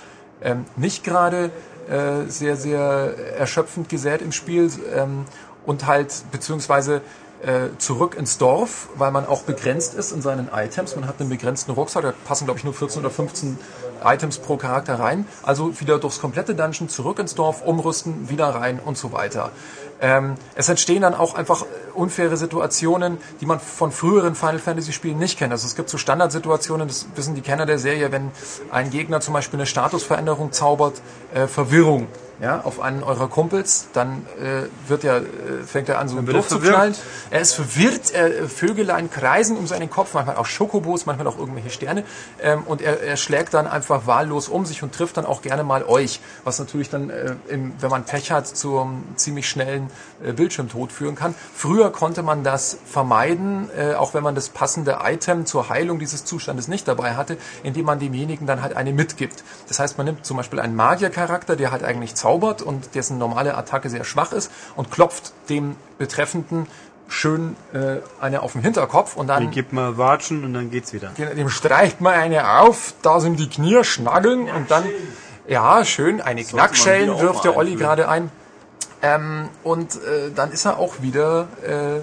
[0.41, 1.51] ähm, nicht gerade
[1.89, 5.26] äh, sehr, sehr erschöpfend gesät im Spiel ähm,
[5.65, 7.01] und halt beziehungsweise
[7.41, 10.95] äh, zurück ins Dorf, weil man auch begrenzt ist in seinen Items.
[10.95, 13.59] Man hat einen begrenzten Rucksack, da passen glaube ich nur 14 oder 15
[14.03, 15.27] Items pro Charakter rein.
[15.43, 19.51] Also wieder durchs komplette Dungeon zurück ins Dorf, umrüsten, wieder rein und so weiter.
[19.99, 25.17] Ähm, es entstehen dann auch einfach unfaire Situationen, die man von früheren Final Fantasy Spielen
[25.17, 25.51] nicht kennt.
[25.51, 28.31] Also es gibt so Standardsituationen, das wissen die Kenner der Serie, wenn
[28.71, 31.01] ein Gegner zum Beispiel eine Statusveränderung zaubert,
[31.33, 32.07] äh, Verwirrung.
[32.39, 35.23] Ja, auf einen eurer Kumpels, dann äh, wird er, äh,
[35.65, 36.93] fängt er an, so durchzuknallen.
[37.31, 41.72] Er ist verwirrt, äh, Vögelein kreisen um seinen Kopf, manchmal auch Schokobos, manchmal auch irgendwelche
[41.72, 42.03] Sterne.
[42.39, 45.64] Ähm, und er, er schlägt dann einfach wahllos um sich und trifft dann auch gerne
[45.64, 49.89] mal euch, was natürlich dann, äh, im, wenn man Pech hat, zum ziemlich schnellen
[50.23, 51.34] äh, Bildschirmtod führen kann.
[51.55, 56.23] Früher konnte man das vermeiden, äh, auch wenn man das passende Item zur Heilung dieses
[56.23, 59.43] Zustandes nicht dabei hatte, indem man demjenigen dann halt eine mitgibt.
[59.68, 63.55] Das heißt, man nimmt zum Beispiel einen Magiercharakter, der halt eigentlich zaubert und dessen normale
[63.55, 66.67] Attacke sehr schwach ist und klopft dem Betreffenden
[67.07, 70.91] schön äh, eine auf den Hinterkopf und dann Dann gibt man Watschen und dann geht's
[70.91, 71.07] wieder.
[71.17, 74.83] dem streicht man eine auf, da sind die Knie schnaggeln und dann,
[75.47, 78.29] ja, schön, eine Knackschellen wieder auch wirft der Olli gerade ein.
[79.01, 82.01] Ähm, und äh, dann ist er auch wieder äh,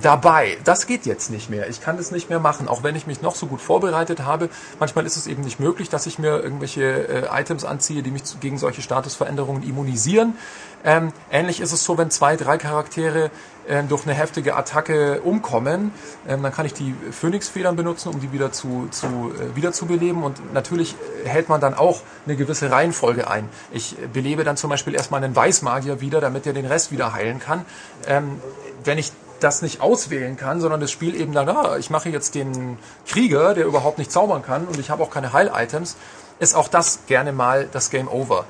[0.00, 0.58] dabei.
[0.64, 1.68] Das geht jetzt nicht mehr.
[1.68, 4.48] Ich kann das nicht mehr machen, auch wenn ich mich noch so gut vorbereitet habe.
[4.78, 8.22] Manchmal ist es eben nicht möglich, dass ich mir irgendwelche äh, Items anziehe, die mich
[8.40, 10.36] gegen solche Statusveränderungen immunisieren.
[10.84, 13.30] Ähm, ähnlich ist es so, wenn zwei, drei Charaktere
[13.68, 15.92] ähm, durch eine heftige Attacke umkommen,
[16.26, 20.22] ähm, dann kann ich die Phönixfedern benutzen, um die wieder zu, zu äh, wiederzubeleben.
[20.22, 20.94] Und natürlich
[21.24, 23.48] äh, hält man dann auch eine gewisse Reihenfolge ein.
[23.72, 27.12] Ich äh, belebe dann zum Beispiel erstmal einen Weißmagier wieder, damit er den Rest wieder
[27.12, 27.64] heilen kann.
[28.06, 28.40] Ähm,
[28.84, 32.34] wenn ich das nicht auswählen kann, sondern das Spiel eben dann, ah, ich mache jetzt
[32.34, 35.96] den Krieger, der überhaupt nicht zaubern kann und ich habe auch keine Heil-Items,
[36.38, 38.44] ist auch das gerne mal das Game Over.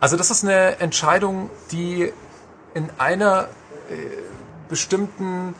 [0.00, 2.12] Also das ist eine Entscheidung, die
[2.74, 3.48] in einer
[3.90, 3.94] äh,
[4.68, 5.54] bestimmten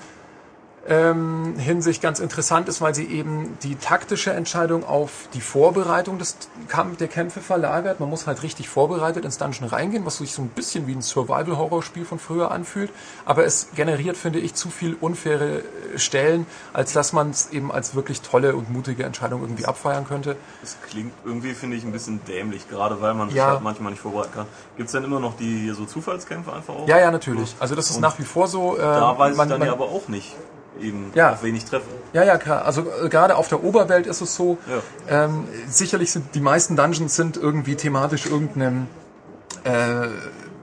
[0.88, 6.36] ähm, Hinsicht ganz interessant ist, weil sie eben die taktische Entscheidung auf die Vorbereitung des
[6.68, 7.98] Kampf, der Kämpfe verlagert.
[8.00, 11.02] Man muss halt richtig vorbereitet ins Dungeon reingehen, was sich so ein bisschen wie ein
[11.02, 12.90] Survival-Horror-Spiel von früher anfühlt.
[13.24, 15.58] Aber es generiert, finde ich, zu viel unfaire
[15.94, 20.06] äh, Stellen, als dass man es eben als wirklich tolle und mutige Entscheidung irgendwie abfeiern
[20.06, 20.36] könnte.
[20.60, 23.48] Das klingt irgendwie, finde ich, ein bisschen dämlich, gerade weil man sich Ja.
[23.52, 24.46] halt manchmal nicht vorbereiten kann.
[24.76, 26.88] Gibt es denn immer noch die so Zufallskämpfe einfach auch?
[26.88, 27.54] Ja, ja, natürlich.
[27.58, 28.76] Also das ist Und nach wie vor so.
[28.76, 30.34] Äh, Da weiß man- ich dann man- ja aber auch nicht
[30.80, 31.32] eben Ja.
[31.32, 31.86] auf wen ich treffe.
[32.12, 32.64] Ja, ja, klar.
[32.64, 34.58] Also äh, gerade auf der Oberwelt ist es so.
[35.08, 35.24] Ja.
[35.24, 38.86] Ähm, sicherlich sind die meisten Dungeons sind irgendwie thematisch irgendeinem
[39.64, 40.08] äh,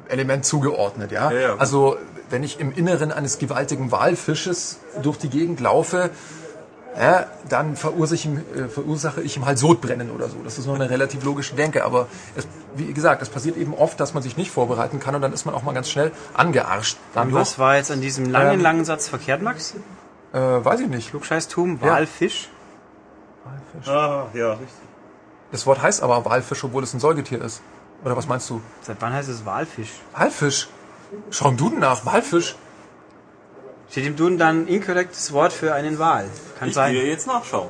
[0.07, 1.31] Element zugeordnet, ja.
[1.31, 1.97] Ja, ja, also
[2.29, 6.09] wenn ich im Inneren eines gewaltigen Walfisches durch die Gegend laufe,
[6.99, 10.37] ja, dann verursache ich, ihm, äh, verursache ich ihm halt Sodbrennen oder so.
[10.43, 11.83] Das ist nur eine relativ logische Denke.
[11.85, 15.21] Aber es, wie gesagt, es passiert eben oft, dass man sich nicht vorbereiten kann und
[15.21, 16.97] dann ist man auch mal ganz schnell angearscht.
[17.15, 19.73] Dann Was war jetzt an diesem langen, Ähm, langen Satz verkehrt, Max?
[20.33, 21.09] Äh, weiß ich nicht.
[21.11, 21.91] Klugscheißtum, Ja.
[21.91, 22.49] Walfisch?
[23.87, 24.67] Ah, ja, richtig.
[25.51, 27.61] Das Wort heißt aber Walfisch, obwohl es ein Säugetier ist.
[28.03, 28.61] Oder was meinst du?
[28.81, 29.91] Seit wann heißt es Walfisch?
[30.13, 30.67] Walfisch.
[31.29, 32.05] Schau im Duden nach.
[32.05, 32.55] Walfisch.
[33.89, 36.27] Steht im Duden dann ein inkorrektes Wort für einen Wal?
[36.57, 36.93] Kann Ich sein.
[36.93, 37.69] gehe jetzt nachschauen.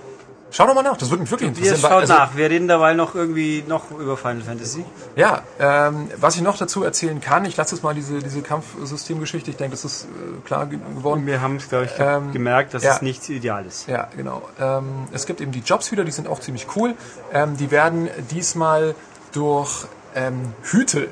[0.55, 0.95] Schau doch mal nach.
[0.97, 1.81] Das würde mich wirklich Wir interessieren.
[1.81, 2.35] schaut weil- also, nach.
[2.37, 4.85] Wir reden dabei noch irgendwie noch über Final Fantasy.
[5.15, 9.49] Ja, ähm, was ich noch dazu erzählen kann, ich lasse jetzt mal diese, diese Kampfsystemgeschichte.
[9.49, 10.07] Ich denke, das ist äh,
[10.45, 11.25] klar ge- geworden.
[11.25, 12.93] Wir haben es, glaube ich, Ähm, gemerkt, dass ja.
[12.93, 13.87] es nicht ideal ist.
[13.87, 14.43] Ja, genau.
[14.59, 16.93] Ähm, es gibt eben die Jobs wieder, die sind auch ziemlich cool.
[17.33, 18.93] Ähm, die werden diesmal
[19.31, 21.07] durch ähm, Hüte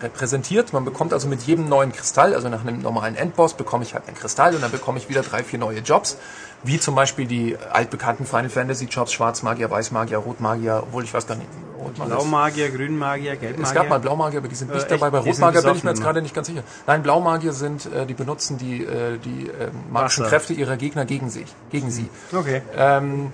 [0.00, 0.72] repräsentiert.
[0.72, 4.06] Man bekommt also mit jedem neuen Kristall, also nach einem normalen Endboss, bekomme ich halt
[4.08, 6.18] einen Kristall und dann bekomme ich wieder drei, vier neue Jobs.
[6.66, 11.36] Wie zum Beispiel die altbekannten Final Fantasy Jobs, Schwarzmagier, Weißmagier, Rotmagier, obwohl ich weiß gar
[11.36, 11.48] nicht,
[11.78, 13.64] Rotmagier Blaumagier, Grünmagier, Gelbmagier.
[13.64, 15.10] es gab mal Blaumagier, aber die sind nicht Äh, dabei.
[15.10, 16.62] Bei Rotmagier bin ich mir jetzt gerade nicht ganz sicher.
[16.86, 20.30] Nein, Blaumagier sind, äh, die benutzen die, äh, die äh, magischen Wasser.
[20.30, 22.08] Kräfte ihrer Gegner gegen sich, gegen sie.
[22.32, 22.62] Okay.
[22.76, 23.30] Ähm,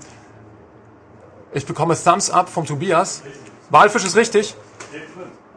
[1.53, 3.23] ich bekomme Thumbs up vom Tobias.
[3.71, 4.55] Walfisch ist richtig.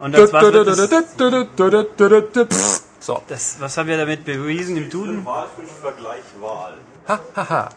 [0.00, 5.24] Und das, Pff, So, das, was haben wir damit bewiesen im Duden?
[5.24, 6.74] Walfischvergleich Wahl.
[7.08, 7.68] Ha, ha, ha.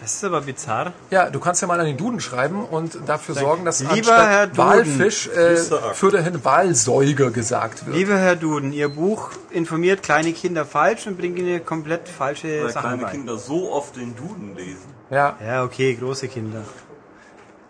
[0.00, 0.92] Das ist aber bizarr.
[1.10, 4.28] Ja, du kannst ja mal an den Duden schreiben und dafür sorgen, dass Lieber anstatt
[4.28, 5.84] Herr Duden, Walfisch äh, Mr.
[5.84, 5.94] Ack.
[5.94, 7.96] für dahin Walsäuger gesagt wird.
[7.96, 12.70] Lieber Herr Duden, Ihr Buch informiert kleine Kinder falsch und bringt ihnen komplett falsche Weil
[12.70, 13.10] Sachen kleine bei.
[13.12, 14.92] Kinder so oft den Duden lesen.
[15.08, 16.62] Ja, Ja, okay, große Kinder.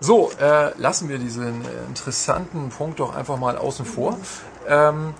[0.00, 4.16] So, äh, lassen wir diesen interessanten Punkt doch einfach mal außen vor.
[4.66, 5.12] Ähm,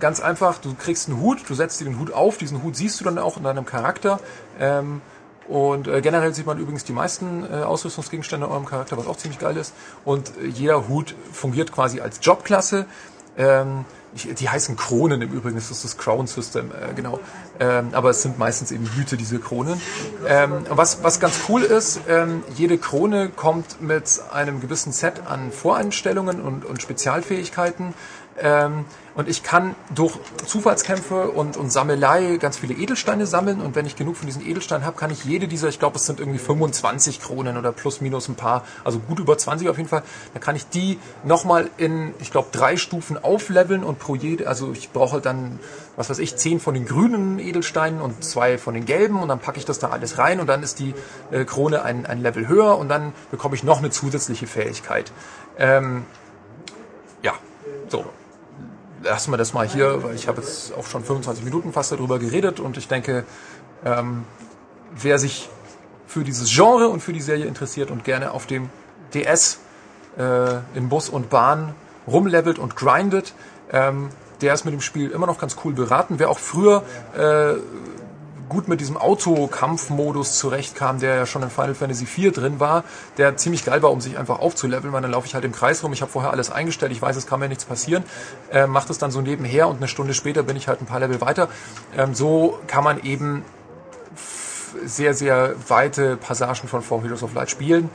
[0.00, 2.98] ganz einfach, du kriegst einen Hut, du setzt dir den Hut auf, diesen Hut siehst
[3.00, 4.18] du dann auch in deinem Charakter.
[4.58, 5.02] Ähm,
[5.48, 9.16] und äh, generell sieht man übrigens die meisten äh, Ausrüstungsgegenstände in eurem Charakter, was auch
[9.16, 9.72] ziemlich geil ist.
[10.04, 12.86] Und äh, jeder Hut fungiert quasi als Jobklasse.
[13.38, 13.84] Ähm,
[14.14, 17.20] ich, die heißen Kronen im Übrigen, das ist das Crown System, äh, genau.
[17.60, 19.80] Ähm, aber es sind meistens eben Hüte, diese Kronen.
[20.26, 25.52] Ähm, was, was ganz cool ist, ähm, jede Krone kommt mit einem gewissen Set an
[25.52, 27.94] Voreinstellungen und, und Spezialfähigkeiten.
[28.40, 28.84] Ähm,
[29.18, 30.16] und ich kann durch
[30.46, 33.60] Zufallskämpfe und, und Sammelei ganz viele Edelsteine sammeln.
[33.60, 36.06] Und wenn ich genug von diesen Edelsteinen habe, kann ich jede dieser, ich glaube, es
[36.06, 39.88] sind irgendwie 25 Kronen oder plus minus ein paar, also gut über 20 auf jeden
[39.88, 40.04] Fall,
[40.34, 44.70] dann kann ich die nochmal in, ich glaube, drei Stufen aufleveln und pro jede, also
[44.70, 45.58] ich brauche halt dann,
[45.96, 49.40] was weiß ich, 10 von den grünen Edelsteinen und zwei von den gelben und dann
[49.40, 50.94] packe ich das da alles rein und dann ist die
[51.32, 55.10] äh, Krone ein, ein Level höher und dann bekomme ich noch eine zusätzliche Fähigkeit.
[55.58, 56.04] Ähm,
[57.20, 57.32] ja,
[57.88, 58.04] so
[59.02, 62.18] lassen wir das mal hier, weil ich habe jetzt auch schon 25 Minuten fast darüber
[62.18, 63.24] geredet und ich denke,
[63.84, 64.24] ähm,
[64.94, 65.48] wer sich
[66.06, 68.70] für dieses Genre und für die Serie interessiert und gerne auf dem
[69.14, 69.58] DS
[70.18, 71.74] äh, in Bus und Bahn
[72.06, 73.34] rumlevelt und grindet,
[73.70, 74.08] ähm,
[74.40, 76.18] der ist mit dem Spiel immer noch ganz cool beraten.
[76.18, 76.82] Wer auch früher
[77.16, 77.54] äh,
[78.48, 82.84] gut mit diesem Autokampfmodus zurechtkam, der ja schon in Final Fantasy IV drin war,
[83.16, 85.82] der ziemlich geil war, um sich einfach aufzuleveln, weil dann laufe ich halt im Kreis
[85.82, 88.04] rum, ich habe vorher alles eingestellt, ich weiß, es kann mir nichts passieren,
[88.50, 91.00] äh, mache das dann so nebenher und eine Stunde später bin ich halt ein paar
[91.00, 91.48] Level weiter.
[91.96, 93.44] Ähm, so kann man eben
[94.84, 97.90] sehr, sehr weite Passagen von Four Heroes of Light spielen.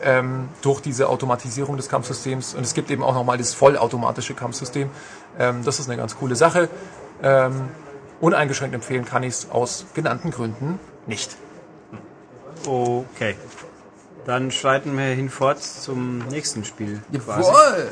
[0.00, 2.54] Ähm, durch diese Automatisierung des Kampfsystems.
[2.54, 4.90] Und es gibt eben auch nochmal das vollautomatische Kampfsystem.
[5.40, 6.68] Ähm, das ist eine ganz coole Sache.
[7.20, 7.68] Ähm,
[8.20, 11.36] uneingeschränkt empfehlen kann ich es aus genannten Gründen nicht.
[12.66, 13.36] Okay.
[14.26, 17.00] Dann schreiten wir hinfort zum nächsten Spiel.
[17.24, 17.48] quasi.
[17.48, 17.88] Jawohl!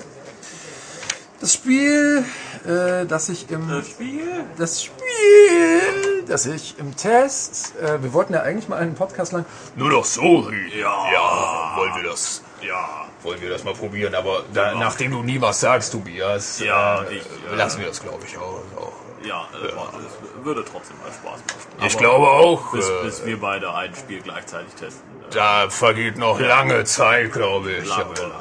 [1.41, 2.25] Das Spiel,
[2.67, 4.45] äh, das ich im Das Spiel?
[4.57, 9.45] das Spiel, das ich im Test, äh, wir wollten ja eigentlich mal einen Podcast lang
[9.77, 11.13] Nur noch so, ja.
[11.13, 15.39] Ja, wollen wir das, ja, wollen wir das mal probieren, aber da, nachdem du nie
[15.41, 17.23] was sagst, Tobias, Ja, äh, ich,
[17.53, 18.63] äh, lassen wir das, glaube ich, auch.
[18.79, 18.93] auch.
[19.27, 21.87] Ja, äh, es würde trotzdem mal Spaß machen.
[21.87, 25.03] Ich Aber glaube auch, Bis, äh, bis wir beide ein Spiel gleichzeitig testen.
[25.31, 27.89] Äh, Da vergeht noch lange Zeit, glaube ich.
[27.89, 28.33] Lange, lange.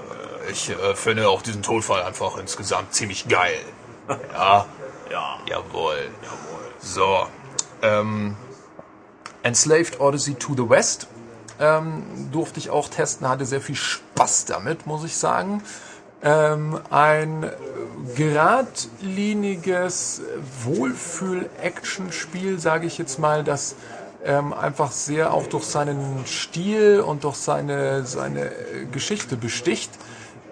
[0.48, 3.60] äh, Ich äh, finde auch diesen Todfall einfach insgesamt ziemlich geil.
[4.34, 4.66] Ja,
[5.10, 6.10] Ja, jawohl.
[6.80, 7.26] So,
[7.82, 8.36] ähm,
[9.44, 11.08] Enslaved Odyssey to the West
[11.60, 15.64] ähm, durfte ich auch testen, hatte sehr viel Spaß damit, muss ich sagen.
[16.26, 17.50] Ähm, ein
[18.16, 20.22] geradliniges
[20.64, 23.76] Wohlfühl-Action-Spiel, sage ich jetzt mal, das
[24.26, 29.92] ähm, einfach sehr auch durch seinen Stil und durch seine, seine äh, Geschichte besticht.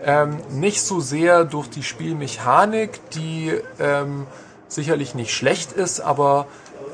[0.06, 4.28] Ähm, nicht so sehr durch die Spielmechanik, die ähm,
[4.68, 6.46] sicherlich nicht schlecht ist, aber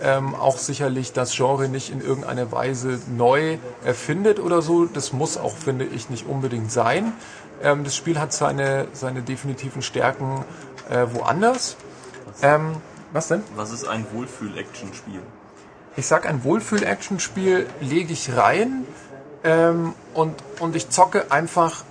[0.02, 4.86] ähm, auch sicherlich das Genre nicht in irgendeiner Weise neu erfindet oder so.
[4.86, 7.14] Das muss auch, finde ich, nicht unbedingt sein.
[7.62, 10.46] Ähm, das Spiel hat seine, seine definitiven Stärken
[10.90, 11.78] äh, woanders.
[12.42, 12.78] Ähm,
[13.12, 13.44] was denn?
[13.56, 15.22] Was ist ein Wohlfühl-Action-Spiel?
[15.96, 18.86] Ich sag, ein Wohlfühl-Action-Spiel lege ich rein
[19.44, 21.84] ähm, und, und ich zocke einfach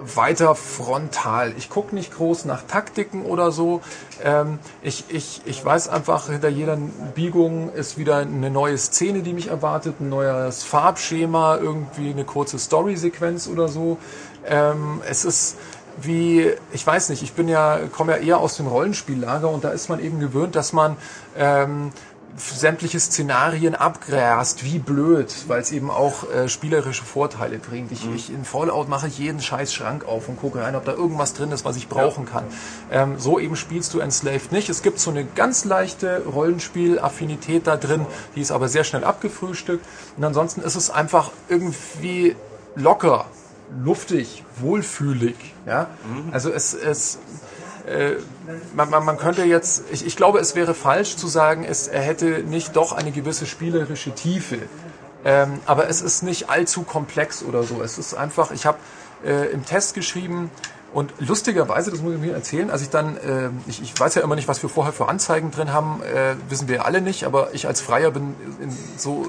[0.00, 1.52] weiter frontal.
[1.56, 3.82] Ich gucke nicht groß nach Taktiken oder so.
[4.22, 6.76] Ähm, ich, ich, ich weiß einfach, hinter jeder
[7.14, 12.58] Biegung ist wieder eine neue Szene, die mich erwartet, ein neues Farbschema, irgendwie eine kurze
[12.58, 13.98] Story-Sequenz oder so.
[14.46, 15.56] Ähm, es ist
[16.02, 19.70] wie, ich weiß nicht, ich bin ja, komme ja eher aus dem Rollenspiellager und da
[19.70, 20.96] ist man eben gewöhnt, dass man
[21.36, 21.92] ähm,
[22.36, 27.92] sämtliche Szenarien abgrast, wie blöd, weil es eben auch äh, spielerische Vorteile bringt.
[27.92, 30.92] Ich, ich in Fallout mache ich jeden scheiß Schrank auf und gucke rein, ob da
[30.92, 32.44] irgendwas drin ist, was ich brauchen kann.
[32.90, 34.68] Ähm, so eben spielst du Enslaved nicht.
[34.68, 38.06] Es gibt so eine ganz leichte Rollenspiel-Affinität da drin,
[38.36, 39.84] die ist aber sehr schnell abgefrühstückt.
[40.16, 42.36] Und ansonsten ist es einfach irgendwie
[42.76, 43.26] locker,
[43.84, 45.36] luftig, wohlfühlig.
[45.66, 45.88] Ja?
[46.32, 47.18] Also es, es
[47.86, 48.16] äh,
[48.74, 52.02] man, man, man könnte jetzt, ich, ich glaube, es wäre falsch zu sagen, es, er
[52.02, 54.58] hätte nicht doch eine gewisse spielerische Tiefe.
[55.24, 57.82] Ähm, aber es ist nicht allzu komplex oder so.
[57.82, 58.78] Es ist einfach, ich habe
[59.24, 60.50] äh, im Test geschrieben
[60.92, 64.22] und lustigerweise, das muss ich mir erzählen, als ich dann, äh, ich, ich weiß ja
[64.22, 67.24] immer nicht, was wir vorher für Anzeigen drin haben, äh, wissen wir ja alle nicht,
[67.24, 69.26] aber ich als Freier bin in so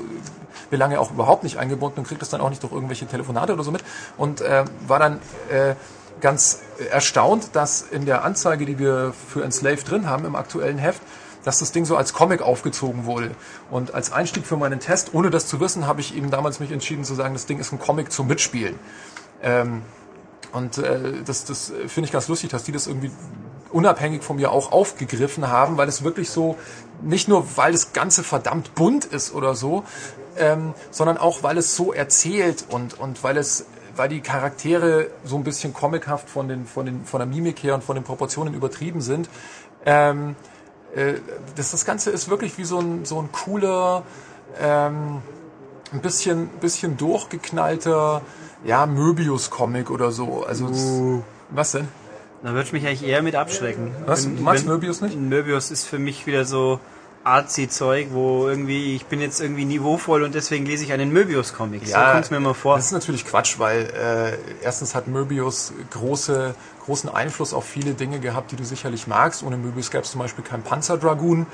[0.71, 3.63] Belange auch überhaupt nicht eingebunden und kriege das dann auch nicht durch irgendwelche Telefonate oder
[3.63, 3.83] so mit
[4.17, 5.19] und äh, war dann
[5.49, 5.75] äh,
[6.19, 6.59] ganz
[6.89, 11.01] erstaunt, dass in der Anzeige, die wir für Enslaved drin haben im aktuellen Heft,
[11.43, 13.31] dass das Ding so als Comic aufgezogen wurde.
[13.71, 16.71] Und als Einstieg für meinen Test, ohne das zu wissen, habe ich eben damals mich
[16.71, 18.77] entschieden zu sagen, das Ding ist ein Comic zum Mitspielen.
[19.41, 19.81] Ähm,
[20.53, 23.11] und äh, das, das finde ich ganz lustig, dass die das irgendwie
[23.71, 26.57] unabhängig von mir auch aufgegriffen haben, weil es wirklich so,
[27.01, 29.83] nicht nur weil das Ganze verdammt bunt ist oder so,
[30.37, 33.65] ähm, sondern auch weil es so erzählt und, und weil es
[33.95, 37.75] weil die Charaktere so ein bisschen comichaft von, den, von, den, von der Mimik her
[37.75, 39.29] und von den Proportionen übertrieben sind.
[39.85, 40.35] Ähm,
[40.95, 41.15] äh,
[41.55, 44.03] das, das Ganze ist wirklich wie so ein, so ein cooler,
[44.59, 45.21] ähm,
[45.91, 48.21] ein bisschen, bisschen durchgeknallter,
[48.65, 50.43] ja, Möbius-Comic oder so.
[50.45, 50.79] Also, das,
[51.49, 51.87] was denn?
[52.43, 53.91] Da würde ich mich eigentlich eher mit abschrecken.
[54.05, 54.25] Was?
[54.25, 55.15] Wenn- Du magst wenn- Möbius nicht?
[55.19, 56.79] Möbius ist für mich wieder so
[57.23, 61.85] artsy-Zeug, wo irgendwie, ich bin jetzt irgendwie niveauvoll und deswegen lese ich einen Möbius-Comic.
[61.87, 62.77] so kommt es mir immer vor.
[62.77, 68.19] Das ist natürlich Quatsch, weil äh, erstens hat Möbius große, großen Einfluss auf viele Dinge
[68.19, 69.43] gehabt, die du sicherlich magst.
[69.43, 71.45] Ohne Möbius gäbe es zum Beispiel kein Panzerdragoon.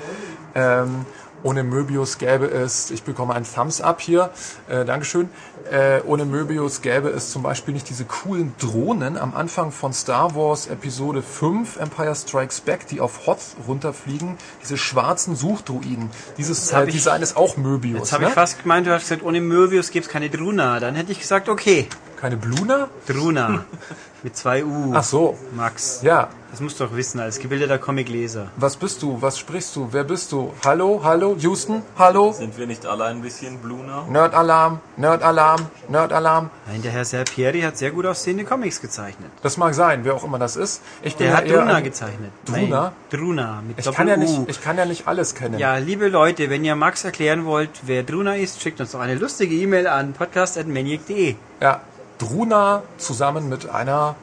[0.54, 1.04] Ähm,
[1.42, 4.30] ohne Möbius gäbe es, ich bekomme ein Thumbs Up hier,
[4.68, 5.28] äh, Dankeschön.
[5.70, 10.34] Äh, ohne Möbius gäbe es zum Beispiel nicht diese coolen Drohnen am Anfang von Star
[10.34, 14.36] Wars Episode 5 Empire Strikes Back, die auf Hoth runterfliegen.
[14.62, 16.10] Diese schwarzen Suchdruiden.
[16.38, 17.98] Dieses äh, ich- Design ist auch Möbius.
[17.98, 18.28] Jetzt habe ne?
[18.30, 20.80] ich fast gemeint, du hast gesagt, ohne Möbius gibt es keine Druna.
[20.80, 21.86] Dann hätte ich gesagt, okay,
[22.18, 22.88] Keine Bluna?
[23.06, 23.64] Druna.
[24.22, 24.92] Mit zwei U.
[24.94, 25.38] Ach so.
[25.54, 26.00] Max.
[26.02, 28.46] Ja, Das musst du doch wissen, als gebildeter Comicleser.
[28.56, 29.20] Was bist du?
[29.20, 29.88] Was sprichst du?
[29.92, 30.52] Wer bist du?
[30.64, 31.00] Hallo?
[31.04, 31.36] Hallo?
[31.38, 31.82] Houston?
[31.96, 32.32] Hallo?
[32.32, 34.06] Sind wir nicht alle ein bisschen Bluna?
[34.08, 34.80] Nerd-Alarm?
[34.96, 35.66] Nerd-Alarm?
[35.88, 36.48] Nerd-Alarm?
[36.66, 39.30] Nein, der Herr Serpieri hat sehr gut aussehende Comics gezeichnet.
[39.42, 40.80] Das mag sein, wer auch immer das ist.
[41.02, 42.32] Ich bin Der hat Druna ein- gezeichnet.
[42.46, 42.80] Druna?
[42.82, 44.18] Nein, Druna mit Ich Doppel kann, ja U.
[44.20, 45.58] nicht, ich kann ja nicht alles kennen.
[45.58, 49.14] Ja, liebe Leute, wenn ihr Max erklären wollt, wer Druna ist, schickt uns doch eine
[49.16, 51.36] lustige E-Mail an podcast.maniac.de.
[51.60, 51.82] ja.
[52.18, 54.14] Druna zusammen mit einer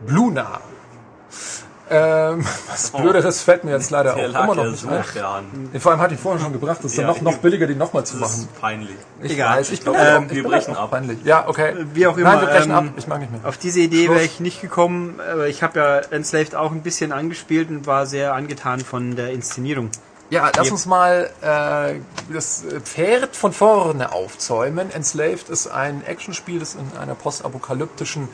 [0.00, 0.60] Bluna.
[1.88, 5.04] Ähm, was Blöderes fällt mir jetzt leider Der auch immer noch nicht so ein.
[5.80, 7.76] Vor allem hatte ich vorhin schon gebracht, das ist dann Ja, noch, noch billiger, die
[7.76, 8.40] nochmal zu Das machen.
[8.42, 8.96] ist peinlich.
[9.22, 9.58] Ich Egal.
[9.58, 10.90] weiß, ich Ähm, auch- ich wir brechen ab.
[10.90, 11.22] peinlich.
[11.24, 11.74] Ja, okay.
[11.94, 12.84] Wie auch immer, Nein, wir brechen ähm, ab.
[12.96, 13.40] Ich mag nicht mehr.
[13.44, 17.12] Auf diese Idee wäre ich nicht gekommen, aber ich habe ja Enslaved auch ein bisschen
[17.12, 19.90] angespielt und war sehr angetan von der Inszenierung.
[20.28, 24.90] Ja, lass uns mal äh, das Pferd von vorne aufzäumen.
[24.90, 28.28] Enslaved ist ein Actionspiel, das in einer postapokalyptischen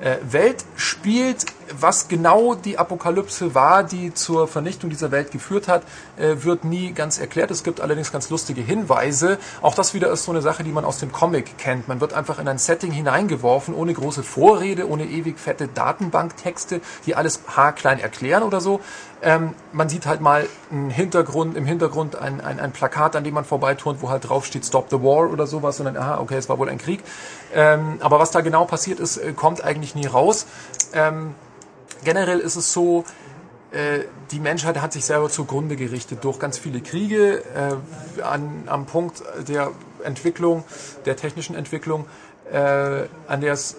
[0.00, 1.46] äh, Welt spielt.
[1.78, 5.82] Was genau die Apokalypse war, die zur Vernichtung dieser Welt geführt hat,
[6.16, 7.50] äh, wird nie ganz erklärt.
[7.50, 9.38] Es gibt allerdings ganz lustige Hinweise.
[9.62, 11.88] Auch das wieder ist so eine Sache, die man aus dem Comic kennt.
[11.88, 17.14] Man wird einfach in ein Setting hineingeworfen, ohne große Vorrede, ohne ewig fette Datenbanktexte, die
[17.14, 18.80] alles haarklein erklären oder so.
[19.22, 23.34] Ähm, man sieht halt mal einen Hintergrund, im Hintergrund ein, ein, ein Plakat, an dem
[23.34, 26.36] man vorbeiturnt, wo halt drauf steht Stop the War oder sowas und dann, aha, okay,
[26.36, 27.02] es war wohl ein Krieg.
[27.54, 30.46] Ähm, aber was da genau passiert ist, äh, kommt eigentlich nie raus.
[30.92, 31.34] Ähm,
[32.04, 33.04] generell ist es so,
[33.72, 38.86] äh, die Menschheit hat sich selber zugrunde gerichtet durch ganz viele Kriege äh, an, am
[38.86, 39.72] Punkt der
[40.04, 40.64] Entwicklung,
[41.04, 42.06] der technischen Entwicklung,
[42.50, 42.56] äh,
[43.26, 43.76] an, der es,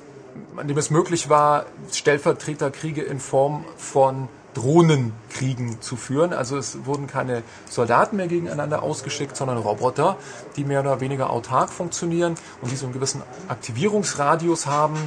[0.56, 4.28] an dem es möglich war, Stellvertreterkriege in Form von
[4.58, 6.34] Drohnenkriegen zu führen.
[6.34, 10.18] Also es wurden keine Soldaten mehr gegeneinander ausgeschickt, sondern Roboter,
[10.56, 14.98] die mehr oder weniger autark funktionieren und die so einen gewissen Aktivierungsradius haben.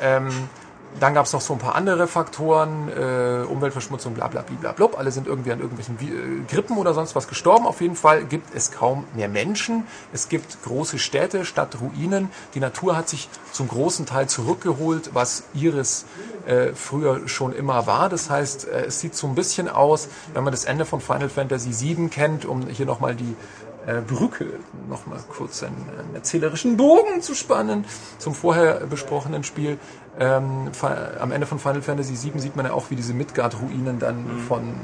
[0.00, 0.30] Ähm,
[1.00, 4.86] dann gab es noch so ein paar andere Faktoren, äh, Umweltverschmutzung, bla bla bla bla.
[4.96, 7.66] Alle sind irgendwie an irgendwelchen Vi- äh, Grippen oder sonst was gestorben.
[7.66, 9.86] Auf jeden Fall gibt es kaum mehr Menschen.
[10.12, 12.30] Es gibt große Städte, Stadtruinen.
[12.54, 16.06] Die Natur hat sich zum großen Teil zurückgeholt, was ihres
[16.46, 18.08] äh, früher schon immer war.
[18.08, 21.28] Das heißt, äh, es sieht so ein bisschen aus, wenn man das Ende von Final
[21.28, 23.36] Fantasy VII kennt, um hier nochmal die
[23.86, 24.46] äh, Brücke
[24.88, 27.84] nochmal kurz einen, einen erzählerischen Bogen zu spannen
[28.18, 29.78] zum vorher besprochenen Spiel.
[30.18, 30.70] Ähm,
[31.20, 34.74] am Ende von Final Fantasy VII sieht man ja auch, wie diese Midgard-Ruinen dann von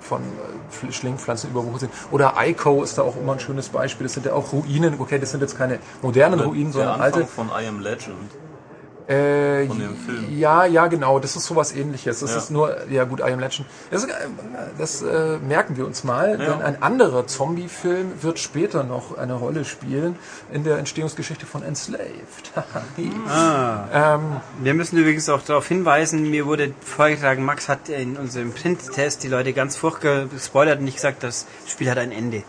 [0.00, 1.92] von äh, Fl- Schlingpflanzen überwuchert sind.
[2.10, 4.04] Oder Ico ist da auch immer ein schönes Beispiel.
[4.04, 4.96] Das sind ja auch Ruinen.
[4.98, 7.24] Okay, das sind jetzt keine modernen Ruinen, der sondern alte.
[7.26, 8.16] von I Am Legend.
[9.08, 10.38] Äh, von dem Film.
[10.38, 11.18] Ja, ja, genau.
[11.18, 12.20] Das ist sowas ähnliches.
[12.20, 12.36] Das Ja.
[12.38, 13.66] ist nur, ja gut, I Am Legend.
[13.90, 14.08] Das, äh,
[14.78, 16.52] das äh, merken wir uns mal, Ja.
[16.52, 20.16] denn ein anderer Zombie-Film wird später noch eine Rolle spielen
[20.52, 22.52] in der Entstehungsgeschichte von Enslaved.
[24.62, 29.28] Wir müssen übrigens auch darauf hinweisen, mir wurde vorgetragen, Max hat in unserem Print-Test die
[29.28, 32.42] Leute ganz furchtbar gespoilert und nicht gesagt, das Spiel hat ein Ende.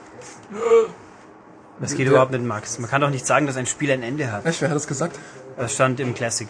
[1.80, 2.78] Das geht Der- überhaupt nicht, Max.
[2.80, 4.46] Man kann doch nicht sagen, dass ein Spiel ein Ende hat.
[4.46, 5.18] Echt, wer hat das gesagt?
[5.58, 6.48] Das stand im Classic.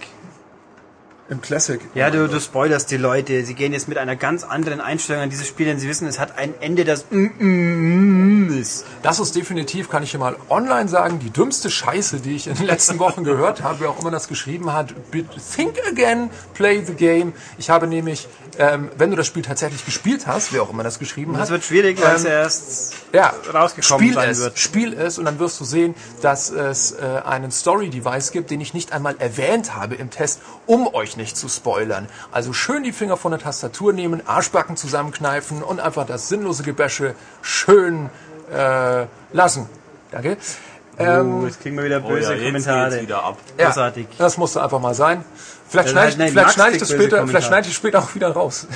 [1.30, 1.80] Im Classic.
[1.96, 3.46] Ja, du, du spoilerst die Leute.
[3.46, 6.20] Sie gehen jetzt mit einer ganz anderen Einstellung an dieses Spiel, denn sie wissen, es
[6.20, 8.86] hat ein Ende, das mm, mm, mm ist.
[9.02, 12.56] Das ist definitiv, kann ich hier mal online sagen, die dümmste Scheiße, die ich in
[12.56, 14.94] den letzten Wochen gehört habe, wer auch immer das geschrieben hat.
[15.56, 17.34] Think again, play the game.
[17.58, 18.28] Ich habe nämlich,
[18.58, 21.50] ähm, wenn du das Spiel tatsächlich gespielt hast, wer auch immer das geschrieben hat, Das
[21.50, 24.60] wird schwierig, weil es Ähm, erst ja, rausgekommen spiel sein es, wird.
[24.60, 28.74] Spiel es und dann wirst du sehen, dass es äh, einen Story-Device gibt, den ich
[28.74, 32.08] nicht einmal erwähnt habe im Test, um euch nicht zu spoilern.
[32.32, 37.16] Also schön die Finger von der Tastatur nehmen, Arschbacken zusammenkneifen und einfach das sinnlose Gebäsche
[37.42, 38.10] schön
[38.52, 39.70] äh, lassen.
[40.12, 40.38] Danke.
[41.00, 43.02] oh, jetzt kriegen wir wieder Oh böse ja, jetzt Kommentare.
[43.02, 43.38] wieder ab.
[43.58, 44.08] Ja, Großartig.
[44.18, 45.24] das musste einfach mal sein.
[45.68, 48.00] Vielleicht Das schneide ich, nein, vielleicht Max schneide ich das später, vielleicht schneide ich später
[48.00, 48.68] auch wieder raus.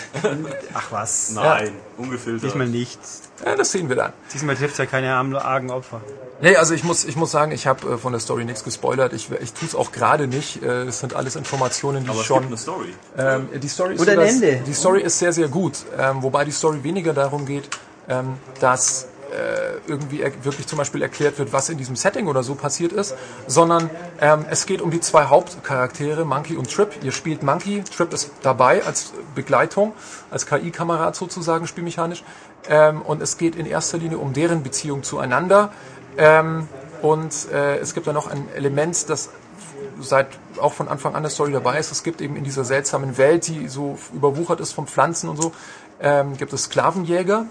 [0.73, 1.29] Ach was.
[1.31, 2.43] Nein, ungefiltert.
[2.43, 2.99] Diesmal nicht.
[3.45, 4.13] Ja, das sehen wir dann.
[4.33, 6.01] Diesmal trifft ja keine armen, argen Opfer.
[6.41, 9.13] Nee, also ich muss, ich muss sagen, ich habe äh, von der Story nichts gespoilert.
[9.13, 10.61] Ich, ich tue es auch gerade nicht.
[10.61, 12.47] Äh, es sind alles Informationen, die Aber ich es gibt schon.
[12.47, 12.93] eine Story.
[13.17, 14.61] Ähm, die Story ist Oder so, dass- Ende.
[14.65, 15.73] Die Story ist sehr, sehr gut.
[15.97, 17.67] Ähm, wobei die Story weniger darum geht,
[18.07, 22.55] ähm, dass äh, irgendwie wirklich zum Beispiel erklärt wird, was in diesem Setting oder so
[22.55, 23.13] passiert ist,
[23.45, 23.89] sondern
[24.21, 26.89] ähm, es geht um die zwei Hauptcharaktere, Monkey und Trip.
[27.03, 29.91] Ihr spielt Monkey, Trip ist dabei als Begleitung,
[30.31, 32.23] als KI-Kamerad sozusagen, spielmechanisch.
[32.69, 35.71] Ähm, und es geht in erster Linie um deren Beziehung zueinander.
[36.17, 36.67] Ähm,
[37.01, 39.29] und äh, es gibt da noch ein Element, das
[39.99, 40.27] seit
[40.59, 41.91] auch von Anfang an der Story dabei ist.
[41.91, 45.51] Es gibt eben in dieser seltsamen Welt, die so überwuchert ist von Pflanzen und so,
[45.99, 47.45] ähm, gibt es Sklavenjäger.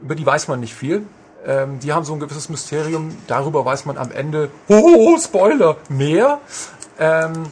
[0.00, 1.06] Über die weiß man nicht viel.
[1.46, 3.16] Ähm, die haben so ein gewisses Mysterium.
[3.26, 6.40] Darüber weiß man am Ende, oh, Spoiler, mehr.
[6.98, 7.46] Ähm,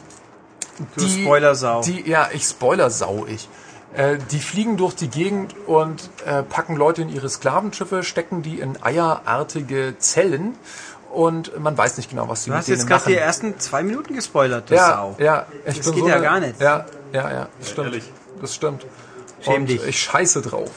[0.95, 1.81] Du Spoilersau.
[1.81, 3.49] Die, ja, ich Spoilersau ich.
[3.95, 8.59] Äh, die fliegen durch die Gegend und äh, packen Leute in ihre Sklavenschiffe, stecken die
[8.59, 10.55] in eierartige Zellen
[11.13, 13.13] und man weiß nicht genau, was sie Du mit hast denen jetzt gerade machen.
[13.13, 15.15] die ersten zwei Minuten gespoilert, du ja, Sau.
[15.19, 16.61] ja, ich Das bin geht so ja eine- gar nicht.
[16.61, 17.87] Ja, ja, ja, das stimmt.
[17.87, 18.11] ehrlich.
[18.41, 18.85] Das stimmt.
[19.41, 19.83] Schäm und dich.
[19.87, 20.69] ich scheiße drauf.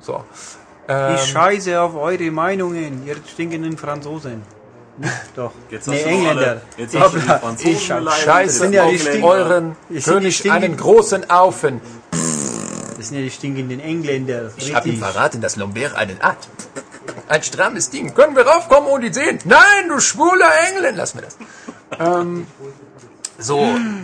[0.00, 0.22] So.
[0.88, 4.42] Ähm, Ich scheiße auf eure Meinungen, ihr stinkenden Franzosen.
[5.34, 5.50] Doch.
[5.70, 6.40] Jetzt nee, hast du Engländer.
[6.46, 7.32] alle- Jetzt hast du die Ich-
[7.88, 11.80] Franzosen Scheiße ja auf Stinken- euren Ich König einen großen Aufen.
[13.04, 14.50] Das sind ja die stinkenden Engländer.
[14.56, 16.38] Ich habe ihm verraten, dass Lambert einen hat.
[17.28, 18.14] Ein strammes Ding.
[18.14, 19.40] Können wir raufkommen und ihn sehen?
[19.44, 21.02] Nein, du schwuler Engländer.
[21.02, 21.36] Lass mir das.
[22.00, 22.46] ähm,
[23.38, 23.58] so,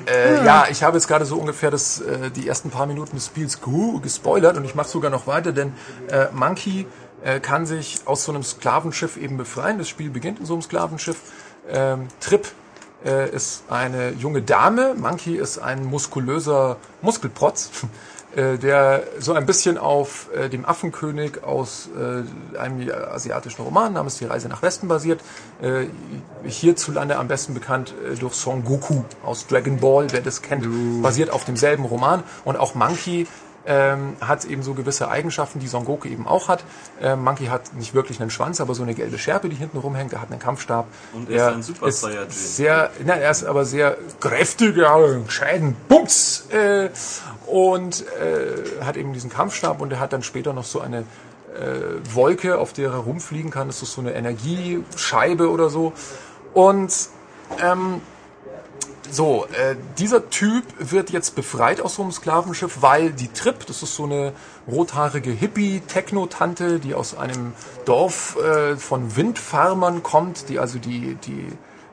[0.04, 3.24] äh, ja, ich habe jetzt gerade so ungefähr das, äh, die ersten paar Minuten des
[3.24, 3.60] Spiels
[4.02, 5.72] gespoilert und ich mache sogar noch weiter, denn
[6.10, 6.86] äh, Monkey
[7.24, 9.78] äh, kann sich aus so einem Sklavenschiff eben befreien.
[9.78, 11.16] Das Spiel beginnt in so einem Sklavenschiff.
[11.70, 12.46] Ähm, Trip
[13.04, 17.70] äh, ist eine junge Dame, Monkey ist ein muskulöser Muskelprotz,
[18.36, 24.24] der so ein bisschen auf äh, dem Affenkönig aus äh, einem asiatischen Roman namens Die
[24.24, 25.20] Reise nach Westen basiert.
[25.60, 25.86] Äh,
[26.48, 30.66] hierzulande am besten bekannt äh, durch Son Goku aus Dragon Ball, wer das kennt,
[31.02, 32.22] basiert auf demselben Roman.
[32.44, 33.26] Und auch Monkey
[33.66, 36.64] ähm, hat eben so gewisse Eigenschaften, die Son Goku eben auch hat.
[37.00, 40.12] Ähm, Monkey hat nicht wirklich einen Schwanz, aber so eine gelbe Schärpe, die hinten rumhängt.
[40.12, 40.86] Er hat einen Kampfstab.
[41.12, 42.30] Und er ist ein Super ist Saiyajin.
[42.30, 46.88] sehr, nein, er ist aber sehr kräftiger, gescheiten Bums äh,
[47.46, 52.14] und äh, hat eben diesen Kampfstab und er hat dann später noch so eine äh,
[52.14, 53.66] Wolke, auf der er rumfliegen kann.
[53.66, 55.92] Das ist so eine Energiescheibe oder so.
[56.54, 56.92] Und
[57.62, 58.00] ähm,
[59.10, 63.82] so, äh, dieser Typ wird jetzt befreit aus so einem Sklavenschiff, weil die Trip, das
[63.82, 64.32] ist so eine
[64.70, 67.52] rothaarige Hippie-Techno-Tante, die aus einem
[67.84, 71.48] Dorf äh, von Windfarmern kommt, die also die, die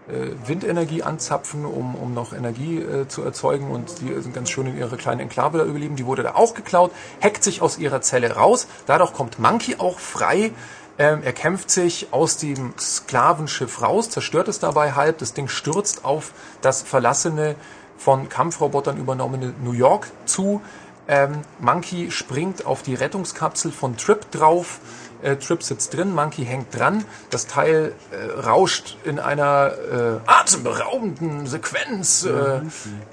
[0.08, 4.68] äh, Windenergie anzapfen, um, um noch Energie äh, zu erzeugen und die sind ganz schön
[4.68, 5.96] in ihrer kleinen Enklave da überleben.
[5.96, 6.92] Die wurde da auch geklaut,
[7.22, 8.68] hackt sich aus ihrer Zelle raus.
[8.86, 10.52] Dadurch kommt Monkey auch frei.
[11.00, 15.20] Ähm, er kämpft sich aus dem Sklavenschiff raus, zerstört es dabei halb.
[15.20, 17.56] Das Ding stürzt auf das verlassene,
[17.98, 20.62] von Kampfrobotern übernommene New York zu.
[21.08, 24.80] Ähm, Monkey springt auf die Rettungskapsel von Trip drauf.
[25.22, 27.06] Äh, Trip sitzt drin, Monkey hängt dran.
[27.30, 32.62] Das Teil äh, rauscht in einer äh, atemberaubenden Sequenz äh,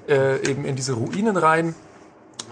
[0.08, 1.74] äh, eben in diese Ruinen rein.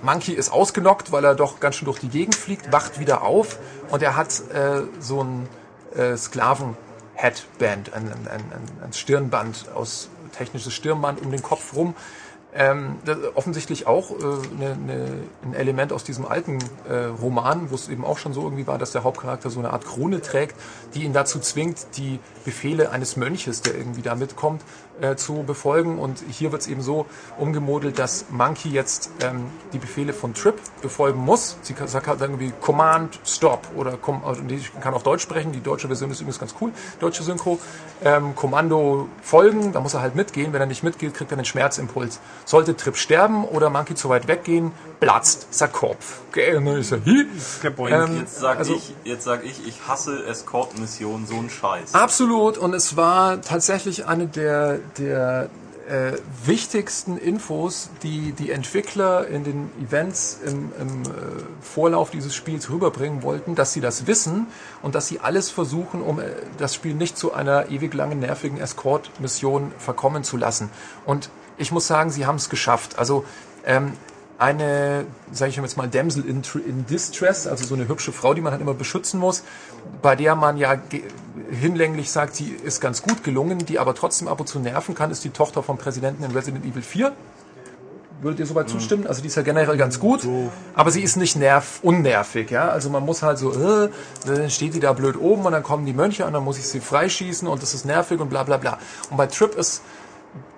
[0.03, 3.59] Monkey ist ausgenockt, weil er doch ganz schön durch die Gegend fliegt, wacht wieder auf
[3.91, 5.49] und er hat äh, so ein
[5.95, 11.95] äh, Sklaven-Headband, ein, ein, ein, ein Stirnband aus technisches Stirnband um den Kopf rum.
[12.55, 12.99] Ähm,
[13.35, 14.25] offensichtlich auch äh,
[14.59, 15.07] ne, ne,
[15.43, 18.77] ein Element aus diesem alten äh, Roman, wo es eben auch schon so irgendwie war,
[18.77, 20.55] dass der Hauptcharakter so eine Art Krone trägt,
[20.95, 24.61] die ihn dazu zwingt, die Befehle eines Mönches, der irgendwie da mitkommt,
[25.01, 25.99] äh, zu befolgen.
[25.99, 27.07] Und hier wird es eben so
[27.39, 31.57] umgemodelt, dass Monkey jetzt ähm, die Befehle von Trip befolgen muss.
[31.63, 35.53] Sie kann- sagt halt irgendwie Command, Stop oder also die kann auch Deutsch sprechen.
[35.53, 37.59] Die deutsche Version ist übrigens ganz cool, deutsche Synchro.
[38.05, 40.53] Ähm, Kommando folgen, da muss er halt mitgehen.
[40.53, 42.21] Wenn er nicht mitgeht, kriegt er einen Schmerzimpuls.
[42.45, 46.21] Sollte Trip sterben oder Monkey zu weit weggehen, platzt sein Kopf.
[46.31, 47.27] Okay, und dann ist er hier.
[47.79, 51.95] Ähm, Jetzt sag also- ich, jetzt sag ich, ich hasse Escort-Missionen, so ein Scheiß.
[51.95, 52.59] Absolut.
[52.59, 55.51] Und es war tatsächlich eine der, der
[55.89, 56.13] äh,
[56.45, 61.07] wichtigsten Infos, die die Entwickler in den Events im, im äh,
[61.61, 64.47] Vorlauf dieses Spiels rüberbringen wollten, dass sie das wissen
[64.81, 66.25] und dass sie alles versuchen, um äh,
[66.59, 70.71] das Spiel nicht zu einer ewig langen, nervigen Escort-Mission verkommen zu lassen.
[71.05, 72.99] Und ich muss sagen, sie haben es geschafft.
[72.99, 73.25] Also
[73.65, 73.93] ähm,
[74.43, 78.41] eine, sage ich jetzt mal, Damsel in, in Distress, also so eine hübsche Frau, die
[78.41, 79.45] man halt immer beschützen muss,
[80.03, 80.77] bei der man ja
[81.51, 85.11] hinlänglich sagt, sie ist ganz gut gelungen, die aber trotzdem ab und zu nerven kann,
[85.11, 87.13] ist die Tochter vom Präsidenten in Resident Evil 4.
[88.21, 89.07] Würdet ihr soweit zustimmen?
[89.07, 90.27] Also die ist ja generell ganz gut,
[90.75, 92.69] aber sie ist nicht nerv unnervig, ja.
[92.69, 93.91] Also man muss halt so, äh,
[94.27, 96.69] dann steht die da blöd oben und dann kommen die Mönche und dann muss ich
[96.69, 98.79] sie freischießen und das ist nervig und bla bla bla.
[99.11, 99.83] Und bei Trip ist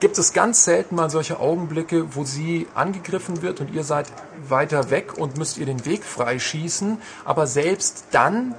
[0.00, 4.06] gibt es ganz selten mal solche Augenblicke, wo sie angegriffen wird und ihr seid
[4.48, 6.98] weiter weg und müsst ihr den Weg freischießen.
[7.24, 8.54] Aber selbst dann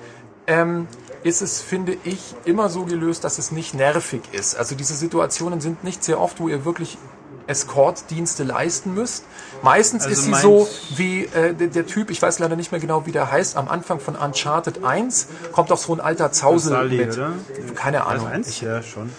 [0.47, 0.87] ähm,
[1.23, 4.55] ist es, finde ich, immer so gelöst, dass es nicht nervig ist.
[4.55, 6.97] Also diese Situationen sind nicht sehr oft, wo ihr wirklich
[7.47, 9.23] Escort-Dienste leisten müsst.
[9.61, 12.81] Meistens Also ist sie so wie äh, der, der Typ, ich weiß leider nicht mehr
[12.81, 16.72] genau, wie der heißt, am Anfang von Uncharted 1 kommt doch so ein alter Zausel
[16.76, 17.13] Sully, mit.
[17.13, 17.31] oder?
[17.76, 18.27] Keine Ahnung.
[18.27, 18.59] Eins?
[18.61, 19.09] Ja, schon.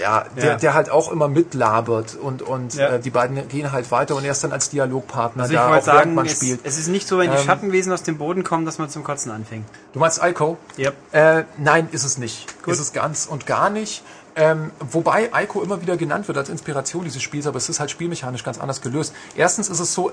[0.00, 0.54] Ja, der, Ja.
[0.56, 2.88] der halt auch immer mitlabert und, und Ja.
[2.96, 5.74] äh, die beiden gehen halt weiter und er ist dann als Dialogpartner Also ich da,
[5.76, 6.60] auch sagen, man es, spielt.
[6.64, 9.04] es ist nicht so, wenn die Ähm, Schattenwesen aus dem Boden kommen, dass man zum
[9.04, 9.64] Kotzen anfängt.
[9.92, 10.58] Du meinst Ico?
[10.76, 10.90] Ja.
[11.12, 12.46] Äh, nein, ist es nicht.
[12.62, 12.74] Gut.
[12.74, 14.02] Ist es ganz und gar nicht.
[14.36, 17.90] Ähm, wobei Ico immer wieder genannt wird als Inspiration dieses Spiels, aber es ist halt
[17.90, 19.12] spielmechanisch ganz anders gelöst.
[19.34, 20.12] Erstens ist es so, äh,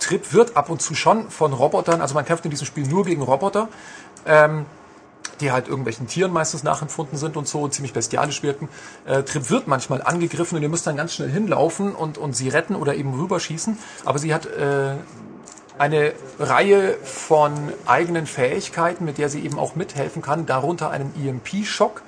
[0.00, 3.04] Trip wird ab und zu schon von Robotern, also man kämpft in diesem Spiel nur
[3.04, 3.68] gegen Roboter,
[4.26, 4.66] ähm,
[5.40, 8.68] die halt irgendwelchen Tieren meistens nachempfunden sind und so und ziemlich bestialisch wirken.
[9.04, 12.48] Äh, Trip wird manchmal angegriffen und ihr müsst dann ganz schnell hinlaufen und, und sie
[12.48, 13.78] retten oder eben rüberschießen.
[14.04, 14.94] Aber sie hat äh,
[15.78, 17.52] eine Reihe von
[17.86, 22.02] eigenen Fähigkeiten, mit der sie eben auch mithelfen kann, darunter einen EMP-Schock.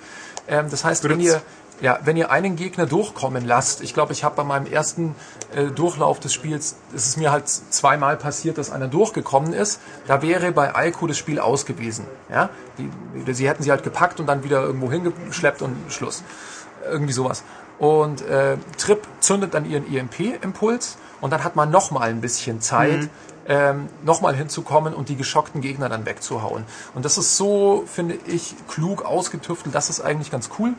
[0.49, 1.43] Ähm, das heißt, wenn ihr,
[1.81, 5.15] ja, wenn ihr einen Gegner durchkommen lasst, ich glaube, ich habe bei meinem ersten
[5.55, 10.23] äh, Durchlauf des Spiels, es ist mir halt zweimal passiert, dass einer durchgekommen ist, da
[10.23, 12.07] wäre bei Alko das Spiel aus gewesen.
[12.31, 12.51] Ja?
[12.79, 12.91] Die,
[13.27, 16.23] die, sie hätten sie halt gepackt und dann wieder irgendwo hingeschleppt und Schluss.
[16.89, 17.43] Irgendwie sowas.
[17.79, 22.61] Und äh, Trip zündet dann ihren EMP-Impuls und dann hat man noch mal ein bisschen
[22.61, 23.09] Zeit,
[23.47, 26.65] ähm, noch mal hinzukommen und die geschockten Gegner dann wegzuhauen.
[26.95, 29.75] Und das ist so, finde ich, klug ausgetüftelt.
[29.75, 30.75] Das ist eigentlich ganz cool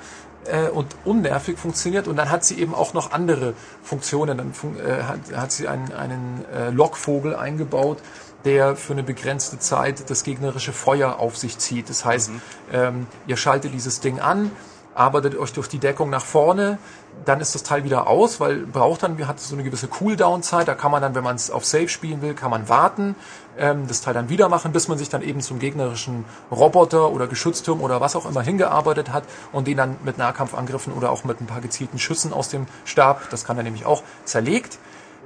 [0.46, 2.08] äh, und unnervig funktioniert.
[2.08, 3.54] Und dann hat sie eben auch noch andere
[3.84, 4.38] Funktionen.
[4.38, 8.00] Dann fun äh, hat, hat sie einen, einen äh, Lockvogel eingebaut,
[8.46, 11.90] der für eine begrenzte Zeit das gegnerische Feuer auf sich zieht.
[11.90, 12.32] Das heißt,
[12.72, 14.52] ähm, ihr schaltet dieses Ding an,
[14.96, 16.80] arbeitet euch durch die Deckung nach vorne,
[17.26, 20.74] dann ist das Teil wieder aus, weil braucht dann, hat so eine gewisse Cooldown-Zeit, da
[20.74, 23.16] kann man dann, wenn man es auf Safe spielen will, kann man warten,
[23.58, 27.28] ähm, das Teil dann wieder machen, bis man sich dann eben zum gegnerischen Roboter oder
[27.28, 31.42] Geschützturm oder was auch immer hingearbeitet hat und den dann mit Nahkampfangriffen oder auch mit
[31.42, 34.78] ein paar gezielten Schüssen aus dem Stab, das kann er nämlich auch, zerlegt.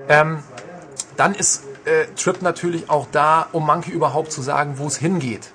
[0.07, 0.43] Ähm,
[1.17, 5.51] dann ist äh, Trip natürlich auch da, um Monkey überhaupt zu sagen, wo es hingeht.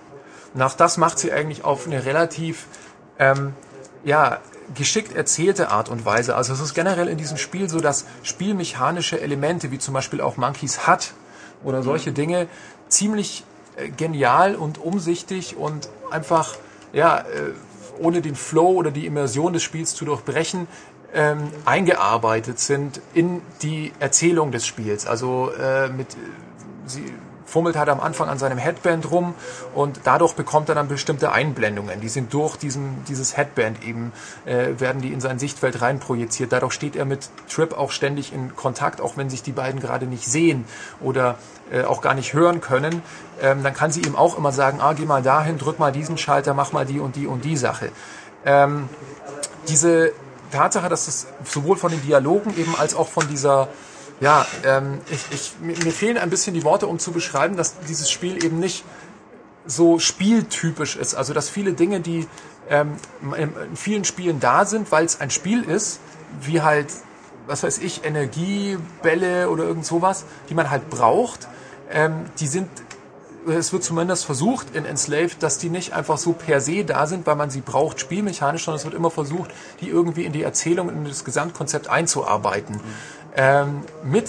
[0.52, 2.66] Und auch das macht sie eigentlich auf eine relativ
[3.18, 3.54] ähm,
[4.05, 4.40] ja,
[4.74, 6.36] geschickt erzählte Art und Weise.
[6.36, 10.36] Also es ist generell in diesem Spiel so, dass spielmechanische Elemente, wie zum Beispiel auch
[10.36, 11.12] Monkeys Hut
[11.62, 12.48] oder solche Dinge,
[12.89, 13.44] ziemlich
[13.76, 16.56] äh, genial und umsichtig und einfach,
[16.93, 17.24] ja, äh,
[17.98, 20.66] ohne den Flow oder die Immersion des Spiels zu durchbrechen,
[21.12, 25.06] ähm, eingearbeitet sind in die Erzählung des Spiels.
[25.06, 26.09] Also äh, mit
[26.86, 27.05] sie
[27.55, 29.32] fummelt halt am Anfang an seinem Headband rum
[29.76, 32.01] und dadurch bekommt er dann bestimmte Einblendungen.
[32.01, 34.10] Die sind durch diesen, dieses Headband eben,
[34.44, 36.51] äh, werden die in sein Sichtfeld rein projiziert.
[36.51, 40.06] Dadurch steht er mit Trip auch ständig in Kontakt, auch wenn sich die beiden gerade
[40.06, 40.64] nicht sehen
[41.01, 41.36] oder
[41.70, 43.02] äh, auch gar nicht hören können.
[43.40, 46.18] Ähm, dann kann sie ihm auch immer sagen, ah, geh mal dahin, drück mal diesen
[46.18, 47.90] Schalter, mach mal die und die und die Sache.
[48.44, 48.89] Ähm,
[49.68, 50.10] diese
[50.51, 53.68] Tatsache, dass es sowohl von den Dialogen eben als auch von dieser
[54.20, 58.10] ja, ähm, ich, ich, mir fehlen ein bisschen die Worte, um zu beschreiben, dass dieses
[58.10, 58.84] Spiel eben nicht
[59.66, 61.14] so spieltypisch ist.
[61.14, 62.26] Also dass viele Dinge, die
[62.68, 62.96] ähm,
[63.36, 66.00] in, vielen Spielen da sind, weil es ein Spiel ist,
[66.40, 66.88] wie halt,
[67.46, 71.48] was weiß ich, Energiebälle oder irgend sowas, die man halt braucht,
[71.90, 72.68] ähm, die sind
[73.46, 77.26] es wird zumindest versucht in Enslaved, dass die nicht einfach so per se da sind,
[77.26, 79.50] weil man sie braucht spielmechanisch, sondern es wird immer versucht,
[79.80, 82.80] die irgendwie in die Erzählung, in das Gesamtkonzept einzuarbeiten.
[83.36, 84.28] Ähm, mit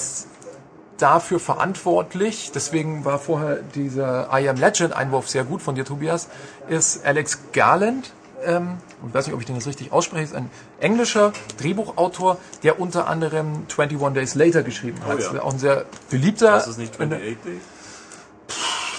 [0.97, 6.29] dafür verantwortlich, deswegen war vorher dieser I Am Legend Einwurf sehr gut von dir, Tobias,
[6.69, 8.11] ist Alex Garland.
[8.43, 8.77] Ähm,
[9.07, 10.49] ich weiß nicht, ob ich den jetzt richtig ausspreche, ist ein
[10.79, 15.07] englischer Drehbuchautor, der unter anderem 21 Days Later geschrieben hat.
[15.07, 15.15] Oh ja.
[15.17, 16.51] Das ist Auch ein sehr beliebter.
[16.51, 17.61] Das ist nicht 28 Days?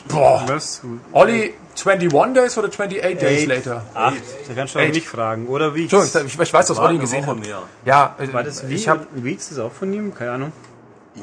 [0.09, 0.45] Boah.
[0.47, 0.83] Was?
[1.12, 3.85] Olli, 21 Days oder 28 Days later?
[3.95, 4.12] Ach,
[4.49, 4.95] da kannst du auch Eight.
[4.95, 5.47] mich fragen.
[5.47, 5.83] Oder wie?
[5.83, 7.41] Entschuldigung, ich, ich weiß, dass War Olli eine gesehen Woche hat.
[7.41, 7.62] mehr.
[7.85, 8.74] Ja, äh, War das wie?
[8.74, 10.15] ich habe Weeks ist auch von ihm?
[10.15, 10.53] Keine Ahnung.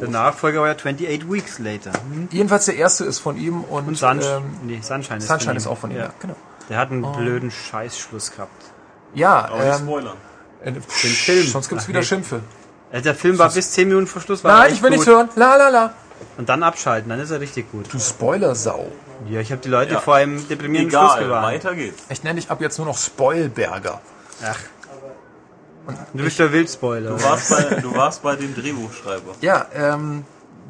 [0.01, 1.91] Der Nachfolger war ja 28 Weeks Later.
[2.31, 5.57] jedenfalls der erste ist von ihm und, Und Sun ähm, nee, Sunshine ist Sunshine von
[5.57, 5.71] ist ihm.
[5.71, 5.97] auch von ihm.
[5.97, 6.09] Ja.
[6.19, 6.35] Genau.
[6.69, 8.63] Der hat einen blöden Scheißschluss gehabt.
[9.13, 10.17] Ja, Aber nicht ähm, spoilern.
[10.63, 11.45] äh, Film.
[11.47, 12.05] Sonst gibt's Ach, wieder nee.
[12.05, 12.39] Schimpfe.
[12.91, 14.43] Äh, Der Film war bis 10 Minuten vor Schluss.
[14.43, 14.99] War Nein, echt ich will gut.
[14.99, 15.29] nicht hören.
[15.35, 15.93] La la la.
[16.37, 17.91] Und dann abschalten, dann ist er richtig gut.
[17.93, 18.91] Du Spoilersau.
[19.29, 19.99] Ja, ich habe die Leute Ja.
[19.99, 21.47] vor einem deprimierenden Schluss Egal, gewarnt.
[21.47, 22.03] weiter geht's.
[22.09, 24.01] Ich nenne dich ab jetzt nur noch Spoilberger.
[24.45, 24.59] Ach.
[26.13, 27.09] Du bist der Wildspoiler.
[27.17, 29.33] Du warst, bei, du warst bei dem Drehbuchschreiber.
[29.41, 30.23] Ja, ähm,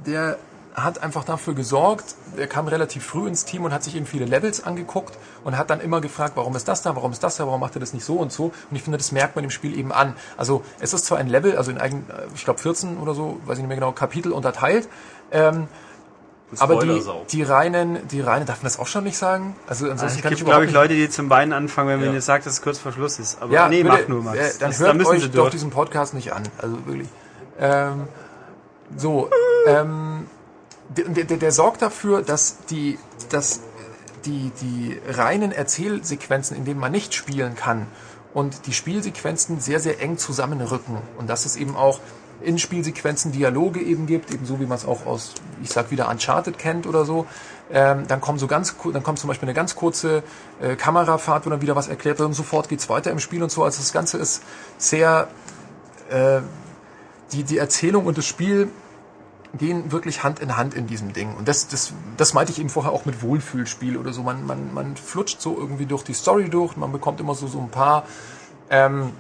[0.06, 0.38] der
[0.74, 4.26] hat einfach dafür gesorgt, er kam relativ früh ins Team und hat sich eben viele
[4.26, 7.46] Levels angeguckt und hat dann immer gefragt, warum ist das da, warum ist das da,
[7.46, 8.46] warum macht er das nicht so und so.
[8.70, 10.16] Und ich finde, das merkt man im Spiel eben an.
[10.38, 13.40] Also es ist zwar ein Level, also in eigen, äh, ich glaube 14 oder so,
[13.46, 14.88] weiß ich nicht mehr genau, Kapitel unterteilt,
[15.32, 15.68] ähm,
[16.60, 17.02] aber die,
[17.32, 19.56] die reinen, die reinen, darf man das auch schon nicht sagen?
[19.66, 22.06] Also ansonsten Es kann gibt, ich glaube ich, Leute, die zum Weinen anfangen, wenn man
[22.06, 22.12] Ja.
[22.12, 23.42] ihnen sagt, dass es kurz vor Schluss ist.
[23.42, 24.38] Aber Ja, nee, bitte, mach nur, Max.
[24.38, 26.44] Äh, dann Das- da hört müssen euch doch diesen Podcast nicht an.
[26.60, 27.08] Also wirklich.
[27.60, 28.08] Ähm,
[28.96, 29.32] so,
[29.66, 30.28] ähm,
[30.90, 33.00] der, der, der sorgt dafür, dass die,
[33.30, 33.62] dass
[34.26, 37.88] die, die reinen Erzählsequenzen, in denen man nicht spielen kann,
[38.34, 40.98] und die Spielsequenzen sehr, sehr eng zusammenrücken.
[41.18, 42.00] Und dass es eben auch
[42.42, 46.10] in Spielsequenzen Dialoge eben gibt, eben so wie man es auch aus, ich sag wieder
[46.10, 47.26] Uncharted kennt oder so.
[47.72, 50.24] Ähm, dann kommt so ganz, dann kommt zum Beispiel eine ganz kurze
[50.62, 53.52] äh, Kamerafahrt, wo dann wieder was erklärt wird und sofort geht's weiter im Spiel und
[53.52, 53.64] so.
[53.64, 54.44] Also das Ganze ist
[54.78, 55.28] sehr,
[56.10, 56.42] äh,
[57.32, 58.70] die, die Erzählung und das Spiel
[59.58, 61.36] gehen wirklich Hand in Hand in diesem Ding.
[61.36, 64.24] Und das, das, das meinte ich eben vorher auch mit Wohlfühlspiel oder so.
[64.24, 67.60] Man, man, man flutscht so irgendwie durch die Story durch, man bekommt immer so, so
[67.60, 68.06] ein paar,
[68.70, 69.12] ähm,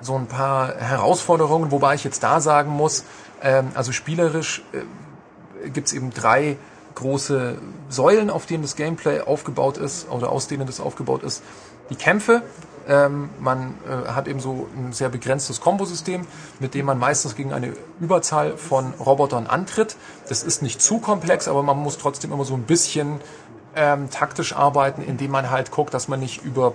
[0.00, 3.04] so ein paar Herausforderungen, wobei ich jetzt da sagen muss,
[3.42, 6.56] ähm, also spielerisch äh, gibt's eben drei
[6.94, 11.42] große Säulen, auf denen das Gameplay aufgebaut ist oder aus denen das aufgebaut ist.
[11.90, 12.42] Die Kämpfe,
[12.88, 16.26] ähm, man äh, hat eben so ein sehr begrenztes Kombosystem,
[16.60, 19.96] mit dem man meistens gegen eine Überzahl von Robotern antritt.
[20.28, 23.20] Das ist nicht zu komplex, aber man muss trotzdem immer so ein bisschen
[23.74, 26.74] ähm, taktisch arbeiten, indem man halt guckt, dass man nicht über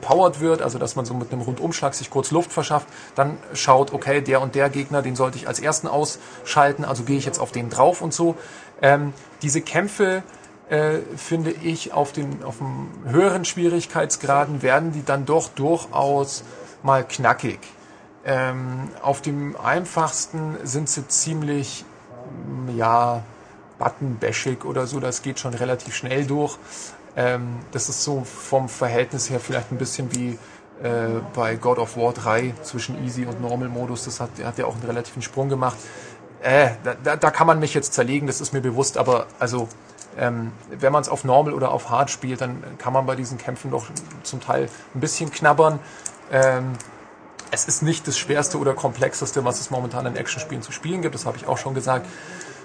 [0.00, 3.92] powered wird, also dass man so mit einem Rundumschlag sich kurz Luft verschafft, dann schaut,
[3.92, 7.38] okay, der und der Gegner, den sollte ich als ersten ausschalten, also gehe ich jetzt
[7.38, 8.36] auf den drauf und so.
[8.82, 9.12] Ähm,
[9.42, 10.22] diese Kämpfe,
[10.68, 16.44] äh, finde ich, auf den auf dem höheren Schwierigkeitsgraden werden die dann doch durchaus
[16.82, 17.58] mal knackig.
[18.24, 21.84] Ähm, auf dem einfachsten sind sie ziemlich,
[22.46, 23.22] mm, ja,
[23.78, 26.56] buttonbashig oder so, das geht schon relativ schnell durch.
[27.16, 30.38] Ähm, das ist so vom Verhältnis her vielleicht ein bisschen wie
[30.82, 34.04] äh, bei God of War 3 zwischen Easy und Normal Modus.
[34.04, 35.76] Das hat, hat ja auch einen relativen Sprung gemacht.
[36.42, 39.68] Äh, da, da, da kann man mich jetzt zerlegen, das ist mir bewusst, aber also
[40.18, 43.38] ähm, wenn man es auf Normal oder auf Hard spielt, dann kann man bei diesen
[43.38, 43.86] Kämpfen doch
[44.22, 45.78] zum Teil ein bisschen knabbern.
[46.32, 46.72] Ähm,
[47.50, 51.14] es ist nicht das schwerste oder komplexeste, was es momentan in Actionspielen zu spielen gibt,
[51.14, 52.06] das habe ich auch schon gesagt.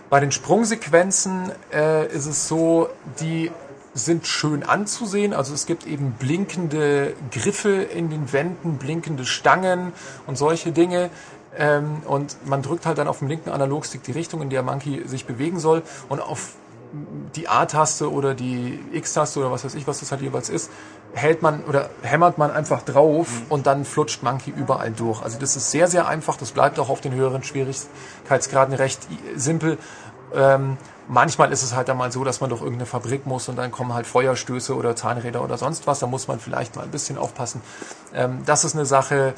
[0.10, 2.90] Bei den Sprungsequenzen äh, ist es so,
[3.20, 3.52] die
[3.94, 5.34] sind schön anzusehen.
[5.34, 9.94] Also es gibt eben blinkende Griffe in den Wänden, blinkende Stangen
[10.26, 11.12] und solche Dinge.
[11.58, 15.08] Ähm, und man drückt halt dann auf dem linken Analogstick die Richtung, in der Monkey
[15.08, 15.84] sich bewegen soll.
[16.08, 16.54] Und auf
[17.36, 20.72] die A-Taste oder die X-Taste oder was weiß ich, was das halt jeweils ist,
[21.14, 25.22] hält man oder hämmert man einfach drauf und dann flutscht Monkey überall durch.
[25.22, 26.38] Also das ist sehr, sehr einfach.
[26.38, 29.78] Das bleibt auch auf den höheren Schwierigkeitsgraden recht simpel.
[30.34, 33.56] Ähm, manchmal ist es halt dann mal so, dass man durch irgendeine Fabrik muss und
[33.56, 36.00] dann kommen halt Feuerstöße oder Zahnräder oder sonst was.
[36.00, 37.62] Da muss man vielleicht mal ein bisschen aufpassen.
[38.14, 39.34] Ähm, das ist eine Sache,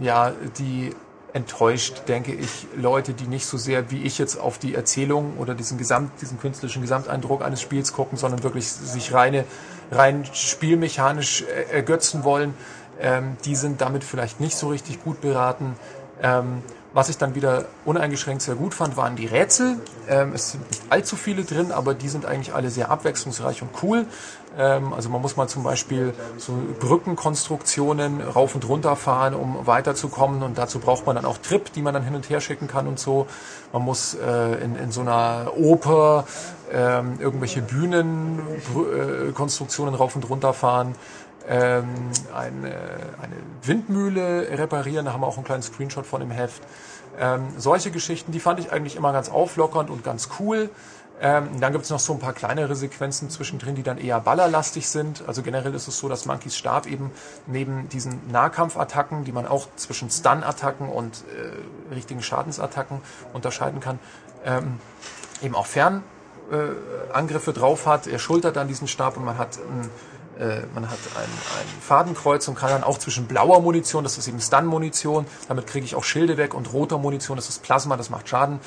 [0.00, 0.94] ja, die
[1.36, 5.54] enttäuscht, denke ich, Leute, die nicht so sehr wie ich jetzt auf die Erzählung oder
[5.54, 9.44] diesen Gesamt, diesen künstlerischen Gesamteindruck eines Spiels gucken, sondern wirklich sich reine,
[9.90, 12.54] rein spielmechanisch äh, ergötzen wollen.
[12.98, 15.76] Ähm, die sind damit vielleicht nicht so richtig gut beraten.
[16.22, 16.62] Ähm,
[16.94, 19.76] was ich dann wieder uneingeschränkt sehr gut fand, waren die Rätsel.
[20.08, 23.68] Ähm, es sind nicht allzu viele drin, aber die sind eigentlich alle sehr abwechslungsreich und
[23.82, 24.06] cool.
[24.56, 30.42] Ähm, also man muss mal zum Beispiel so Brückenkonstruktionen rauf und runter fahren, um weiterzukommen.
[30.42, 32.86] Und dazu braucht man dann auch Trip, die man dann hin und her schicken kann
[32.86, 33.26] und so.
[33.72, 36.24] Man muss äh, in, in so einer Oper
[36.72, 40.94] ähm, irgendwelche Bühnenkonstruktionen rauf und runter fahren
[41.48, 42.74] ähm, eine,
[43.20, 45.06] eine Windmühle reparieren.
[45.06, 46.62] Da haben wir auch einen kleinen Screenshot von im Heft.
[47.18, 50.70] Ähm, solche Geschichten, die fand ich eigentlich immer ganz auflockernd und ganz cool.
[51.20, 54.86] Ähm, dann gibt es noch so ein paar kleinere Sequenzen zwischendrin, die dann eher ballerlastig
[54.86, 55.24] sind.
[55.26, 57.10] Also generell ist es so, dass Monkeys Stab eben
[57.46, 63.00] neben diesen Nahkampfattacken, die man auch zwischen Stun-Attacken und äh, richtigen Schadensattacken
[63.32, 63.98] unterscheiden kann,
[64.44, 64.78] ähm,
[65.40, 68.06] eben auch Fernangriffe äh, drauf hat.
[68.06, 69.88] Er schultert dann diesen Stab und man hat ein
[70.38, 74.28] äh, man hat ein, ein Fadenkreuz und kann dann auch zwischen blauer Munition, das ist
[74.28, 78.10] eben Stun-Munition, damit kriege ich auch Schilde weg, und roter Munition, das ist Plasma, das
[78.10, 78.60] macht Schaden,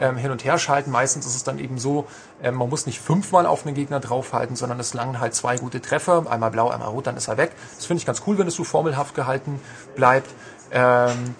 [0.00, 0.90] ähm, hin und her schalten.
[0.90, 2.06] Meistens ist es dann eben so,
[2.42, 5.80] ähm, man muss nicht fünfmal auf einen Gegner draufhalten, sondern es langen halt zwei gute
[5.80, 7.52] Treffer, einmal blau, einmal rot, dann ist er weg.
[7.76, 9.60] Das finde ich ganz cool, wenn es so formelhaft gehalten
[9.94, 10.30] bleibt.
[10.70, 11.34] Ähm,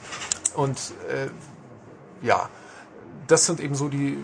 [0.55, 0.79] und
[1.11, 2.49] äh, ja,
[3.27, 4.19] das sind eben so die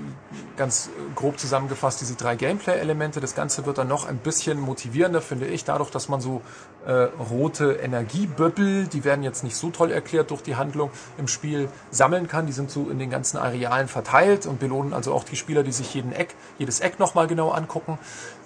[0.56, 3.20] ganz grob zusammengefasst diese drei Gameplay-Elemente.
[3.20, 6.42] Das Ganze wird dann noch ein bisschen motivierender, finde ich, dadurch, dass man so
[6.86, 6.92] äh,
[7.30, 12.28] rote Energieböppel, die werden jetzt nicht so toll erklärt durch die Handlung im Spiel, sammeln
[12.28, 12.46] kann.
[12.46, 15.72] Die sind so in den ganzen Arealen verteilt und belohnen also auch die Spieler, die
[15.72, 17.98] sich jeden Eck, jedes Eck nochmal genau angucken.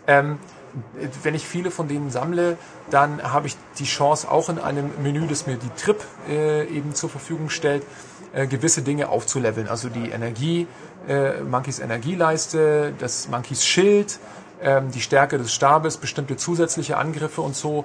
[0.06, 0.39] Ähm,
[1.22, 2.56] wenn ich viele von denen sammle,
[2.90, 6.94] dann habe ich die Chance auch in einem Menü, das mir die Trip äh, eben
[6.94, 7.85] zur Verfügung stellt,
[8.32, 9.68] äh, gewisse Dinge aufzuleveln.
[9.68, 10.66] Also die Energie,
[11.09, 14.18] äh, Monkeys Energieleiste, das Monkeys Schild,
[14.62, 17.85] ähm, die Stärke des Stabes, bestimmte zusätzliche Angriffe und so.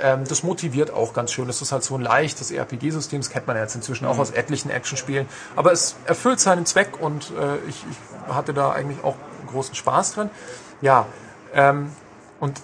[0.00, 1.46] Ähm, das motiviert auch ganz schön.
[1.46, 4.20] Das ist halt so ein leichtes RPG-System, das kennt man ja jetzt inzwischen auch mhm.
[4.20, 5.28] aus etlichen Actionspielen.
[5.56, 9.16] Aber es erfüllt seinen Zweck und äh, ich, ich hatte da eigentlich auch
[9.48, 10.30] großen Spaß dran.
[10.80, 11.06] Ja,
[11.54, 11.90] ähm,
[12.38, 12.60] und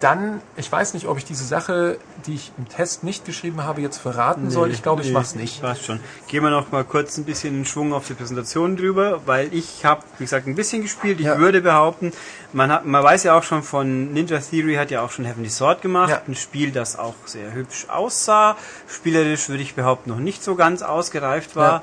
[0.00, 3.80] dann, ich weiß nicht, ob ich diese Sache, die ich im Test nicht geschrieben habe,
[3.80, 4.70] jetzt verraten nee, soll.
[4.70, 5.60] Ich glaube, nee, ich mach's nicht.
[5.60, 6.00] Passt schon.
[6.28, 9.84] Gehen wir noch mal kurz ein bisschen in Schwung auf die Präsentation drüber, weil ich
[9.84, 11.20] habe, wie gesagt, ein bisschen gespielt.
[11.20, 11.38] Ich ja.
[11.38, 12.12] würde behaupten,
[12.52, 15.50] man hat, man weiß ja auch schon von Ninja Theory hat ja auch schon Heavenly
[15.50, 16.22] Sword gemacht, ja.
[16.26, 18.56] ein Spiel, das auch sehr hübsch aussah.
[18.88, 21.72] Spielerisch würde ich behaupten noch nicht so ganz ausgereift war.
[21.72, 21.82] Ja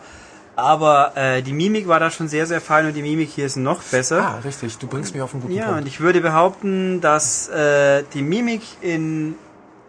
[0.58, 3.58] aber äh, die Mimik war da schon sehr, sehr fein und die Mimik hier ist
[3.58, 4.24] noch besser.
[4.24, 4.80] Ah, richtig.
[4.80, 5.76] Du bringst mich auf einen guten ja, Punkt.
[5.76, 9.36] Ja, und ich würde behaupten, dass äh, die Mimik in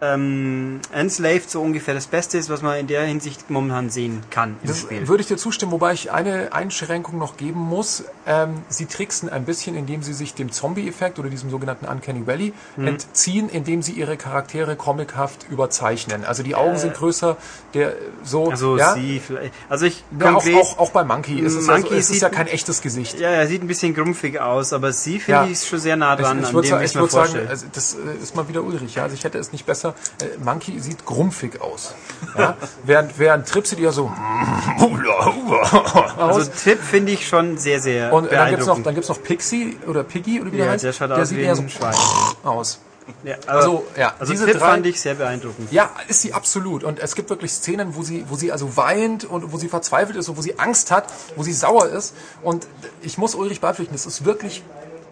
[0.01, 4.55] ähm, Enslaved so ungefähr das Beste ist, was man in der Hinsicht momentan sehen kann
[4.61, 5.07] im Das Spiel.
[5.07, 8.03] würde ich dir zustimmen, wobei ich eine Einschränkung noch geben muss.
[8.25, 12.53] Ähm, sie tricksen ein bisschen, indem sie sich dem Zombie-Effekt oder diesem sogenannten Uncanny Valley
[12.77, 12.87] Mhm.
[12.87, 16.23] entziehen, indem sie ihre Charaktere comichaft überzeichnen.
[16.23, 17.35] Also die Augen sind größer,
[17.73, 17.93] der
[18.23, 18.51] so Äh.
[18.51, 19.53] Also ja, sie vielleicht.
[19.67, 22.29] Also ich ja, auch, auch, auch bei Monkey ist es, Monkey also, es ist ja
[22.29, 23.19] kein echtes Gesicht.
[23.19, 25.47] ja, er sieht ein bisschen grumpfig aus, aber sie finde Ja.
[25.51, 27.47] ich schon sehr nah dran ich, ich an würde dem, was ich man würd sagen
[27.49, 28.95] also das äh, ist mal wieder Ulrich.
[28.95, 29.03] Ja?
[29.03, 29.88] Also ich hätte es nicht besser.
[30.21, 31.93] Äh, Monkey sieht grumpfig aus.
[32.37, 32.55] Ja?
[32.85, 34.11] während, während Trip sieht ja so
[34.77, 36.49] Also aus.
[36.63, 38.85] Tipp finde ich schon sehr, sehr Und dann noch, beeindruckend.
[38.85, 40.83] dann gibt's noch Pixie oder Piggy oder wie der ja, heißt.
[40.83, 41.95] der schaut der aus sieht wie eher so ein Schwein.
[42.43, 42.79] aus.
[43.23, 45.71] Ja, Also, ja, also diese Tipp drei- fand ich sehr beeindruckend.
[45.71, 46.83] Ja, ist sie absolut.
[46.83, 50.15] Und es gibt wirklich Szenen, wo sie, wo sie also weint und wo sie verzweifelt
[50.15, 51.05] ist und wo sie Angst hat,
[51.35, 52.13] wo sie sauer ist.
[52.43, 52.67] Und
[53.01, 54.63] ich muss Ulrich beipflichten, das ist wirklich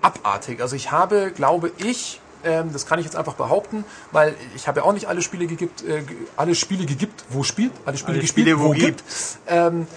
[0.04, 0.62] abartig.
[0.62, 4.80] Also ich habe, glaube ich, ähm, das kann ich jetzt einfach behaupten, weil ich habe
[4.80, 6.04] ja auch nicht alle Spiele gegibt, äh,
[6.38, 9.04] alle Spiele gegibt, wo spielt, alle Spiele Alle gespielt, Spiele, wo wo gibt.
[9.48, 9.88] Ähm,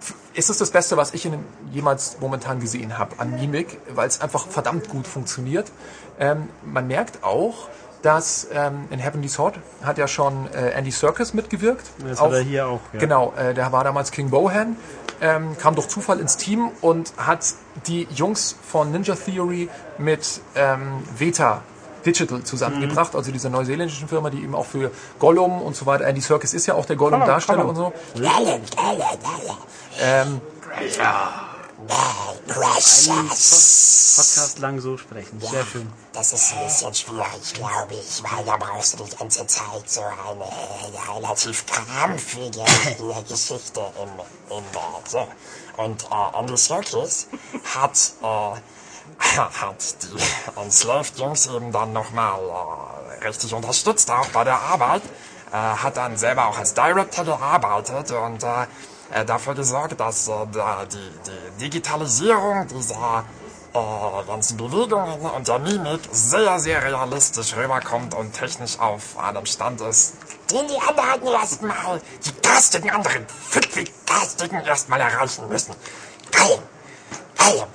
[0.00, 1.34] f- ist es das Beste, was ich in,
[1.72, 5.70] jemals momentan gesehen habe an Mimik, weil es einfach verdammt gut funktioniert.
[6.18, 7.68] Ähm, man merkt auch,
[8.02, 11.84] dass ähm, in Heavenly Sword hat ja schon äh, Andy Serkis mitgewirkt.
[12.08, 13.00] Das hat er hier auch, ja.
[13.00, 14.76] Genau, äh, der war damals King Bohan,
[15.20, 17.40] ähm, kam durch Zufall ins Team und hat
[17.88, 19.68] die Jungs von Ninja Theory
[19.98, 21.62] mit ähm, Veta
[22.04, 23.18] Digital zusammengebracht, Mhm.
[23.18, 26.66] also dieser neuseeländischen Firma, die eben auch für Gollum und so weiter, Andy Serkis ist
[26.66, 27.92] ja auch der Gollum-Darsteller und so.
[30.00, 30.40] Ähm,
[34.18, 35.40] Podcast lang so sprechen.
[35.40, 35.88] Sehr schön.
[36.12, 40.00] Das ist ein bisschen schwierig, glaube ich, weil da brauchst du die ganze Zeit so
[40.00, 45.26] eine äh, relativ krampfige äh, Geschichte im, im äh, so.
[45.76, 47.28] Und äh, Andy Serkis
[47.74, 48.60] hat, äh,
[49.18, 52.38] hat die Enslaved-Jungs eben dann nochmal
[53.20, 55.02] äh, richtig unterstützt, auch bei der Arbeit.
[55.50, 58.66] Äh, hat dann selber auch als Director gearbeitet und äh,
[59.10, 60.32] äh, dafür gesorgt, dass äh,
[60.92, 63.24] die, die Digitalisierung dieser
[63.72, 69.80] äh, ganzen Bewegungen und der Mimik sehr, sehr realistisch rüberkommt und technisch auf einem Stand
[69.80, 70.14] ist,
[70.50, 75.74] den die anderen erstmal, die garstigen anderen, fünfig garstigen erstmal erreichen müssen.
[76.30, 76.58] Geil.
[77.38, 77.66] Geil.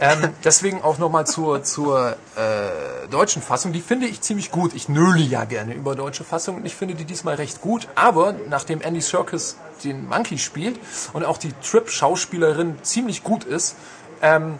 [0.00, 3.72] ähm, deswegen auch nochmal zur, zur äh, deutschen Fassung.
[3.72, 4.74] Die finde ich ziemlich gut.
[4.74, 7.88] Ich nöle ja gerne über deutsche Fassungen und ich finde die diesmal recht gut.
[7.94, 10.78] Aber nachdem Andy Serkis den Monkey spielt
[11.12, 13.76] und auch die Trip-Schauspielerin ziemlich gut ist,
[14.22, 14.58] ähm,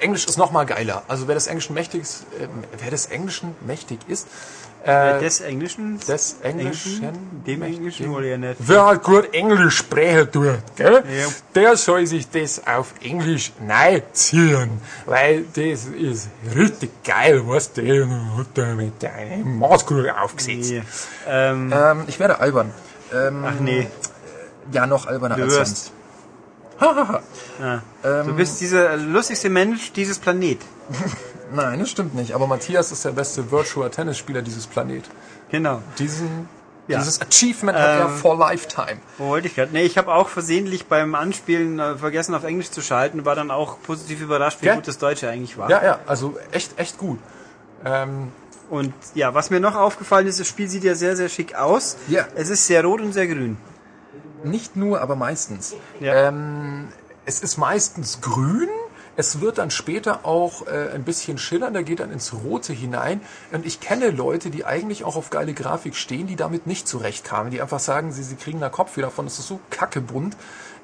[0.00, 1.04] Englisch ist nochmal geiler.
[1.08, 2.48] Also wer des Englischen mächtig ist, äh,
[2.78, 4.26] wer des Englischen mächtig ist,
[4.84, 5.98] Äh, des Englischen?
[6.00, 8.56] des Englischen, Dem Englischen oder ja nicht?
[8.58, 11.04] Wer halt gut Englisch sprechen tut, gell?
[11.06, 11.26] Ja.
[11.54, 13.52] der soll sich das auf Englisch
[14.12, 14.70] ziehen,
[15.06, 18.06] weil das ist richtig geil, was der
[18.36, 20.70] hat da mit deiner Maßkrug aufgesetzt.
[20.70, 20.82] Nee.
[21.28, 22.72] Ähm, Ähm, ich werde albern.
[23.14, 23.86] Ähm, ach nee,
[24.72, 25.76] Ja, noch alberner du als wirst.
[25.76, 25.92] sonst.
[26.80, 27.22] Hahaha.
[28.24, 30.58] Du bist dieser lustigste Mensch dieses Planet.
[31.54, 32.34] Nein, das stimmt nicht.
[32.34, 35.04] Aber Matthias ist der beste Virtual Tennisspieler dieses Planet.
[35.50, 35.80] Genau.
[35.98, 36.48] Diesen,
[36.88, 36.98] Ja.
[36.98, 38.98] Dieses Achievement hat er Ähm, for lifetime.
[39.18, 39.72] Wo wollte ich gerade?
[39.72, 43.50] Nee, ich habe auch versehentlich beim Anspielen äh, vergessen, auf Englisch zu schalten, war dann
[43.50, 44.74] auch positiv überrascht, wie Gell?
[44.76, 45.70] gut das Deutsche eigentlich war.
[45.70, 47.18] Ja, ja, also echt, echt gut.
[47.84, 48.32] Ähm,
[48.70, 51.96] Und ja, was mir noch aufgefallen ist, das Spiel sieht ja sehr, sehr schick aus.
[52.08, 52.26] Ja.
[52.34, 53.58] Es ist sehr rot und sehr grün.
[54.44, 55.74] Nicht nur, aber meistens.
[56.00, 56.28] Ja.
[56.28, 56.88] Ähm,
[57.26, 58.68] es ist meistens grün.
[59.16, 63.20] Es wird dann später auch äh, ein bisschen schillernder, geht dann ins Rote hinein.
[63.52, 67.50] Und ich kenne Leute, die eigentlich auch auf geile Grafik stehen, die damit nicht zurechtkamen.
[67.50, 69.26] Die einfach sagen, sie, sie kriegen da Kopfweh davon.
[69.26, 70.36] Es ist so kackebunt.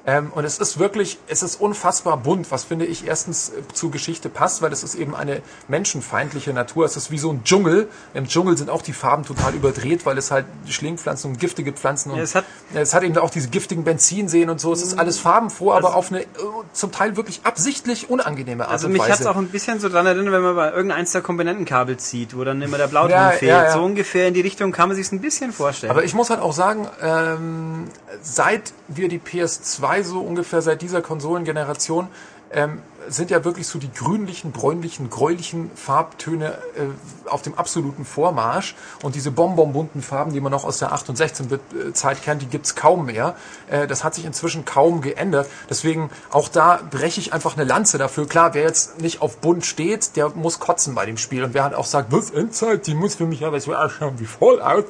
[0.09, 3.91] Ähm, und es ist wirklich, es ist unfassbar bunt, was finde ich erstens äh, zur
[3.91, 6.85] Geschichte passt, weil es ist eben eine menschenfeindliche Natur.
[6.85, 7.87] Es ist wie so ein Dschungel.
[8.13, 12.11] Im Dschungel sind auch die Farben total überdreht, weil es halt Schlingpflanzen und giftige Pflanzen
[12.11, 14.73] und Ja, es hat- es hat eben auch diese giftigen Benzinseen und so.
[14.73, 16.25] Es ist alles farbenfroh, aber auf eine äh,
[16.73, 19.11] zum Teil wirklich absichtlich unangenehme Art Also und mich Weise.
[19.13, 22.43] hat's auch ein bisschen so dran erinnert, wenn man bei irgendeins der Komponentenkabel zieht, wo
[22.43, 23.51] dann immer der Blauton Ja, fehlt.
[23.51, 23.71] ja.
[23.73, 25.91] So ungefähr in die Richtung kann man sich's ein bisschen vorstellen.
[25.91, 27.85] Aber ich muss halt auch sagen, ähm,
[28.21, 32.07] seit wir die PS2 so ungefähr seit dieser Konsolengeneration
[32.51, 38.75] ähm, sind ja wirklich so die grünlichen, bräunlichen, gräulichen Farbtöne äh, auf dem absoluten Vormarsch.
[39.03, 42.75] Und diese bonbonbunten Farben, die man noch aus der 8- und 16-Bit-Zeit kennt, die gibt's
[42.75, 43.35] kaum mehr.
[43.69, 45.47] Äh, das hat sich inzwischen kaum geändert.
[45.69, 48.27] Deswegen auch da breche ich einfach eine Lanze dafür.
[48.27, 51.43] Klar, wer jetzt nicht auf bunt steht, der muss kotzen bei dem Spiel.
[51.43, 54.25] Und wer halt auch sagt, was Endzeit, die muss für mich aber so ausschauen wie
[54.25, 54.85] Fallout.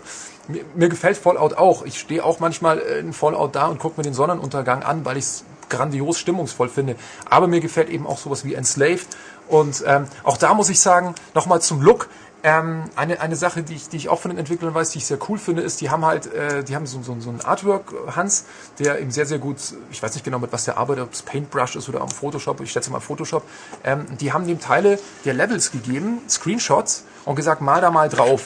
[0.50, 1.86] Mir, mir gefällt Fallout auch.
[1.86, 5.26] Ich stehe auch manchmal in Fallout da und gucke mir den Sonnenuntergang an, weil ich
[5.26, 6.96] es grandios stimmungsvoll finde.
[7.30, 9.08] Aber mir gefällt eben auch sowas wie Enslaved.
[9.48, 12.10] Und ähm, auch da muss ich sagen, nochmal zum Look.
[12.42, 15.06] Ähm, eine, eine Sache, die ich, die ich auch von den Entwicklern weiß, die ich
[15.06, 17.94] sehr cool finde, ist, die haben halt, äh, die haben so, so, so ein Artwork,
[18.16, 18.46] Hans,
[18.80, 19.58] der eben sehr, sehr gut,
[19.92, 22.62] ich weiß nicht genau, mit was der arbeitet, ob es Paintbrush ist oder am Photoshop,
[22.62, 23.44] ich schätze mal Photoshop,
[23.84, 28.46] ähm, die haben dem Teile der Levels gegeben, Screenshots, und gesagt, mal da mal drauf.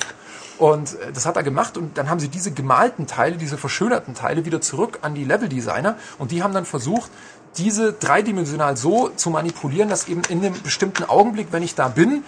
[0.58, 4.14] Und äh, das hat er gemacht und dann haben sie diese gemalten Teile, diese verschönerten
[4.14, 7.12] Teile wieder zurück an die Leveldesigner und die haben dann versucht,
[7.58, 12.24] diese dreidimensional so zu manipulieren, dass eben in einem bestimmten Augenblick, wenn ich da bin,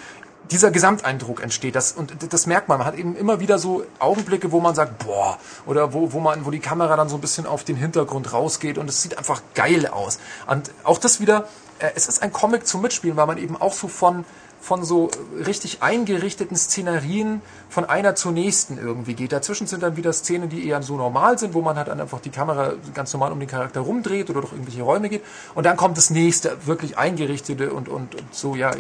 [0.52, 1.76] dieser Gesamteindruck entsteht.
[1.76, 2.78] Das, und das merkt man.
[2.78, 6.46] Man hat eben immer wieder so Augenblicke, wo man sagt, boah, oder wo, wo man,
[6.46, 9.42] wo die Kamera dann so ein bisschen auf den Hintergrund rausgeht und es sieht einfach
[9.56, 10.20] geil aus.
[10.48, 11.48] Und auch das wieder,
[11.80, 14.26] äh, es ist ein Comic zum Mitspielen, weil man eben auch so von,
[14.66, 15.12] von so
[15.46, 19.32] richtig eingerichteten Szenarien von einer zur nächsten irgendwie geht.
[19.32, 22.20] Dazwischen sind dann wieder Szenen, die eher so normal sind, wo man halt dann einfach
[22.20, 25.22] die Kamera ganz normal um den Charakter rumdreht oder durch irgendwelche Räume geht.
[25.54, 28.72] Und dann kommt das nächste, wirklich eingerichtete und, und, und so, ja,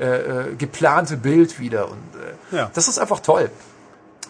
[0.00, 1.88] äh, äh, geplante Bild wieder.
[1.88, 1.98] Und
[2.52, 2.70] äh, Ja.
[2.74, 3.48] das ist einfach toll.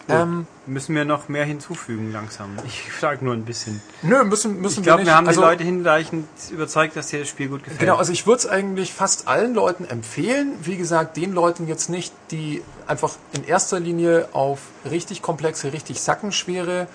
[0.09, 2.57] Ähm, Müssen wir noch mehr hinzufügen langsam.
[2.65, 3.81] Ich frage nur ein bisschen.
[4.01, 5.15] nö, müssen, müssen Ich glaube, wir wir nicht.
[5.15, 7.79] haben also, die Leute hinreichend überzeugt, dass dir das Spiel gut gefällt.
[7.79, 10.53] Genau, also ich würde es eigentlich fast allen Leuten empfehlen.
[10.61, 14.59] Wie gesagt, den Leuten jetzt nicht, die einfach in erster Linie auf
[14.89, 16.87] richtig komplexe, richtig sackenschwere,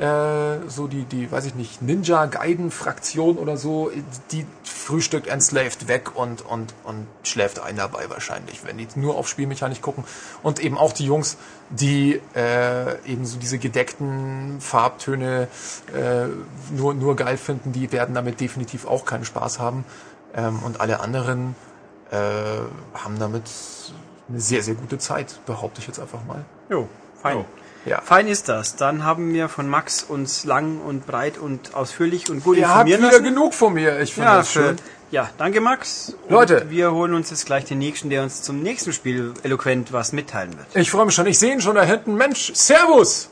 [0.00, 3.90] äh, so die, die, weiß ich nicht, Ninja-Gaiden-Fraktion oder so,
[4.32, 9.28] die frühstückt Enslaved weg und, und, und schläft ein dabei wahrscheinlich, wenn die nur auf
[9.28, 10.04] Spielmechanik gucken.
[10.42, 11.36] Und eben auch die Jungs,
[11.68, 15.48] die äh, eben so diese gedeckten Farbtöne
[15.94, 16.28] äh,
[16.74, 19.84] nur, nur geil finden, die werden damit definitiv auch keinen Spaß haben.
[20.34, 21.54] Ähm, und alle anderen
[22.10, 22.16] äh,
[22.94, 23.44] haben damit
[24.30, 26.42] eine sehr, sehr gute Zeit, behaupte ich jetzt einfach mal.
[26.70, 26.88] Jo,
[27.20, 27.44] fein.
[27.86, 28.00] Ja.
[28.02, 28.76] Fein ist das.
[28.76, 32.88] Dann haben wir von Max uns lang und breit und ausführlich und gut Ihr habt
[32.88, 33.24] informieren wieder lassen.
[33.24, 34.00] genug von mir.
[34.00, 34.76] Ich finde Ja, das schön.
[35.10, 36.14] ja, danke Max.
[36.24, 36.66] Und Leute.
[36.68, 40.56] wir holen uns jetzt gleich den nächsten, der uns zum nächsten Spiel eloquent was mitteilen
[40.58, 40.66] wird.
[40.74, 41.26] Ich freue mich schon.
[41.26, 42.14] Ich sehe ihn schon da hinten.
[42.16, 43.30] Mensch, Servus!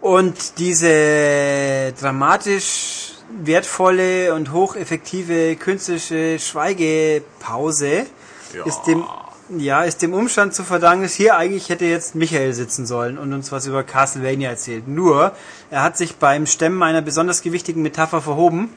[0.00, 8.06] Und diese dramatisch wertvolle und hocheffektive künstliche Schweigepause
[8.64, 9.04] ist dem
[9.58, 13.30] ja, ist dem Umstand zu verdanken, dass hier eigentlich hätte jetzt Michael sitzen sollen und
[13.34, 14.88] uns was über Castlevania erzählt.
[14.88, 15.32] Nur,
[15.70, 18.70] er hat sich beim Stemmen einer besonders gewichtigen Metapher verhoben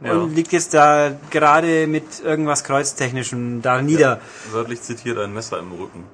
[0.00, 0.12] Ja.
[0.12, 4.20] und liegt jetzt da gerade mit irgendwas Kreuztechnischem da nieder
[4.52, 6.04] Wörtlich zitiert ein Messer im Rücken.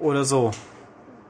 [0.00, 0.52] oder so.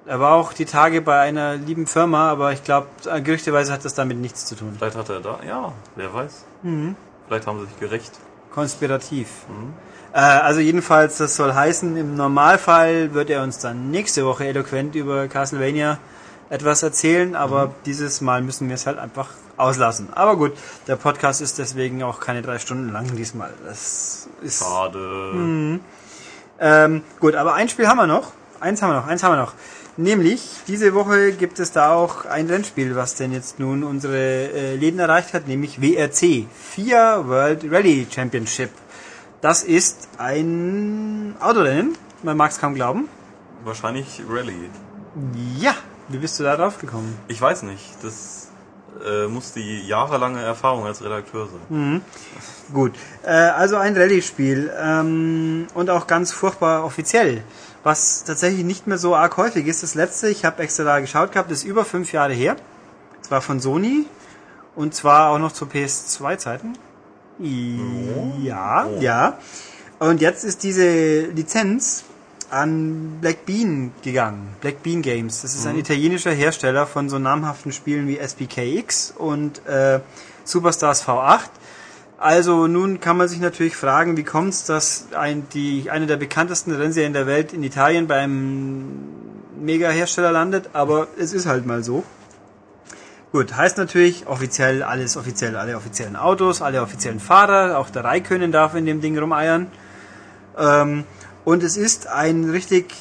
[0.08, 2.86] Er war auch die Tage bei einer lieben Firma, aber ich glaube,
[3.22, 4.74] gerüchteweise hat das damit nichts zu tun.
[4.78, 6.44] Vielleicht hat er da, ja, wer weiß.
[7.26, 8.12] Vielleicht haben sie sich gerecht.
[8.50, 9.28] Konspirativ.
[10.14, 14.94] Äh, also jedenfalls, das soll heißen, im Normalfall wird er uns dann nächste Woche eloquent
[14.94, 15.98] über Castlevania
[16.48, 19.28] etwas erzählen, aber dieses Mal müssen wir es halt einfach
[19.58, 20.08] auslassen.
[20.14, 20.52] Aber gut,
[20.86, 23.52] der Podcast ist deswegen auch keine drei Stunden lang diesmal.
[23.66, 25.78] Das ist Schade.
[26.60, 28.32] ähm, gut, aber ein Spiel haben wir noch.
[28.60, 29.52] Eins haben wir noch, eins haben wir noch.
[30.00, 34.76] Nämlich, diese Woche gibt es da auch ein Rennspiel, was denn jetzt nun unsere äh,
[34.76, 38.70] Läden erreicht hat, nämlich WRC, FIA World Rally Championship.
[39.40, 43.08] Das ist ein Autorennen, man mag es kaum glauben.
[43.64, 44.70] Wahrscheinlich Rallye.
[45.58, 45.74] Ja,
[46.06, 47.18] wie bist du da drauf gekommen?
[47.26, 47.84] Ich weiß nicht.
[48.00, 48.52] Das
[49.04, 52.02] äh, muss die jahrelange Erfahrung als Redakteur sein.
[52.72, 52.92] Gut,
[53.24, 57.42] äh, also ein Rallye-Spiel ähm, und auch ganz furchtbar offiziell,
[57.82, 59.82] was tatsächlich nicht mehr so arg häufig ist.
[59.82, 62.56] Das letzte, ich habe extra da geschaut gehabt, ist über fünf Jahre her.
[63.22, 64.06] Es war von Sony
[64.74, 66.76] und zwar auch noch zu PS2-Zeiten.
[68.42, 69.38] Ja, ja.
[69.98, 72.04] Und jetzt ist diese Lizenz
[72.50, 74.56] an Black Bean gegangen.
[74.60, 75.42] Black Bean Games.
[75.42, 80.00] Das ist ein italienischer Hersteller von so namhaften Spielen wie SPKX und äh,
[80.44, 81.40] Superstars V8.
[82.18, 86.16] Also nun kann man sich natürlich fragen, wie kommt es, dass ein, die, eine der
[86.16, 88.88] bekanntesten Rennserien der Welt in Italien beim
[89.60, 92.02] Mega-Hersteller landet, aber es ist halt mal so.
[93.30, 98.50] Gut, heißt natürlich offiziell alles offiziell, alle offiziellen Autos, alle offiziellen Fahrer, auch der Raikönnen
[98.50, 99.68] darf in dem Ding rumeiern.
[100.56, 101.04] Ähm,
[101.44, 102.94] und es ist ein richtig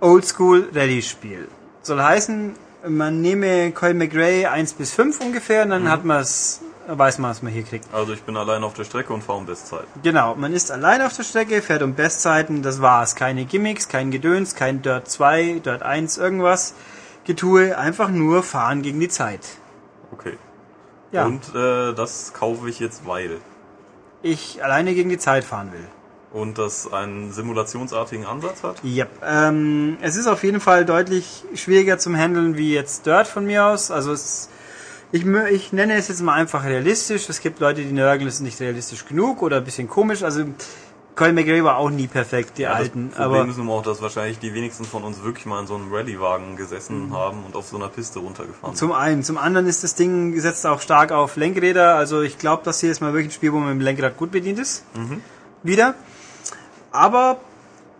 [0.00, 1.48] Oldschool Rallye-Spiel.
[1.82, 2.52] Soll heißen,
[2.86, 6.60] man nehme Colin McRae 1 bis 5 ungefähr und dann hat man es,
[6.96, 7.92] weiß man, was man hier kriegt.
[7.92, 9.84] Also ich bin allein auf der Strecke und fahre um Bestzeit.
[10.02, 13.14] Genau, man ist allein auf der Strecke, fährt um Bestzeiten, das war's.
[13.14, 16.74] Keine Gimmicks, kein Gedöns, kein Dirt 2, Dirt 1, irgendwas.
[17.24, 19.40] Getue, einfach nur fahren gegen die Zeit.
[20.12, 20.38] Okay.
[21.12, 23.38] Ja, Und äh, das kaufe ich jetzt, weil.
[24.22, 25.86] ich alleine gegen die Zeit fahren will.
[26.30, 28.84] Und das einen simulationsartigen Ansatz hat.
[28.84, 29.08] Yep.
[29.26, 33.64] Ähm, es ist auf jeden Fall deutlich schwieriger zum Handeln wie jetzt Dirt von mir
[33.64, 33.90] aus.
[33.90, 34.50] Also es
[35.12, 37.28] ich, ich nenne es jetzt mal einfach realistisch.
[37.28, 40.22] Es gibt Leute, die nörgeln, es ist nicht realistisch genug oder ein bisschen komisch.
[40.22, 40.44] Also
[41.16, 43.08] Colin McRae war auch nie perfekt, die Ja, alten.
[43.10, 45.66] das Problem Aber ist nun auch, dass wahrscheinlich die wenigsten von uns wirklich mal in
[45.66, 47.12] so einem Rallye-Wagen gesessen Mhm.
[47.16, 49.24] haben und auf so einer Piste runtergefahren zum einen.
[49.24, 51.96] Zum anderen ist das Ding setzt auch stark auf Lenkräder.
[51.96, 54.16] Also ich glaube, das hier ist mal wirklich ein Spiel, wo man mit dem Lenkrad
[54.16, 54.84] gut bedient ist.
[55.64, 55.94] Wieder.
[56.92, 57.38] Aber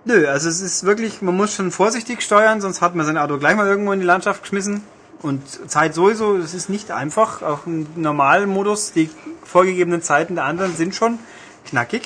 [0.05, 3.39] nö, also es ist wirklich, man muss schon vorsichtig steuern, sonst hat man sein Auto
[3.39, 4.82] gleich mal irgendwo in die Landschaft geschmissen.
[5.20, 7.42] Und Zeit sowieso, es ist nicht einfach.
[7.42, 9.10] Auch im normalen Modus, die
[9.42, 11.18] vorgegebenen Zeiten der anderen sind schon
[11.66, 12.02] knackig.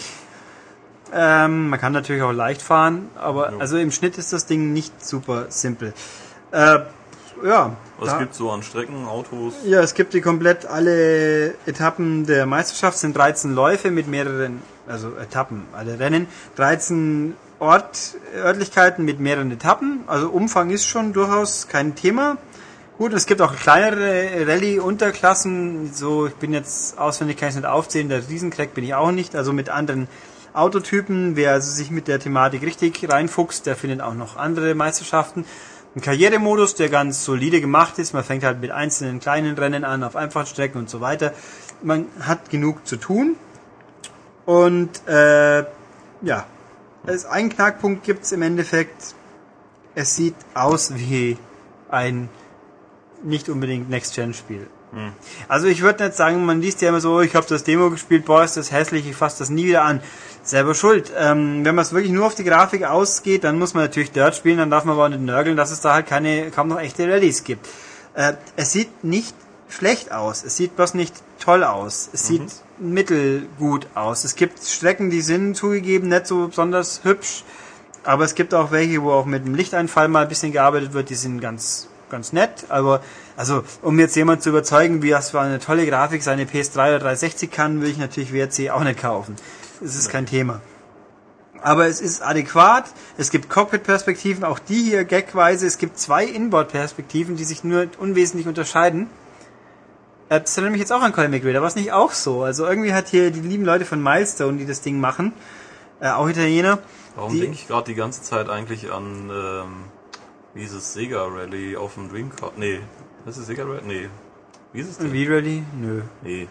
[1.14, 5.04] Ähm, man kann natürlich auch leicht fahren, aber also im Schnitt ist das Ding nicht
[5.04, 5.92] super simpel.
[6.52, 6.78] Äh,
[7.44, 7.76] ja.
[7.98, 9.54] Was gibt's so an Strecken, Autos?
[9.64, 15.14] ja, es gibt die komplett alle Etappen der Meisterschaft, sind 13 Läufe mit mehreren, also
[15.16, 21.94] Etappen, alle Rennen, 13 Ort, Örtlichkeiten mit mehreren Etappen, also Umfang ist schon durchaus kein
[21.94, 22.38] Thema.
[22.98, 28.10] Gut, es gibt auch kleinere Rallye-Unterklassen, so, ich bin jetzt auswendig, kann ich nicht aufzählen,
[28.10, 30.08] der Riesencrack bin ich auch nicht, also mit anderen
[30.52, 35.46] Autotypen, wer also sich mit der Thematik richtig reinfuchst, der findet auch noch andere Meisterschaften.
[35.96, 38.12] Ein Karrieremodus, der ganz solide gemacht ist.
[38.12, 41.32] Man fängt halt mit einzelnen kleinen Rennen an, auf einfachen Strecken und so weiter.
[41.82, 43.36] Man hat genug zu tun.
[44.44, 45.64] Und äh,
[46.22, 46.46] ja,
[47.06, 49.14] es, einen Knackpunkt gibt's im Endeffekt.
[49.94, 51.36] Es sieht aus wie
[51.90, 52.28] ein
[53.24, 54.66] nicht unbedingt Next-Gen-Spiel.
[55.48, 58.26] Also ich würde nicht sagen, man liest ja immer so, ich habe das Demo gespielt,
[58.26, 60.02] boah, ist das hässlich, ich fasse das nie wieder an.
[60.42, 61.12] Selber schuld.
[61.16, 64.34] Ähm, wenn man es wirklich nur auf die Grafik ausgeht, dann muss man natürlich Dirt
[64.34, 66.80] spielen, dann darf man aber auch nicht nörgeln, dass es da halt keine, kaum noch
[66.80, 67.66] echte Rallyes gibt.
[68.14, 69.34] Äh, es sieht nicht
[69.68, 72.42] schlecht aus, es sieht bloß nicht toll aus, es sieht
[72.78, 74.24] mittelgut aus.
[74.24, 77.44] Es gibt Strecken, die sind zugegeben nicht so besonders hübsch,
[78.04, 81.08] aber es gibt auch welche, wo auch mit dem Lichteinfall mal ein bisschen gearbeitet wird,
[81.08, 82.66] die sind ganz, ganz nett.
[82.68, 83.02] Aber,
[83.36, 86.98] also, um jetzt jemand zu überzeugen, wie das für eine tolle Grafik seine PS3 oder
[87.00, 89.34] 360 kann, will ich natürlich WRC auch nicht kaufen.
[89.80, 90.60] Das ist kein Thema.
[91.60, 92.84] Aber es ist adäquat.
[93.18, 95.66] Es gibt Cockpit-Perspektiven, auch die hier gagweise.
[95.66, 99.08] Es gibt zwei Inboard-Perspektiven, die sich nur unwesentlich unterscheiden.
[100.28, 102.42] Äh, Das erinnert mich jetzt auch an Colin McRae, da war es nicht auch so.
[102.42, 105.32] Also irgendwie hat hier die lieben Leute von Milestone, die das Ding machen,
[106.00, 106.78] äh, auch Italiener,
[107.14, 109.84] Warum denke ich gerade die ganze Zeit eigentlich an ähm,
[110.54, 112.56] dieses Sega Rally auf dem Dreamcast?
[112.56, 112.80] Nee,
[113.26, 113.82] ist es Sega Rally?
[113.86, 114.08] Nee.
[114.72, 115.08] Wie ist es denn?
[115.10, 115.62] V-Rally?
[115.78, 116.02] Nö.
[116.22, 116.48] Nee.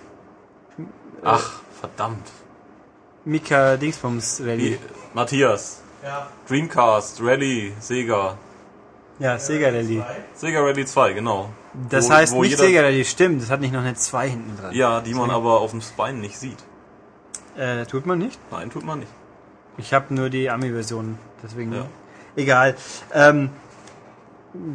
[1.24, 2.28] Ach, verdammt.
[3.26, 4.72] Mika Dingsbums Rally.
[4.74, 4.80] Wie,
[5.14, 5.82] Matthias.
[6.04, 6.28] Ja.
[6.48, 8.38] Dreamcast, Rally, Sega.
[9.20, 10.04] Ja, Sega Rally.
[10.34, 11.50] Sega Rally 2, genau.
[11.90, 13.42] Das Wo- heißt wo nicht Sega Rally, stimmt.
[13.42, 14.74] Das hat nicht noch eine 2 hinten dran.
[14.74, 16.58] Ja, die man aber auf dem Spine nicht sieht.
[17.56, 18.40] Äh, tut man nicht?
[18.50, 19.12] Nein, tut man nicht.
[19.78, 21.74] Ich habe nur die Ami-Version, deswegen.
[21.74, 21.86] Ja.
[22.36, 22.76] Egal.
[23.14, 23.52] Ähm,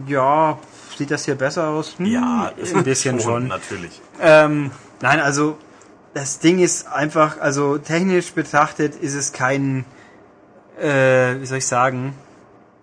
[0.06, 0.58] ja,
[0.96, 1.98] sieht das hier besser aus?
[1.98, 3.48] Hm, Ja, ein bisschen schon.
[3.48, 4.00] Natürlich.
[4.20, 4.70] Ähm,
[5.00, 5.58] nein, also
[6.14, 9.84] das Ding ist einfach, also technisch betrachtet ist es kein,
[10.80, 12.14] äh, wie soll ich sagen,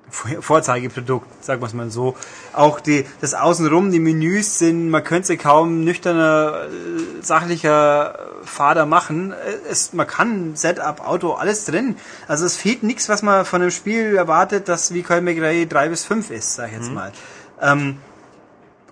[0.10, 2.16] Vorzeigeprodukt, sagen wir es mal so.
[2.54, 8.86] Auch die, das Außenrum, die Menüs sind, man könnte sie kaum nüchterner, äh, sachlicher Fader
[8.86, 9.32] machen.
[9.32, 11.96] Äh, Es, man kann Setup, Auto, alles drin.
[12.28, 15.90] Also es fehlt nichts, was man von einem Spiel erwartet, das wie Colin McRae 3
[15.90, 17.12] bis 5 ist, sag ich jetzt mal.
[17.62, 17.98] Ähm,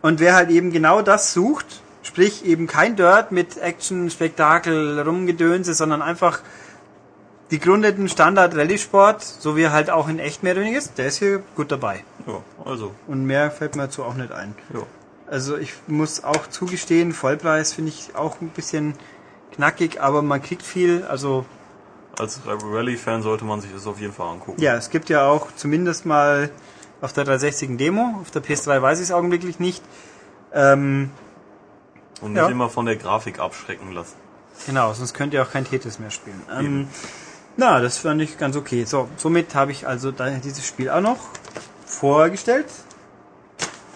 [0.02, 5.76] und wer halt eben genau das sucht, sprich eben kein Dirt mit Action, Spektakel, Rumgedönse,
[5.76, 6.40] sondern einfach
[7.52, 10.98] die grundeten Standard Rallye-Sport, so wie er halt auch in echt mehr oder weniger ist,
[10.98, 12.04] der ist hier gut dabei.
[12.26, 14.56] Ja, also, Und mehr fällt mir dazu auch nicht ein.
[14.74, 14.82] ja.
[15.28, 18.96] Also ich muss auch zugestehen, Vollpreis finde ich auch ein bisschen
[19.54, 21.46] knackig, aber man kriegt viel, also
[22.20, 24.62] Als Rally-Fan sollte man sich das auf jeden Fall angucken.
[24.62, 26.50] ja, es gibt ja auch zumindest mal
[27.00, 29.82] auf der 360 ein Demo, auf der PS3 weiß ich es augenblicklich nicht.
[30.54, 31.12] Ähm,
[32.22, 32.50] Und nicht Ja.
[32.50, 34.16] immer von der Grafik abschrecken lassen.
[34.66, 36.42] Genau, sonst könnt ihr auch kein Tetris mehr spielen.
[36.54, 36.88] Ähm,
[37.62, 38.86] na, das fand ich ganz okay.
[38.86, 41.20] So, somit habe ich also dieses Spiel auch noch
[41.86, 42.66] vorgestellt.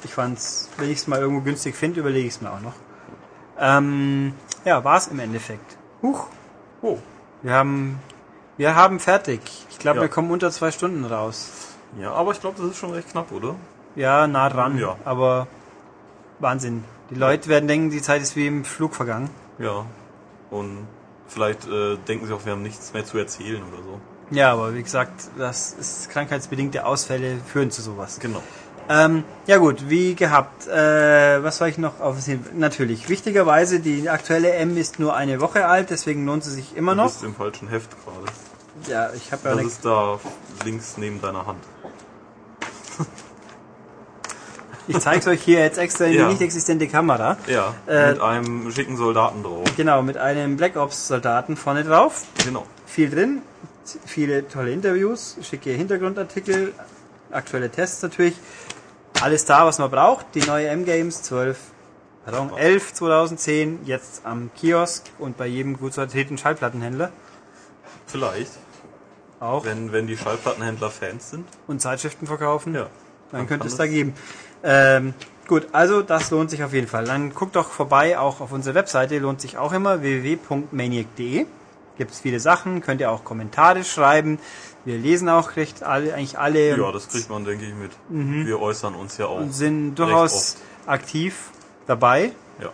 [0.04, 2.76] Ich fand's, wenn ich es mal irgendwo günstig finde, überlege ich es mir auch noch.
[3.60, 4.34] Ähm,
[4.66, 5.78] ja, war's im Endeffekt.
[6.04, 6.28] Huch.
[6.84, 7.00] Oh.
[7.42, 8.00] Wir haben,
[8.58, 9.42] wir haben fertig.
[9.72, 10.02] Ich glaube, Ja.
[10.04, 11.50] wir kommen unter zwei Stunden raus.
[12.00, 13.56] Ja, aber ich glaube, das ist schon recht knapp, oder?
[13.96, 14.78] Ja, nah dran.
[14.78, 14.96] Ja.
[15.06, 15.48] Aber
[16.38, 16.84] Wahnsinn.
[17.10, 19.32] Die Leute werden denken, die Zeit ist wie im Flug vergangen.
[19.58, 19.86] Ja.
[20.52, 20.88] Und
[21.28, 24.00] vielleicht äh, denken sie auch, wir haben nichts mehr zu erzählen oder so.
[24.32, 28.20] Ja, aber wie gesagt, das ist krankheitsbedingte Ausfälle führen zu sowas.
[28.20, 28.42] Genau.
[28.88, 30.68] Ähm, ja gut, wie gehabt.
[30.68, 32.46] Äh, was soll ich noch aufsehen?
[32.56, 36.92] Natürlich, wichtigerweise, die aktuelle M ist nur eine Woche alt, deswegen lohnt sie sich immer
[36.94, 37.06] Du noch.
[37.08, 38.26] bist im falschen Heft gerade.
[38.92, 40.20] Ja, ich habe ja Das ist da
[40.64, 41.64] links neben deiner Hand.
[44.88, 46.24] Ich zeig's euch hier jetzt extra in Ja.
[46.26, 47.38] die nicht existente Kamera.
[47.48, 49.64] Ja, Äh, mit einem schicken Soldaten drauf.
[49.76, 52.24] Genau, mit einem Black Ops Soldaten vorne drauf.
[52.44, 52.66] Genau.
[52.86, 53.42] Viel drin,
[54.06, 56.74] viele tolle Interviews, schicke Hintergrundartikel,
[57.32, 58.36] aktuelle Tests natürlich.
[59.22, 60.28] Alles da, was man braucht.
[60.36, 61.58] Die neue M-Games 12,
[62.26, 67.12] pardon, 11 2010, jetzt am Kiosk und bei jedem gut sortierten Schallplattenhändler
[68.08, 68.52] Vielleicht,
[69.40, 69.66] auch.
[69.66, 71.48] wenn, wenn die Schallplattenhändler Fans sind.
[71.68, 72.76] Und Zeitschriften verkaufen.
[72.76, 72.82] Ja.
[73.32, 74.14] Dann Dann könnte es da geben.
[74.64, 75.14] Ähm,
[75.48, 77.06] gut, also das lohnt sich auf jeden Fall.
[77.06, 81.46] Dann guckt doch vorbei, auch auf unsere Webseite, lohnt sich auch immer, www.maniac.de.
[81.98, 84.40] Gibt es viele Sachen, könnt ihr auch Kommentare schreiben.
[84.84, 87.92] Wir lesen auch recht alle, eigentlich alle Ja, das kriegt man, denke ich, mit.
[88.10, 89.40] Wir äußern uns ja auch.
[89.40, 91.52] und sind durchaus aktiv
[91.88, 92.34] dabei.
[92.62, 92.70] Ja.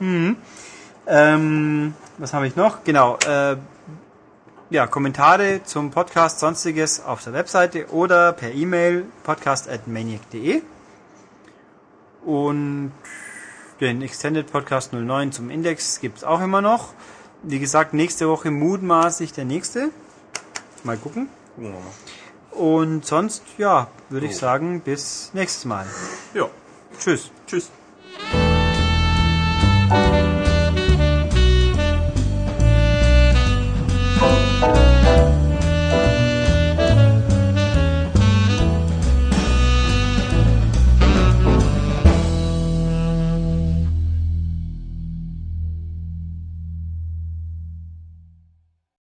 [1.08, 2.84] Ähm, was habe ich noch?
[2.84, 3.18] Genau.
[3.28, 3.58] Äh,
[4.70, 10.62] ja, Kommentare zum Podcast, sonstiges auf der Webseite oder per E-Mail podcast.maniac.de.
[12.26, 12.92] Und
[13.80, 16.94] den Extended Podcast 09 zum Index gibt es auch immer noch.
[17.44, 19.90] Wie gesagt, nächste Woche mutmaßlich der nächste.
[20.84, 21.30] Mal gucken.
[21.58, 21.72] Ja.
[22.58, 25.86] Und sonst, ja, würde ich sagen, bis nächstes Mal.
[26.34, 26.48] Ja.
[27.00, 27.32] Tschüss.
[27.48, 27.70] Tschüss.